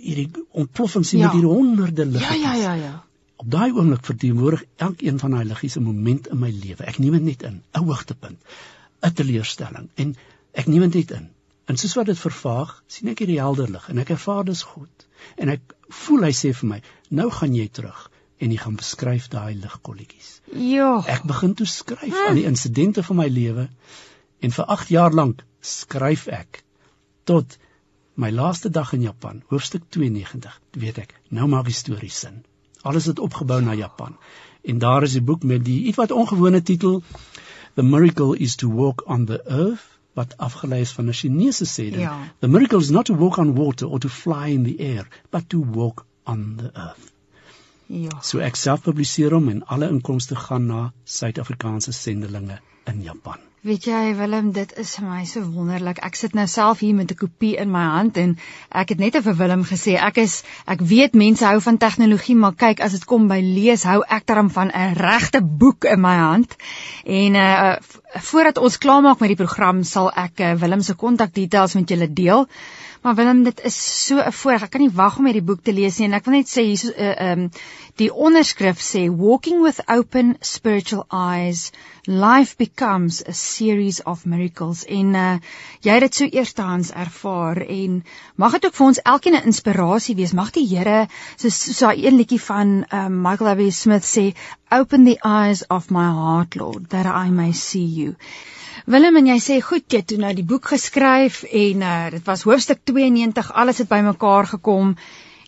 hierdie 0.01 0.45
ontploffing 0.51 1.05
sien 1.05 1.19
ja. 1.19 1.27
met 1.27 1.37
hierdie 1.37 1.51
honderde 1.51 2.05
liggies. 2.05 2.41
Ja, 2.41 2.53
ja, 2.53 2.73
ja, 2.73 2.73
ja. 2.73 3.03
Op 3.37 3.51
daai 3.53 3.71
oomblik 3.71 4.05
verteenwoordig 4.05 4.63
elkeen 4.81 5.19
van 5.21 5.35
daai 5.37 5.45
liggies 5.45 5.77
'n 5.77 5.83
moment 5.83 6.27
in 6.33 6.39
my 6.39 6.49
lewe. 6.49 6.83
Ek 6.83 6.97
neem 6.97 7.13
dit 7.19 7.23
net 7.23 7.43
in, 7.43 7.61
'n 7.73 7.83
hoogtepunt, 7.83 8.39
'n 9.01 9.13
teleurstelling 9.13 9.89
en 9.95 10.15
ek 10.53 10.67
neem 10.67 10.89
dit 10.89 10.93
net 10.95 11.11
in. 11.19 11.29
En 11.67 11.77
soos 11.77 11.93
wat 11.93 12.05
dit 12.05 12.19
vervaag, 12.19 12.83
sien 12.87 13.09
ek 13.11 13.19
hierdie 13.19 13.39
helder 13.39 13.69
lig 13.69 13.89
en 13.89 13.97
ek 13.97 14.09
ervaar 14.15 14.45
dis 14.47 14.61
goed. 14.61 15.07
En 15.35 15.49
ek 15.49 15.75
voel 15.89 16.23
hy 16.23 16.31
sê 16.31 16.53
vir 16.53 16.69
my, 16.69 16.81
nou 17.09 17.29
gaan 17.29 17.55
jy 17.55 17.67
terug 17.67 18.11
en 18.37 18.51
jy 18.51 18.57
gaan 18.61 18.77
beskryf 18.79 19.27
daai 19.33 19.55
ligkolletjies. 19.55 20.41
Ja. 20.53 21.03
Ek 21.07 21.25
begin 21.27 21.53
toe 21.53 21.67
skryf 21.67 22.13
hm. 22.13 22.29
aan 22.29 22.39
die 22.39 22.47
insidente 22.49 23.03
van 23.03 23.19
my 23.21 23.27
lewe 23.27 23.67
en 24.39 24.51
vir 24.51 24.65
8 24.77 24.93
jaar 24.93 25.13
lank 25.13 25.43
skryf 25.61 26.27
ek 26.27 26.63
tot 27.27 27.57
My 28.17 28.31
laaste 28.31 28.69
dag 28.69 28.93
in 28.93 29.01
Japan, 29.01 29.43
hoofstuk 29.47 29.83
92, 29.93 30.61
weet 30.71 30.97
ek, 30.97 31.11
nou 31.29 31.45
maak 31.47 31.67
die 31.69 31.75
storie 31.77 32.09
sin. 32.09 32.39
Alles 32.81 33.05
het 33.05 33.19
opgebou 33.21 33.59
na 33.61 33.75
Japan. 33.77 34.15
En 34.65 34.79
daar 34.81 35.03
is 35.05 35.13
'n 35.19 35.23
boek 35.23 35.43
met 35.43 35.65
die 35.65 35.83
ietwat 35.91 36.11
ongewone 36.11 36.61
titel 36.61 37.03
The 37.75 37.83
Miracle 37.83 38.37
is 38.37 38.55
to 38.55 38.71
Walk 38.73 39.03
on 39.05 39.25
the 39.25 39.37
Earth 39.45 39.85
wat 40.13 40.37
afgelei 40.37 40.81
is 40.81 40.91
van 40.91 41.05
'n 41.05 41.13
Chinese 41.13 41.65
sê 41.65 41.91
dit. 41.91 41.99
Ja. 41.99 42.33
The 42.39 42.47
miracle 42.47 42.79
is 42.79 42.89
not 42.89 43.05
to 43.05 43.15
walk 43.15 43.37
on 43.37 43.53
water 43.55 43.87
or 43.87 43.99
to 43.99 44.09
fly 44.09 44.47
in 44.49 44.63
the 44.63 44.79
air, 44.79 45.07
but 45.29 45.49
to 45.49 45.63
walk 45.71 46.05
on 46.23 46.55
the 46.57 46.69
earth. 46.73 47.11
Ja. 47.85 48.21
So 48.21 48.39
ek 48.39 48.55
self 48.55 48.81
publiseer 48.81 49.31
hom 49.31 49.49
en 49.49 49.65
alle 49.65 49.89
inkomste 49.89 50.35
gaan 50.35 50.65
na 50.65 50.93
Suid-Afrikaanse 51.03 51.91
sendelinge 51.91 52.59
in 52.87 53.03
Japan. 53.03 53.47
Weet 53.67 53.83
jy 53.89 54.13
Willem, 54.15 54.51
dit 54.55 54.69
is 54.79 54.93
vir 54.95 55.05
my 55.09 55.23
so 55.27 55.41
wonderlik. 55.41 55.97
Ek 56.05 56.15
sit 56.15 56.35
nou 56.37 56.45
self 56.47 56.79
hier 56.85 56.95
met 56.95 57.09
'n 57.11 57.17
kopie 57.19 57.57
in 57.59 57.71
my 57.71 57.83
hand 57.83 58.17
en 58.17 58.37
ek 58.71 58.93
het 58.93 58.99
net 58.99 59.17
vir 59.25 59.35
Willem 59.35 59.65
gesê 59.65 59.97
ek 59.99 60.17
is 60.23 60.43
ek 60.65 60.79
weet 60.79 61.13
mense 61.13 61.43
hou 61.43 61.59
van 61.59 61.77
tegnologie, 61.77 62.35
maar 62.35 62.53
kyk 62.53 62.79
as 62.79 62.91
dit 62.91 63.05
kom 63.05 63.27
by 63.27 63.41
lees, 63.41 63.83
hou 63.83 64.03
ek 64.07 64.25
daarom 64.25 64.49
van 64.49 64.71
'n 64.71 64.93
regte 64.95 65.41
boek 65.41 65.83
in 65.83 66.01
my 66.01 66.15
hand. 66.15 66.55
En 67.03 67.35
uh 67.35 67.75
voordat 68.31 68.57
ons 68.57 68.77
klaarmaak 68.77 69.19
met 69.19 69.35
die 69.35 69.43
program 69.43 69.83
sal 69.83 70.11
ek 70.15 70.39
uh, 70.39 70.53
Willem 70.53 70.81
se 70.81 70.93
kontakdetails 70.93 71.73
met 71.73 71.89
julle 71.89 72.13
deel. 72.13 72.47
Maar 73.01 73.15
Willem, 73.15 73.43
dit 73.43 73.61
is 73.63 74.05
so 74.05 74.17
'n 74.17 74.31
voorreg. 74.31 74.63
Ek 74.63 74.69
kan 74.69 74.81
nie 74.81 74.93
wag 74.93 75.17
om 75.17 75.25
hierdie 75.25 75.43
boek 75.43 75.63
te 75.63 75.73
lees 75.73 75.97
nie 75.97 76.07
en 76.07 76.13
ek 76.13 76.25
wil 76.25 76.33
net 76.33 76.47
sê 76.47 76.63
hier 76.63 76.77
so 76.77 76.87
'n 76.87 77.03
uh, 77.03 77.31
um, 77.31 77.51
die 77.97 78.09
onderskrif 78.13 78.81
sê 78.83 79.07
Walking 79.09 79.61
with 79.63 79.79
open 79.89 80.35
spiritual 80.41 81.05
eyes, 81.09 81.71
life 82.05 82.57
becomes 82.57 83.23
a 83.27 83.33
series 83.33 84.03
of 84.03 84.25
miracles. 84.25 84.83
En 84.85 85.15
uh, 85.15 85.39
jy 85.81 85.95
het 85.97 86.05
dit 86.05 86.19
so 86.19 86.29
eerstehands 86.29 86.91
ervaar 86.93 87.63
en 87.65 88.03
mag 88.35 88.57
dit 88.57 88.67
ook 88.69 88.77
vir 88.79 88.87
ons 88.87 89.01
elkeen 89.13 89.37
'n 89.39 89.49
inspirasie 89.51 90.15
wees. 90.15 90.33
Mag 90.33 90.51
die 90.51 90.67
Here 90.67 91.07
so 91.35 91.49
so 91.49 91.87
daai 91.87 92.05
een 92.05 92.17
liedjie 92.21 92.41
van 92.41 92.85
um, 92.93 93.21
Michael 93.21 93.55
W. 93.55 93.71
Smith 93.71 94.05
sê, 94.05 94.35
"Open 94.69 95.05
the 95.05 95.17
eyes 95.23 95.65
of 95.67 95.89
my 95.89 96.09
heart, 96.21 96.55
Lord, 96.55 96.89
that 96.89 97.05
I 97.05 97.29
may 97.31 97.51
see 97.51 97.87
you." 98.01 98.15
Willem 98.85 99.17
en 99.17 99.25
jy 99.27 99.39
sê 99.43 99.61
goed, 99.61 99.83
jy 99.91 99.99
het 99.99 100.11
nou 100.17 100.33
die 100.33 100.45
boek 100.45 100.69
geskryf 100.71 101.43
en 101.43 101.81
uh, 101.81 102.09
dit 102.13 102.23
was 102.23 102.43
hoofstuk 102.43 102.85
92, 102.85 103.53
alles 103.53 103.77
het 103.77 103.89
bymekaar 103.89 104.47
gekom. 104.47 104.95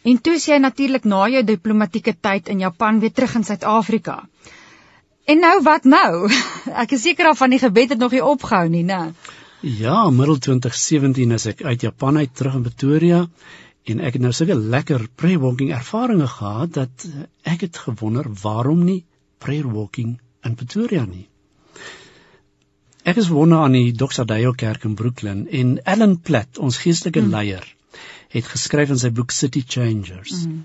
En 0.07 0.21
toe 0.23 0.37
sê 0.39 0.53
jy 0.53 0.59
natuurlik 0.63 1.03
na 1.03 1.25
jou 1.27 1.43
diplomatieke 1.43 2.15
tyd 2.15 2.47
in 2.47 2.59
Japan 2.63 2.99
weer 2.99 3.11
terug 3.11 3.35
in 3.35 3.43
Suid-Afrika. 3.43 4.21
En 5.29 5.39
nou 5.43 5.57
wat 5.63 5.83
nou? 5.83 6.29
Ek 6.83 6.95
is 6.95 7.03
seker 7.03 7.31
af 7.31 7.41
van 7.43 7.51
die 7.53 7.59
gebed 7.59 7.95
het 7.95 7.99
nog 7.99 8.15
nie 8.15 8.23
opgehou 8.23 8.69
nie, 8.69 8.85
né? 8.87 9.13
Ja, 9.61 10.09
middel 10.09 10.37
2017 10.39 11.35
is 11.35 11.45
ek 11.51 11.65
uit 11.67 11.81
Japan 11.83 12.17
uit 12.17 12.31
terug 12.31 12.53
in 12.55 12.63
Pretoria 12.63 13.25
en 13.91 13.99
ek 13.99 14.15
het 14.15 14.23
nou 14.23 14.31
sulke 14.31 14.55
lekker 14.55 15.03
prayer 15.19 15.41
walking 15.43 15.73
ervarings 15.75 16.37
gehad 16.37 16.71
dat 16.77 17.03
ek 17.43 17.65
het 17.67 17.81
gewonder 17.89 18.29
waarom 18.43 18.85
nie 18.87 19.01
prayer 19.43 19.67
walking 19.67 20.15
in 20.47 20.55
Pretoria 20.55 21.03
nie. 21.03 21.27
Ek 23.03 23.19
is 23.19 23.27
wonne 23.33 23.59
aan 23.59 23.75
die 23.75 23.91
Doxadeo 23.91 24.53
Kerk 24.55 24.87
in 24.87 24.95
Brooklyn 24.95 25.43
en 25.51 25.75
Ellen 25.83 26.15
Platt, 26.23 26.55
ons 26.57 26.79
geestelike 26.79 27.25
mm. 27.25 27.31
leier, 27.35 27.67
het 28.29 28.45
geskryf 28.45 28.93
in 28.93 29.01
sy 29.01 29.09
boek 29.09 29.31
City 29.31 29.63
Changers. 29.75 30.45
Mm. 30.45 30.63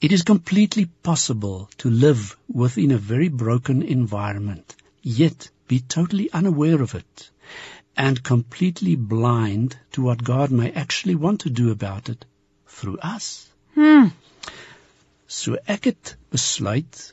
It 0.00 0.12
is 0.12 0.22
completely 0.22 0.86
possible 1.02 1.68
to 1.78 1.90
live 1.90 2.36
within 2.46 2.92
a 2.92 2.98
very 2.98 3.28
broken 3.28 3.82
environment, 3.82 4.76
yet 5.02 5.50
be 5.68 5.80
totally 5.80 6.30
unaware 6.32 6.82
of 6.82 6.94
it 6.94 7.30
and 7.96 8.22
completely 8.22 8.94
blind 8.94 9.78
to 9.92 10.02
what 10.02 10.22
God 10.22 10.50
may 10.50 10.70
actually 10.72 11.14
want 11.14 11.40
to 11.40 11.50
do 11.50 11.70
about 11.70 12.08
it 12.08 12.24
through 12.66 12.98
us. 12.98 13.48
Mm. 13.74 14.12
So 15.26 15.56
ek 15.66 15.88
het 15.90 16.16
besluit, 16.30 17.12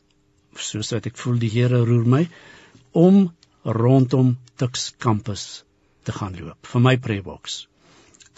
soos 0.60 0.92
wat 0.94 1.08
ek 1.10 1.18
voel 1.18 1.40
die 1.42 1.52
Here 1.54 1.80
roer 1.88 2.06
my 2.06 2.24
om 2.92 3.30
rondom 3.64 4.36
Tux 4.60 4.92
kampus 5.00 5.64
te 6.04 6.12
gaan 6.12 6.36
loop 6.38 6.68
vir 6.74 6.84
my 6.84 6.98
prebox. 7.08 7.64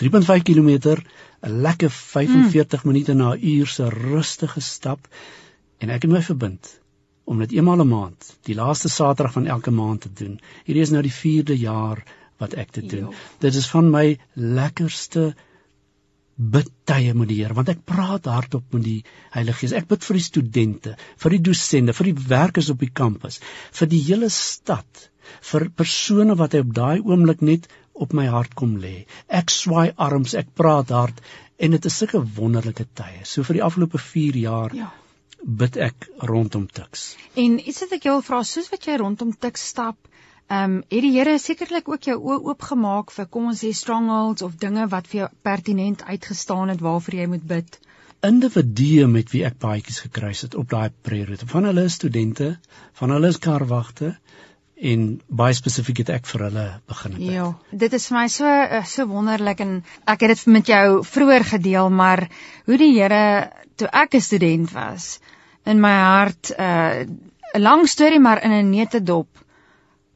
3.5 0.01 0.43
km, 0.43 0.97
'n 1.41 1.61
lekker 1.61 1.89
45 1.89 2.83
mm. 2.83 2.91
minute 2.91 3.13
na 3.13 3.33
'n 3.33 3.39
uur 3.41 3.67
se 3.67 3.89
rustige 3.89 4.61
stap 4.61 5.07
en 5.77 5.89
ek 5.89 6.01
het 6.01 6.11
my 6.11 6.21
verbind 6.21 6.79
om 7.25 7.39
dit 7.39 7.51
eenmal 7.51 7.81
'n 7.81 7.87
maand, 7.87 8.37
die 8.43 8.55
laaste 8.55 8.89
Saterdag 8.89 9.33
van 9.33 9.47
elke 9.47 9.71
maand 9.71 10.01
te 10.01 10.13
doen. 10.13 10.39
Hierdie 10.65 10.83
is 10.83 10.91
nou 10.91 11.01
die 11.01 11.13
4de 11.13 11.57
jaar 11.57 12.03
wat 12.37 12.53
ek 12.53 12.73
dit 12.73 12.89
doen. 12.89 13.09
Jo. 13.09 13.13
Dit 13.39 13.55
is 13.55 13.67
van 13.67 13.89
my 13.89 14.19
lekkerste 14.33 15.35
bidtye 16.35 17.13
met 17.15 17.29
die 17.31 17.39
Here 17.41 17.55
want 17.55 17.71
ek 17.71 17.85
praat 17.87 18.27
hardop 18.27 18.73
met 18.75 18.83
die 18.83 18.99
Heilige 19.35 19.61
Gees. 19.63 19.75
Ek 19.77 19.87
bid 19.87 20.03
vir 20.03 20.19
die 20.19 20.25
studente, 20.25 20.95
vir 21.23 21.35
die 21.37 21.43
dosente, 21.49 21.95
vir 21.95 22.11
die 22.11 22.29
werkers 22.35 22.71
op 22.73 22.83
die 22.83 22.91
kampus, 22.91 23.39
vir 23.71 23.91
die 23.91 24.03
hele 24.09 24.29
stad 24.33 25.09
vir 25.49 25.69
persone 25.81 26.35
wat 26.39 26.55
hy 26.55 26.61
op 26.65 26.73
daai 26.75 26.97
oomblik 27.01 27.41
net 27.49 27.67
op 28.05 28.13
my 28.17 28.25
hart 28.31 28.55
kom 28.59 28.75
lê. 28.81 29.05
Ek 29.39 29.53
swaai 29.53 29.93
arms, 30.07 30.35
ek 30.41 30.51
praat 30.59 30.91
hard 30.95 31.21
en 31.57 31.75
dit 31.75 31.87
is 31.89 31.97
sulke 32.01 32.21
wonderlike 32.37 32.87
tye. 32.99 33.23
So 33.23 33.47
vir 33.47 33.59
die 33.59 33.65
afgelope 33.67 34.01
4 34.01 34.39
jaar 34.41 34.75
ja. 34.75 34.89
bid 35.61 35.79
ek 35.87 36.09
rondom 36.31 36.67
Tuks. 36.67 37.13
En 37.39 37.57
iets 37.59 37.85
wat 37.85 37.95
ek 37.99 38.09
jou 38.09 38.17
vra, 38.27 38.43
soos 38.43 38.67
wat 38.73 38.89
jy 38.89 38.99
rondom 39.01 39.31
Tuks 39.33 39.69
stap, 39.71 39.97
ehm 40.47 40.63
um, 40.63 40.83
het 40.89 41.01
die 41.01 41.11
Here 41.17 41.37
sekerlik 41.39 41.89
ook 41.89 42.03
jou 42.09 42.17
oë 42.19 42.41
oopgemaak 42.51 43.11
vir 43.11 43.25
kom 43.25 43.47
ons 43.51 43.63
sê 43.63 43.71
strongholds 43.73 44.45
of 44.45 44.57
dinge 44.61 44.87
wat 44.87 45.07
vir 45.07 45.19
jou 45.19 45.29
pertinent 45.41 46.03
uitgestaan 46.03 46.69
het 46.69 46.81
waarvoor 46.85 47.15
jy 47.21 47.27
moet 47.27 47.47
bid. 47.47 47.79
Individue 48.21 49.07
met 49.07 49.31
wie 49.31 49.45
ek 49.45 49.57
paadjies 49.57 49.99
gekruis 50.05 50.41
het 50.41 50.55
op 50.55 50.69
daai 50.69 50.89
prayer 51.01 51.27
route. 51.27 51.47
Van 51.47 51.65
hulle 51.65 51.85
is 51.89 51.97
studente, 51.97 52.59
van 52.93 53.09
hulle 53.09 53.27
is 53.33 53.41
karwagte, 53.41 54.15
en 54.75 55.03
baie 55.27 55.55
spesifiek 55.55 56.01
het 56.03 56.11
ek 56.17 56.25
vir 56.27 56.45
hulle 56.49 56.65
begin 56.89 57.15
bid. 57.15 57.27
Ja, 57.31 57.45
dit 57.71 57.93
is 57.93 58.07
vir 58.09 58.17
my 58.17 58.25
so 58.31 58.49
eh, 58.49 58.83
so 58.83 59.07
wonderlik 59.07 59.61
en 59.63 59.77
ek 60.05 60.25
het 60.25 60.33
dit 60.33 60.45
met 60.51 60.67
jou 60.67 61.03
vroeër 61.07 61.47
gedeel, 61.55 61.89
maar 61.89 62.27
hoe 62.67 62.77
die 62.77 62.91
Here 62.97 63.51
toe 63.79 63.87
ek 63.91 64.15
'n 64.15 64.21
student 64.21 64.71
was 64.73 65.19
in 65.65 65.79
my 65.81 65.95
hart 65.95 66.51
eh, 66.51 67.05
'n 67.05 67.17
uh, 67.55 67.61
lang 67.61 67.87
storie 67.87 68.19
maar 68.19 68.43
in 68.43 68.51
'n 68.51 68.69
netedop 68.69 69.27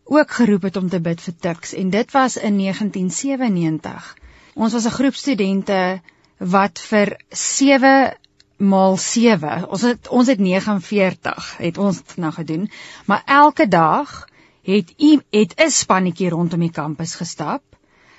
ook 0.10 0.32
geroep 0.32 0.62
het 0.62 0.76
om 0.76 0.90
te 0.90 1.00
bid 1.00 1.22
vir 1.22 1.36
Tux 1.38 1.74
en 1.78 1.90
dit 1.94 2.12
was 2.12 2.38
in 2.38 2.58
1997. 2.58 4.16
Ons 4.56 4.74
was 4.74 4.86
'n 4.86 4.98
groep 4.98 5.16
studente 5.16 6.02
wat 6.38 6.80
vir 6.80 7.18
7 7.30 8.18
maal 8.58 8.98
7. 8.98 9.70
Ons 9.70 9.82
het 9.82 10.08
ons 10.08 10.28
het 10.28 10.40
49 10.40 11.58
het 11.58 11.78
ons 11.78 12.02
nou 12.16 12.32
gedoen, 12.32 12.70
maar 13.06 13.22
elke 13.26 13.68
dag 13.68 14.28
het 14.64 14.94
u 14.98 15.22
het 15.30 15.54
'n 15.56 15.70
spannetjie 15.70 16.30
rondom 16.30 16.60
die 16.60 16.72
kampus 16.72 17.16
gestap 17.16 17.64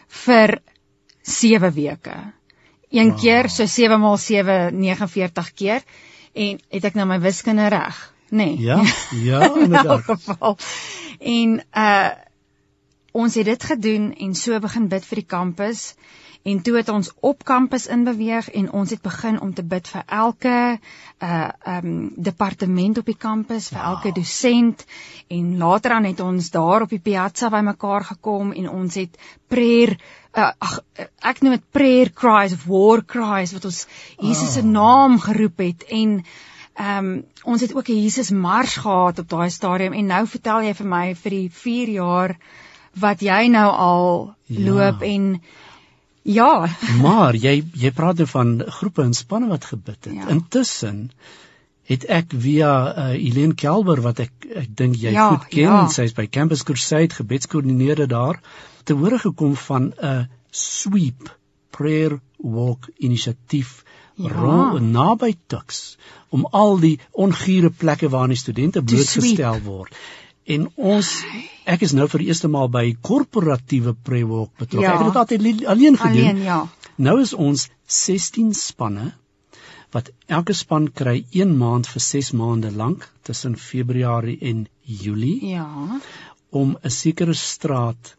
vir 0.07 0.59
7 1.23 1.73
weke. 1.73 2.33
Een 2.91 3.11
wow. 3.11 3.21
keer 3.21 3.49
so 3.51 3.67
7 3.67 4.01
maal 4.01 4.17
7 4.17 4.79
49 4.79 5.53
keer 5.53 5.83
en 6.33 6.61
het 6.69 6.85
ek 6.85 6.95
nou 6.95 7.07
my 7.07 7.21
wiskunde 7.21 7.69
reg, 7.69 8.15
nê? 8.31 8.37
Nee. 8.37 8.59
Ja, 8.59 8.83
ja, 9.11 9.55
in 9.65 9.75
elk 9.75 10.05
geval. 10.05 10.59
En 11.21 11.63
uh 11.77 12.11
ons 13.11 13.35
het 13.35 13.45
dit 13.45 13.65
gedoen 13.67 14.13
en 14.15 14.35
so 14.39 14.59
begin 14.63 14.85
bid 14.89 15.07
vir 15.07 15.19
die 15.19 15.27
kampus 15.27 15.95
en 16.43 16.61
toe 16.65 16.77
het 16.79 16.89
ons 16.89 17.11
op 17.21 17.43
kampus 17.45 17.87
inbeweeg 17.93 18.49
en 18.57 18.71
ons 18.73 18.91
het 18.91 19.03
begin 19.03 19.41
om 19.41 19.51
te 19.55 19.65
bid 19.67 19.89
vir 19.93 20.05
elke 20.07 20.79
uh 21.21 21.49
um 21.75 22.13
departement 22.17 22.99
op 22.99 23.11
die 23.11 23.19
kampus, 23.19 23.69
vir 23.69 23.81
wow. 23.83 23.91
elke 23.91 24.13
dosent 24.17 24.87
en 25.29 25.59
later 25.59 25.97
aan 25.99 26.09
het 26.09 26.21
ons 26.25 26.51
daar 26.51 26.87
op 26.87 26.95
die 26.95 27.03
piazza 27.03 27.51
bymekaar 27.53 28.07
gekom 28.15 28.53
en 28.53 28.71
ons 28.71 28.95
het 28.95 29.19
prayer 29.49 29.97
uh, 30.33 30.53
ag 30.59 30.79
ek 31.33 31.43
noem 31.43 31.59
dit 31.59 31.67
prayer 31.75 32.13
cries 32.15 32.55
of 32.57 32.65
war 32.71 33.05
cries 33.05 33.53
wat 33.57 33.67
ons 33.69 33.87
Jesus 34.17 34.55
se 34.55 34.65
oh. 34.65 34.73
naam 34.73 35.19
geroep 35.21 35.61
het 35.67 35.85
en 35.91 36.23
ehm 36.81 37.07
um, 37.07 37.25
ons 37.45 37.61
het 37.61 37.75
ook 37.75 37.89
'n 37.89 38.03
Jesus 38.03 38.31
mars 38.31 38.77
gehad 38.77 39.19
op 39.19 39.29
daai 39.29 39.51
stadium 39.51 39.93
en 39.93 40.07
nou 40.07 40.27
vertel 40.27 40.63
jy 40.69 40.75
vir 40.75 40.87
my 40.87 41.15
vir 41.15 41.31
die 41.31 41.51
4 41.53 41.89
jaar 41.89 42.37
wat 43.01 43.21
jy 43.21 43.49
nou 43.49 43.71
al 43.71 44.35
ja. 44.47 44.61
loop 44.71 45.03
en 45.03 45.43
Ja. 46.23 46.69
maar 47.05 47.35
jy 47.35 47.63
jy 47.75 47.91
praat 47.97 48.19
nou 48.21 48.29
van 48.29 48.63
groepe 48.79 49.03
en 49.03 49.15
spanne 49.17 49.49
wat 49.49 49.65
gebid 49.65 50.05
het. 50.05 50.15
Ja. 50.15 50.29
Intussen 50.29 51.11
het 51.91 52.05
ek 52.07 52.35
via 52.39 52.73
uh, 52.93 53.05
Eileen 53.17 53.55
Kelber 53.55 54.01
wat 54.05 54.21
ek 54.21 54.33
ek 54.63 54.69
dink 54.77 54.99
jy 55.01 55.15
ja, 55.17 55.31
goed 55.33 55.49
ken, 55.51 55.65
ja. 55.65 55.87
sy's 55.89 56.13
by 56.15 56.27
Campus 56.31 56.63
Crusade 56.63 57.17
gebedskoördineerder 57.17 58.07
daar, 58.11 58.39
te 58.85 58.95
hore 58.95 59.19
gekom 59.19 59.57
van 59.57 59.93
'n 59.97 60.29
sweep 60.51 61.31
prayer 61.71 62.21
walk 62.37 62.91
inisiatief 62.99 63.83
ja. 64.29 64.81
naby 64.81 65.35
Tux 65.47 65.97
om 66.31 66.47
al 66.53 66.79
die 66.83 66.97
ongure 67.13 67.71
plekke 67.71 68.11
waar 68.13 68.29
die 68.29 68.39
studente 68.39 68.83
blootgestel 68.83 69.63
word 69.67 69.97
en 70.51 70.67
ons 70.77 71.11
ek 71.71 71.85
is 71.87 71.95
nou 71.97 72.09
vir 72.11 72.25
die 72.25 72.31
eerste 72.33 72.51
maal 72.51 72.71
by 72.73 72.85
korporatiewe 73.07 73.95
prewalk 73.95 74.51
betrokke. 74.59 74.85
Ja. 74.87 74.95
Ek 74.95 75.03
het 75.05 75.11
dit 75.13 75.21
altyd 75.23 75.67
alleen 75.75 75.99
gedoen. 76.01 76.25
Alleen, 76.25 76.43
ja. 76.43 76.61
Nou 76.97 77.21
is 77.23 77.35
ons 77.35 77.69
16 77.87 78.55
spanne 78.59 79.13
wat 79.95 80.11
elke 80.31 80.55
span 80.55 80.89
kry 80.95 81.21
1 81.35 81.55
maand 81.59 81.89
vir 81.91 82.03
6 82.07 82.33
maande 82.39 82.71
lank 82.75 83.07
tussen 83.27 83.57
Februarie 83.59 84.39
en 84.53 84.67
Julie. 84.83 85.39
Ja. 85.55 85.67
om 86.51 86.77
'n 86.83 86.91
sekere 86.91 87.35
straat 87.35 88.17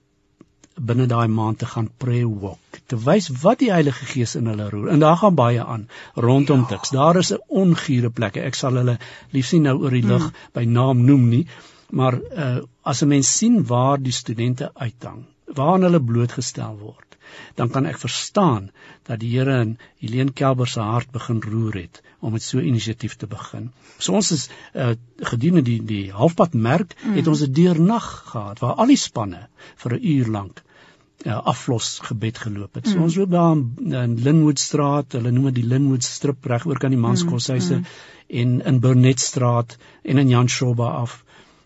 binne 0.89 1.07
daai 1.07 1.27
maand 1.27 1.59
te 1.59 1.65
gaan 1.65 1.89
pray 1.97 2.23
walk 2.25 2.79
te 2.87 2.97
wys 3.05 3.29
wat 3.41 3.59
die 3.59 3.71
Heilige 3.71 4.05
Gees 4.05 4.35
in 4.35 4.47
hulle 4.51 4.69
roer. 4.69 4.89
En 4.89 4.99
daar 4.99 5.17
gaan 5.17 5.35
baie 5.35 5.63
aan 5.63 5.87
rondom 6.15 6.59
ja. 6.59 6.67
Tuks. 6.75 6.89
Daar 6.89 7.17
is 7.17 7.33
'n 7.33 7.43
ongure 7.47 8.09
plekke. 8.09 8.41
Ek 8.41 8.55
sal 8.55 8.73
hulle 8.75 8.97
liefs 9.31 9.51
nie 9.51 9.61
nou 9.61 9.77
oor 9.83 9.91
die 9.91 10.07
lig 10.07 10.23
mm. 10.23 10.33
by 10.53 10.65
naam 10.65 11.05
noem 11.05 11.29
nie, 11.29 11.45
Maar 11.91 12.19
uh 12.21 12.59
as 12.81 13.01
'n 13.01 13.07
mens 13.07 13.37
sien 13.37 13.65
waar 13.65 14.01
die 14.01 14.11
studente 14.11 14.71
uithang, 14.73 15.25
waaraan 15.45 15.81
hulle 15.81 16.01
blootgestel 16.03 16.77
word, 16.77 17.17
dan 17.55 17.69
kan 17.69 17.85
ek 17.85 17.99
verstaan 18.03 18.71
dat 19.03 19.19
die 19.19 19.29
Here 19.37 19.59
in 19.61 19.77
Helene 19.99 20.31
Kelber 20.31 20.67
se 20.67 20.79
hart 20.79 21.11
begin 21.11 21.41
roer 21.41 21.73
het 21.73 22.01
om 22.19 22.31
met 22.31 22.43
so 22.43 22.57
'n 22.57 22.65
inisiatief 22.71 23.15
te 23.15 23.27
begin. 23.27 23.71
So 23.97 24.13
ons 24.13 24.31
is 24.31 24.49
uh 24.73 24.95
gedurende 25.17 25.61
die 25.61 25.83
die 25.85 26.11
halfpad 26.11 26.53
merk 26.53 26.95
mm. 26.95 27.13
het 27.13 27.27
ons 27.27 27.41
'n 27.41 27.51
deurnag 27.51 28.07
gehad 28.31 28.59
waar 28.59 28.73
al 28.73 28.87
die 28.87 29.03
spanne 29.07 29.47
vir 29.75 29.93
'n 29.93 30.05
uur 30.15 30.27
lank 30.27 30.63
uh, 31.25 31.37
aflos 31.45 31.99
gebed 32.03 32.37
geloop 32.37 32.75
het. 32.79 32.87
So 32.87 32.97
mm. 32.97 33.03
ons 33.03 33.15
loop 33.15 33.31
daar 33.31 34.03
in 34.05 34.15
Linwoodstraat, 34.23 35.17
hulle 35.17 35.31
noem 35.31 35.51
dit 35.51 35.61
die 35.61 35.67
Linwood 35.69 36.05
strip 36.05 36.45
reg 36.45 36.65
oor 36.65 36.79
kan 36.81 36.93
die 36.93 37.01
manskoshuise 37.01 37.81
mm. 37.81 37.85
mm. 37.85 38.37
en 38.41 38.55
in 38.71 38.79
Burnettstraat 38.79 39.77
en 40.01 40.17
in 40.17 40.31
Jan 40.33 40.49
Shoba 40.49 40.91
af. 41.01 41.21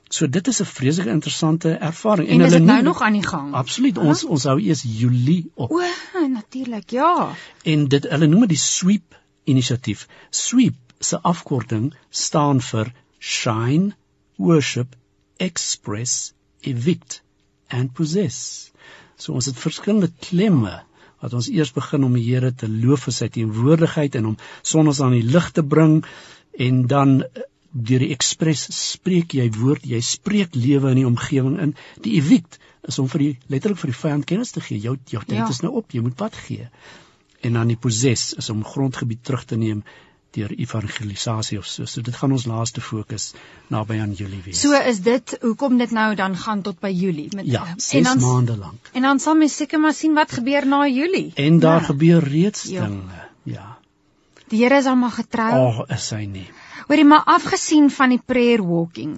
So 0.09 0.27
dit 0.29 0.47
is 0.47 0.61
'n 0.61 0.65
vreeslike 0.65 1.09
interessante 1.09 1.69
ervaring 1.73 2.29
en, 2.29 2.41
en 2.41 2.41
hulle 2.41 2.59
nou 2.59 2.81
nog 2.81 3.01
aan 3.01 3.13
die 3.13 3.25
gang. 3.25 3.53
Absoluut. 3.53 3.97
Ons 3.97 4.21
huh? 4.21 4.31
ons 4.31 4.43
hou 4.43 4.59
eers 4.61 4.83
Julie 4.87 5.51
op. 5.55 5.71
O, 5.71 5.81
natuurlik, 6.27 6.89
ja. 6.89 7.35
En 7.63 7.87
dit 7.87 8.09
hulle 8.09 8.27
noem 8.27 8.39
dit 8.39 8.49
die 8.49 8.57
sweep 8.57 9.15
inisiatief. 9.43 10.07
Sweep 10.29 10.75
se 10.99 11.19
afkorting 11.21 11.93
staan 12.09 12.61
vir 12.61 12.93
shine, 13.19 13.95
worship, 14.35 14.95
express, 15.37 16.33
evict 16.61 17.21
and 17.67 17.93
possess. 17.93 18.71
So 19.17 19.33
ons 19.33 19.47
het 19.49 19.59
verskillende 19.59 20.11
klemme 20.27 20.81
wat 21.23 21.33
ons 21.33 21.47
eers 21.49 21.71
begin 21.73 22.03
om 22.05 22.15
die 22.17 22.25
Here 22.25 22.51
te 22.51 22.67
loof 22.69 23.07
vir 23.07 23.15
sy 23.17 23.29
teenwoordigheid 23.33 24.17
en 24.19 24.31
om 24.33 24.39
sonnes 24.61 25.01
aan 25.01 25.15
die 25.15 25.25
lig 25.25 25.51
te 25.55 25.63
bring 25.63 26.01
en 26.67 26.83
dan 26.91 27.21
deur 27.75 28.03
die 28.03 28.13
ekspres 28.15 28.67
spreek 28.71 29.33
jy 29.35 29.49
woord, 29.57 29.83
jy 29.87 29.99
spreek 30.03 30.55
lewe 30.55 30.93
in 30.93 31.01
die 31.01 31.07
omgewing 31.07 31.57
in. 31.63 31.73
Die 32.03 32.15
evict 32.19 32.59
is 32.87 32.99
om 33.01 33.09
vir 33.11 33.23
die 33.23 33.31
letterlik 33.51 33.81
vir 33.81 33.91
die 33.91 33.99
vyand 33.99 34.27
kennis 34.29 34.53
te 34.55 34.63
gee. 34.63 34.79
Jou 34.79 34.95
jou 35.11 35.23
tyd 35.25 35.41
ja. 35.41 35.49
is 35.51 35.63
nou 35.65 35.73
op, 35.81 35.91
jy 35.91 36.03
moet 36.05 36.15
pad 36.19 36.37
gee. 36.45 36.69
En 37.43 37.59
dan 37.59 37.71
die 37.71 37.79
possess 37.79 38.35
is 38.39 38.49
om 38.53 38.63
grondgebied 38.63 39.23
terug 39.27 39.43
te 39.49 39.59
neem 39.59 39.83
deur 40.35 40.51
evangelisasie 40.53 41.57
of 41.57 41.67
so. 41.69 41.85
So 41.89 42.03
dit 42.05 42.15
gaan 42.15 42.33
ons 42.35 42.45
laaste 42.49 42.81
fokus 42.83 43.31
naby 43.73 43.99
aan 44.03 44.13
Julie 44.17 44.41
wees. 44.45 44.61
So 44.61 44.75
is 44.75 45.01
dit 45.05 45.37
hoekom 45.41 45.77
dit 45.81 45.91
nou 45.95 46.09
dan 46.19 46.35
gaan 46.37 46.61
tot 46.65 46.79
by 46.83 46.91
Julie 46.93 47.29
met 47.35 47.47
ja, 47.49 47.63
en 47.75 48.09
dan 48.09 48.21
maande 48.23 48.57
lank. 48.57 48.91
En 48.93 49.07
dan 49.07 49.19
sal 49.23 49.39
mens 49.39 49.55
seker 49.55 49.79
maar 49.79 49.95
sien 49.95 50.13
wat 50.17 50.35
gebeur 50.39 50.67
na 50.67 50.85
Julie. 50.87 51.31
En 51.35 51.59
daar 51.59 51.81
ja. 51.81 51.87
gebeur 51.93 52.23
reeds 52.23 52.67
ja. 52.71 52.87
dinge. 52.87 53.23
Ja. 53.43 53.77
Die 54.51 54.61
Here 54.61 54.77
is 54.77 54.85
almal 54.85 55.13
getrou. 55.15 55.49
Ag, 55.49 55.79
oh, 55.81 55.95
is 55.95 56.09
hy 56.13 56.25
nie. 56.29 56.45
Hoorie 56.85 57.05
maar 57.05 57.23
afgesien 57.25 57.89
van 57.89 58.13
die 58.13 58.21
prayer 58.21 58.61
walking. 58.63 59.15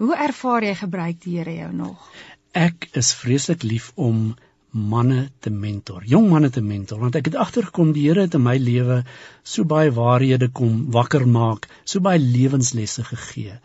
Hoe 0.00 0.14
ervaar 0.16 0.64
jy 0.64 0.74
gebruik 0.74 1.20
die 1.24 1.36
Here 1.38 1.52
jou 1.54 1.72
nog? 1.76 2.08
Ek 2.56 2.88
is 2.98 3.12
vreeslik 3.16 3.62
lief 3.64 3.92
om 3.94 4.32
manne 4.72 5.28
te 5.40 5.50
mentor, 5.50 6.04
jong 6.08 6.30
manne 6.32 6.48
te 6.50 6.62
mentor, 6.64 6.98
want 7.04 7.16
ek 7.18 7.28
het 7.28 7.36
agtergekom 7.36 7.92
die 7.92 8.06
Here 8.08 8.24
het 8.24 8.34
in 8.38 8.44
my 8.44 8.56
lewe 8.56 9.02
so 9.44 9.64
baie 9.68 9.92
waarhede 9.92 10.48
kom 10.48 10.86
wakker 10.92 11.26
maak, 11.28 11.68
so 11.84 12.00
baie 12.00 12.20
lewenslesse 12.20 13.04
gegee. 13.04 13.58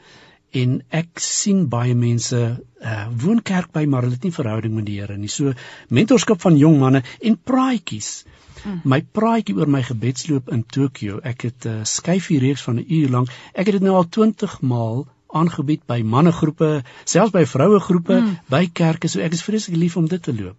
En 0.52 0.82
ek 0.91 1.20
sien 1.24 1.65
baie 1.72 1.96
mense 1.96 2.38
uh, 2.38 3.08
woon 3.24 3.39
kerk 3.43 3.72
by 3.76 3.86
maar 3.88 4.04
hulle 4.04 4.20
het 4.20 4.28
nie 4.28 4.36
verhouding 4.36 4.76
met 4.76 4.88
die 4.88 5.00
Here 5.00 5.17
nie. 5.17 5.32
So 5.32 5.54
mentorskap 5.89 6.43
van 6.43 6.60
jong 6.60 6.80
manne 6.80 7.04
en 7.22 7.39
praatjies. 7.39 8.26
Mm. 8.63 8.82
My 8.84 9.02
praatjie 9.02 9.56
oor 9.56 9.70
my 9.72 9.84
gebedsloop 9.86 10.52
in 10.52 10.63
Tokio, 10.63 11.22
ek 11.24 11.48
het 11.48 11.65
'n 11.65 11.84
uh, 11.84 11.84
skyfie 11.84 12.39
reeks 12.39 12.67
van 12.67 12.80
'n 12.80 12.88
uur 12.88 13.10
lank. 13.10 13.30
Ek 13.54 13.65
het 13.65 13.80
dit 13.80 13.84
nou 13.84 13.96
al 13.96 14.10
20 14.10 14.62
maal 14.62 15.08
aangebied 15.28 15.84
by 15.88 16.02
mannegroepe, 16.04 16.84
selfs 17.06 17.34
by 17.34 17.46
vrouegroepe, 17.46 18.20
mm. 18.22 18.38
by 18.50 18.68
kerke. 18.74 19.10
So 19.10 19.22
ek 19.22 19.34
is 19.34 19.44
vreeslik 19.46 19.78
lief 19.78 19.98
om 19.98 20.08
dit 20.08 20.24
te 20.24 20.34
loop. 20.36 20.58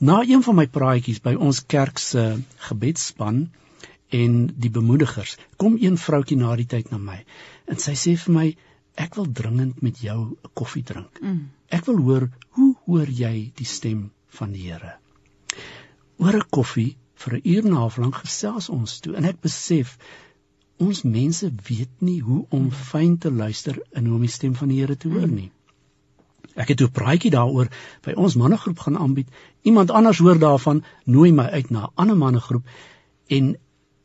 Na 0.00 0.22
een 0.24 0.42
van 0.42 0.56
my 0.56 0.66
praatjies 0.66 1.20
by 1.20 1.34
ons 1.36 1.60
kerk 1.66 1.98
se 1.98 2.22
gebedsspan 2.68 3.50
en 4.10 4.36
die 4.56 4.70
bemoedigers, 4.72 5.36
kom 5.60 5.76
een 5.80 5.98
vroutjie 6.00 6.38
na 6.40 6.54
die 6.56 6.66
tyd 6.66 6.90
na 6.90 6.98
my 6.98 7.20
en 7.70 7.78
sy 7.78 7.94
sê 7.94 8.16
vir 8.18 8.34
my 8.34 8.46
ek 9.00 9.18
wil 9.18 9.28
dringend 9.40 9.82
met 9.82 10.00
jou 10.02 10.20
'n 10.30 10.50
koffie 10.54 10.82
drink. 10.82 11.20
Mm. 11.20 11.50
Ek 11.68 11.84
wil 11.86 12.00
hoor 12.06 12.30
hoe 12.56 12.74
hoor 12.86 13.06
jy 13.06 13.52
die 13.54 13.66
stem 13.66 14.10
van 14.38 14.52
die 14.52 14.70
Here? 14.70 14.96
Oor 16.18 16.36
'n 16.36 16.48
koffie 16.50 16.96
vir 17.14 17.36
'n 17.36 17.42
uur 17.44 17.64
en 17.64 17.72
'n 17.72 17.80
half 17.82 17.96
lank 17.96 18.14
gesels 18.24 18.68
ons 18.68 19.00
toe 19.00 19.14
en 19.16 19.24
ek 19.24 19.40
besef 19.40 19.98
ons 20.80 21.02
mense 21.04 21.48
weet 21.68 22.04
nie 22.04 22.18
hoe 22.24 22.44
om 22.56 22.70
fyn 22.70 23.16
te 23.18 23.30
luister 23.30 23.78
en 23.92 24.06
hoe 24.06 24.16
om 24.16 24.26
die 24.26 24.32
stem 24.32 24.54
van 24.58 24.68
die 24.72 24.80
Here 24.80 24.96
te 24.96 25.08
hoor 25.12 25.28
nie. 25.28 25.50
Ek 26.56 26.68
het 26.68 26.80
'n 26.82 26.90
praatjie 26.90 27.30
daaroor 27.30 27.68
by 28.02 28.12
ons 28.16 28.34
mannegroep 28.34 28.78
gaan 28.78 28.98
aanbied. 28.98 29.28
Iemand 29.62 29.90
anders 29.90 30.18
hoor 30.18 30.38
daarvan, 30.38 30.84
nooi 31.04 31.32
my 31.32 31.44
uit 31.44 31.70
na 31.70 31.84
'n 31.84 31.92
ander 31.94 32.16
mannegroep 32.16 32.64
en 33.28 33.56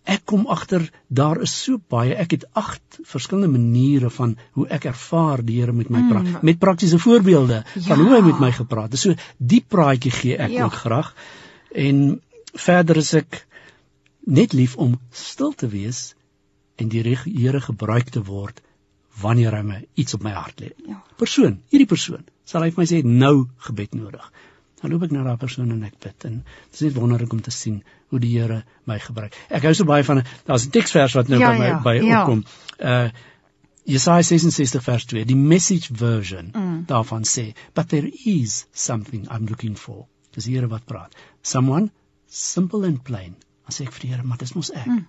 ek 0.05 0.21
kom 0.29 0.45
agter 0.47 0.85
daar 1.07 1.41
is 1.41 1.53
so 1.63 1.81
baie 1.89 2.13
ek 2.13 2.35
het 2.37 2.45
agt 2.53 2.99
verskillende 3.09 3.57
maniere 3.57 4.09
van 4.13 4.35
hoe 4.57 4.67
ek 4.67 4.85
ervaar 4.85 5.41
die 5.45 5.59
Here 5.61 5.73
met 5.73 5.89
my 5.89 5.99
mm. 5.99 6.09
praat 6.09 6.43
met 6.43 6.59
praktiese 6.59 6.99
voorbeelde 7.01 7.63
ja. 7.63 7.81
van 7.87 7.99
hoe 7.99 8.13
hy 8.13 8.21
met 8.27 8.39
my 8.39 8.51
gepraat 8.51 8.91
het 8.91 9.01
so 9.01 9.15
die 9.37 9.63
praatjie 9.67 10.11
gee 10.11 10.37
ek 10.37 10.53
ja. 10.53 10.65
ook 10.65 10.77
graag 10.83 11.13
en 11.73 12.21
verder 12.67 13.01
is 13.01 13.13
ek 13.13 13.41
net 14.25 14.53
lief 14.53 14.77
om 14.77 14.99
stil 15.11 15.53
te 15.57 15.67
wees 15.67 16.13
en 16.81 16.89
die 16.91 17.03
Here 17.03 17.61
gebruik 17.61 18.09
te 18.11 18.23
word 18.23 18.61
wanneer 19.21 19.55
hy 19.55 19.61
my 19.63 19.77
iets 19.95 20.17
op 20.17 20.23
my 20.25 20.33
hart 20.35 20.59
lê. 20.59 20.73
Ja. 20.87 20.99
Persoon, 21.19 21.61
hierdie 21.71 21.87
persoon, 21.87 22.25
sal 22.47 22.65
hy 22.65 22.73
vir 22.73 22.83
my 22.83 22.87
sê 22.89 23.01
nou 23.05 23.47
gebed 23.67 23.95
nodig. 23.95 24.25
Dan 24.81 24.91
loop 24.91 25.05
ek 25.07 25.13
na 25.15 25.23
daardie 25.23 25.45
persoon 25.45 25.71
en 25.71 25.85
ek 25.87 25.95
bid 26.03 26.25
en 26.27 26.41
dit 26.43 26.73
is 26.75 26.83
net 26.87 26.97
wonderlik 26.97 27.31
om 27.33 27.39
te 27.41 27.53
sien 27.53 27.79
hoe 28.11 28.19
die 28.19 28.33
Here 28.35 28.63
my 28.89 28.99
gebruik. 28.99 29.37
Ek 29.49 29.63
hou 29.65 29.71
so 29.77 29.87
baie 29.87 30.03
van 30.03 30.23
daar's 30.45 30.67
'n 30.67 30.73
teksvers 30.75 31.15
wat 31.15 31.31
nou 31.31 31.39
ja, 31.39 31.51
by 31.51 31.59
my 31.59 31.69
ja, 31.69 31.79
by 31.79 31.95
ja. 32.01 32.19
opkom. 32.21 32.43
Uh 32.79 33.09
Jesaja 33.85 34.23
66 34.23 34.81
vers 34.81 35.05
2, 35.05 35.25
die 35.29 35.35
message 35.37 35.93
version 35.93 36.49
mm. 36.51 36.85
daarvan 36.89 37.21
sê, 37.21 37.53
but 37.75 37.87
there 37.89 38.09
is 38.25 38.65
something 38.73 39.27
I'm 39.29 39.45
looking 39.45 39.77
for. 39.77 40.07
Dis 40.33 40.45
die 40.45 40.55
Here 40.55 40.67
wat 40.67 40.85
praat. 40.85 41.13
Someone 41.43 41.91
simple 42.27 42.87
and 42.87 43.03
plain. 43.03 43.35
As 43.69 43.81
ek 43.81 43.93
vir 43.93 44.01
die 44.01 44.09
Here, 44.15 44.23
maar 44.23 44.41
dis 44.41 44.55
mos 44.57 44.71
ek. 44.73 44.87
Mm. 44.89 45.05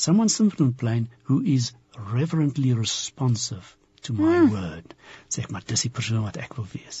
Someone 0.00 0.30
simple 0.32 0.64
and 0.64 0.76
plain 0.82 1.08
who 1.28 1.42
is 1.44 1.72
reverently 2.12 2.72
responsive 2.72 3.76
to 4.02 4.14
my 4.14 4.36
mm. 4.38 4.50
word. 4.54 4.94
Sê 5.28 5.44
maar 5.52 5.66
dis 5.66 5.84
die 5.84 5.92
persoon 5.98 6.22
wat 6.24 6.38
ek 6.40 6.54
wil 6.56 6.68
wees. 6.72 7.00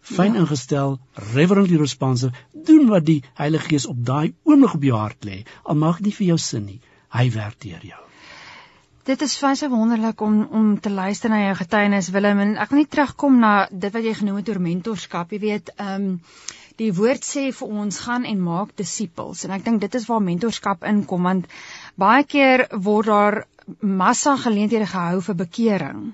Fyn 0.00 0.38
ja. 0.38 0.44
ingestel, 0.44 0.96
reverently 1.34 1.76
responsive, 1.76 2.32
doen 2.68 2.88
wat 2.88 3.04
die 3.04 3.18
Heilige 3.36 3.74
Gees 3.74 3.86
op 3.90 3.98
daai 4.12 4.32
oomblik 4.48 4.78
op 4.78 4.86
jou 4.88 4.96
hart 4.96 5.28
lê. 5.28 5.42
Al 5.64 5.76
mag 5.82 6.00
dit 6.00 6.08
nie 6.08 6.14
vir 6.20 6.30
jou 6.30 6.38
sin 6.46 6.64
nie, 6.70 6.78
hy 7.12 7.26
werk 7.34 7.60
deur 7.66 7.84
jou. 7.90 8.00
Dit 9.10 9.26
is 9.26 9.36
baie 9.42 9.68
wonderlik 9.72 10.24
om 10.24 10.40
om 10.62 10.72
te 10.80 10.92
luister 10.92 11.32
na 11.32 11.42
jou 11.42 11.58
getuienis 11.60 12.08
Willem 12.14 12.40
en 12.46 12.56
ek 12.64 12.72
wil 12.72 12.80
net 12.82 12.90
terugkom 12.94 13.36
na 13.44 13.52
dit 13.70 13.92
wat 13.92 14.08
jy 14.08 14.16
genoem 14.22 14.40
het 14.40 14.48
oor 14.52 14.64
mentorskap. 14.70 15.36
Jy 15.36 15.42
weet, 15.44 15.74
ehm 15.76 16.08
um, 16.08 16.16
die 16.80 16.92
woord 16.96 17.26
sê 17.26 17.42
vir 17.52 17.72
ons 17.82 17.98
gaan 18.06 18.24
en 18.28 18.38
maak 18.40 18.70
disippels 18.78 19.44
en 19.44 19.52
ek 19.56 19.64
dink 19.66 19.82
dit 19.82 19.96
is 19.98 20.06
waar 20.08 20.22
mentorskap 20.24 20.86
inkom 20.88 21.26
want 21.28 21.50
baie 22.00 22.24
keer 22.24 22.66
word 22.88 23.06
daar 23.06 23.42
massa 23.80 24.36
geleenthede 24.36 24.86
gehou 24.86 25.20
vir 25.26 25.36
bekering. 25.44 26.06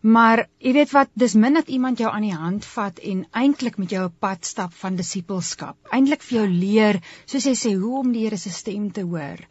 Maar 0.00 0.44
jy 0.62 0.72
weet 0.76 0.92
wat, 0.94 1.08
dis 1.18 1.34
min 1.34 1.58
dat 1.58 1.68
iemand 1.74 1.98
jou 1.98 2.10
aan 2.10 2.22
die 2.22 2.36
hand 2.36 2.66
vat 2.70 3.00
en 3.02 3.24
eintlik 3.40 3.78
met 3.82 3.90
jou 3.90 4.04
'n 4.06 4.14
pad 4.18 4.44
stap 4.46 4.72
van 4.82 4.96
disippelskap. 4.96 5.76
Eintlik 5.90 6.22
vir 6.22 6.38
jou 6.38 6.46
leer, 6.48 7.00
soos 7.26 7.44
jy 7.44 7.54
sê, 7.54 7.74
hoe 7.74 7.98
om 7.98 8.12
die 8.12 8.22
Here 8.24 8.36
se 8.36 8.50
stem 8.50 8.92
te 8.92 9.02
hoor. 9.02 9.42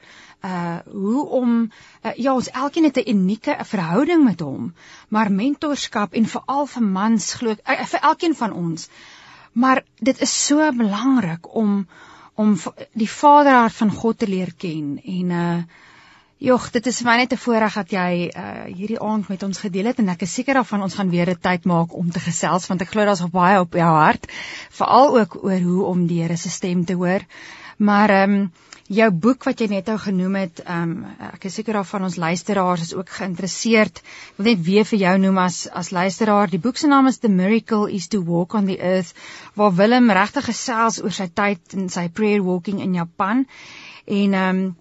Uh 0.43 0.78
hoe 0.91 1.26
om 1.26 1.72
uh, 2.03 2.13
ja, 2.15 2.34
ons 2.34 2.49
elkeen 2.49 2.84
het 2.84 2.97
'n 2.97 3.09
unieke 3.09 3.57
verhouding 3.63 4.24
met 4.24 4.39
hom, 4.39 4.74
maar 5.09 5.32
mentorskap 5.32 6.13
en 6.13 6.26
veral 6.26 6.65
vir 6.65 6.84
mans 6.84 7.34
glo 7.34 7.51
ek 7.51 7.80
uh, 7.80 7.86
vir 7.86 7.99
elkeen 7.99 8.36
van 8.36 8.53
ons. 8.53 8.89
Maar 9.53 9.84
dit 9.99 10.22
is 10.22 10.45
so 10.45 10.72
belangrik 10.72 11.55
om 11.55 11.88
om 12.38 12.53
die 12.93 13.09
Vaderhart 13.09 13.75
van 13.81 13.91
God 13.91 14.19
te 14.21 14.29
leer 14.29 14.53
ken 14.57 14.97
en 15.03 15.38
uh 15.41 15.59
Jogg, 16.38 16.67
dit 16.69 16.85
is 16.85 16.99
vir 17.01 17.07
my 17.07 17.13
net 17.17 17.31
'n 17.33 17.41
voorreg 17.41 17.73
dat 17.73 17.91
jy 17.91 18.29
uh 18.29 18.65
hierdie 18.69 18.99
aand 19.01 19.29
met 19.29 19.43
ons 19.43 19.57
gedeel 19.57 19.88
het 19.89 19.99
en 19.99 20.09
ek 20.13 20.21
is 20.21 20.33
seker 20.33 20.53
daarvan 20.53 20.83
ons 20.85 20.93
gaan 20.93 21.09
weer 21.09 21.29
'n 21.29 21.39
tyd 21.41 21.65
maak 21.65 21.95
om 21.97 22.11
te 22.11 22.19
gesels 22.19 22.67
want 22.69 22.81
ek 22.81 22.91
glo 22.93 23.05
daar's 23.05 23.23
nog 23.25 23.31
baie 23.31 23.59
op 23.59 23.73
jou 23.73 23.89
hart, 23.89 24.29
veral 24.69 25.17
ook 25.19 25.43
oor 25.43 25.59
hoe 25.59 25.83
om 25.85 26.05
die 26.07 26.21
Here 26.21 26.38
se 26.38 26.49
stem 26.49 26.85
te 26.85 26.93
hoor. 26.93 27.25
Maar 27.77 28.09
ehm 28.09 28.33
um, 28.33 28.51
jou 28.88 29.09
boek 29.11 29.43
wat 29.47 29.61
jy 29.61 29.67
net 29.71 29.89
nou 29.91 29.97
genoem 29.99 30.35
het, 30.39 30.61
um, 30.69 30.93
ek 31.33 31.49
is 31.49 31.57
seker 31.59 31.79
daarvan 31.79 32.07
ons 32.07 32.17
luisteraars 32.21 32.88
is 32.88 32.93
ook 32.95 33.09
geïnteresseerd. 33.17 34.01
Ek 34.01 34.39
wil 34.39 34.49
net 34.51 34.63
weer 34.63 34.88
vir 34.88 34.99
jou 35.03 35.13
noem 35.25 35.41
as 35.43 35.59
as 35.67 35.91
luisteraar, 35.91 36.49
die 36.49 36.61
boek 36.63 36.79
se 36.79 36.88
naam 36.88 37.11
is 37.11 37.19
The 37.19 37.29
Miracle 37.29 37.91
is 37.91 38.07
to 38.13 38.23
Walk 38.23 38.55
on 38.55 38.65
the 38.71 38.79
Earth, 38.79 39.13
waar 39.55 39.75
Willem 39.75 40.11
regtig 40.11 40.47
gesels 40.51 41.01
oor 41.03 41.11
sy 41.11 41.27
tyd 41.27 41.77
in 41.77 41.89
sy 41.89 42.07
prayer 42.09 42.43
walking 42.43 42.81
in 42.81 42.95
Japan. 42.95 43.47
En 44.07 44.33
ehm 44.33 44.65
um, 44.65 44.75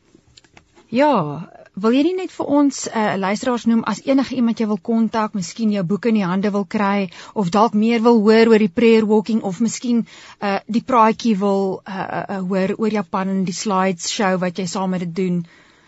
Ja, 0.89 1.49
wil 1.77 1.93
jy 1.93 2.07
nie 2.07 2.15
net 2.17 2.33
vir 2.33 2.47
ons 2.59 2.77
uh, 2.89 3.17
luisteraars 3.21 3.67
noem 3.69 3.83
as 3.91 4.01
enige 4.09 4.33
iemand 4.39 4.61
jy 4.61 4.67
wil 4.71 4.81
kontak, 4.91 5.35
miskien 5.37 5.73
jou 5.75 5.85
boeke 5.85 6.09
in 6.09 6.17
die 6.21 6.25
hande 6.25 6.51
wil 6.55 6.65
kry 6.65 7.11
of 7.35 7.51
dalk 7.53 7.75
meer 7.77 8.01
wil 8.07 8.19
hoor 8.25 8.47
oor 8.53 8.61
die 8.63 8.73
prayer 8.73 9.05
walking 9.05 9.43
of 9.45 9.61
miskien 9.61 10.07
uh, 10.41 10.59
die 10.73 10.81
praatjie 10.81 11.37
wil 11.43 11.83
uh, 11.85 11.93
uh, 11.93 12.41
hoor 12.49 12.73
oor 12.79 12.93
Japan 12.95 13.29
en 13.35 13.45
die 13.49 13.57
slides 13.57 14.09
show 14.13 14.39
wat 14.41 14.59
jy 14.59 14.67
saam 14.73 14.91
met 14.97 15.03
dit 15.05 15.15
doen. 15.21 15.37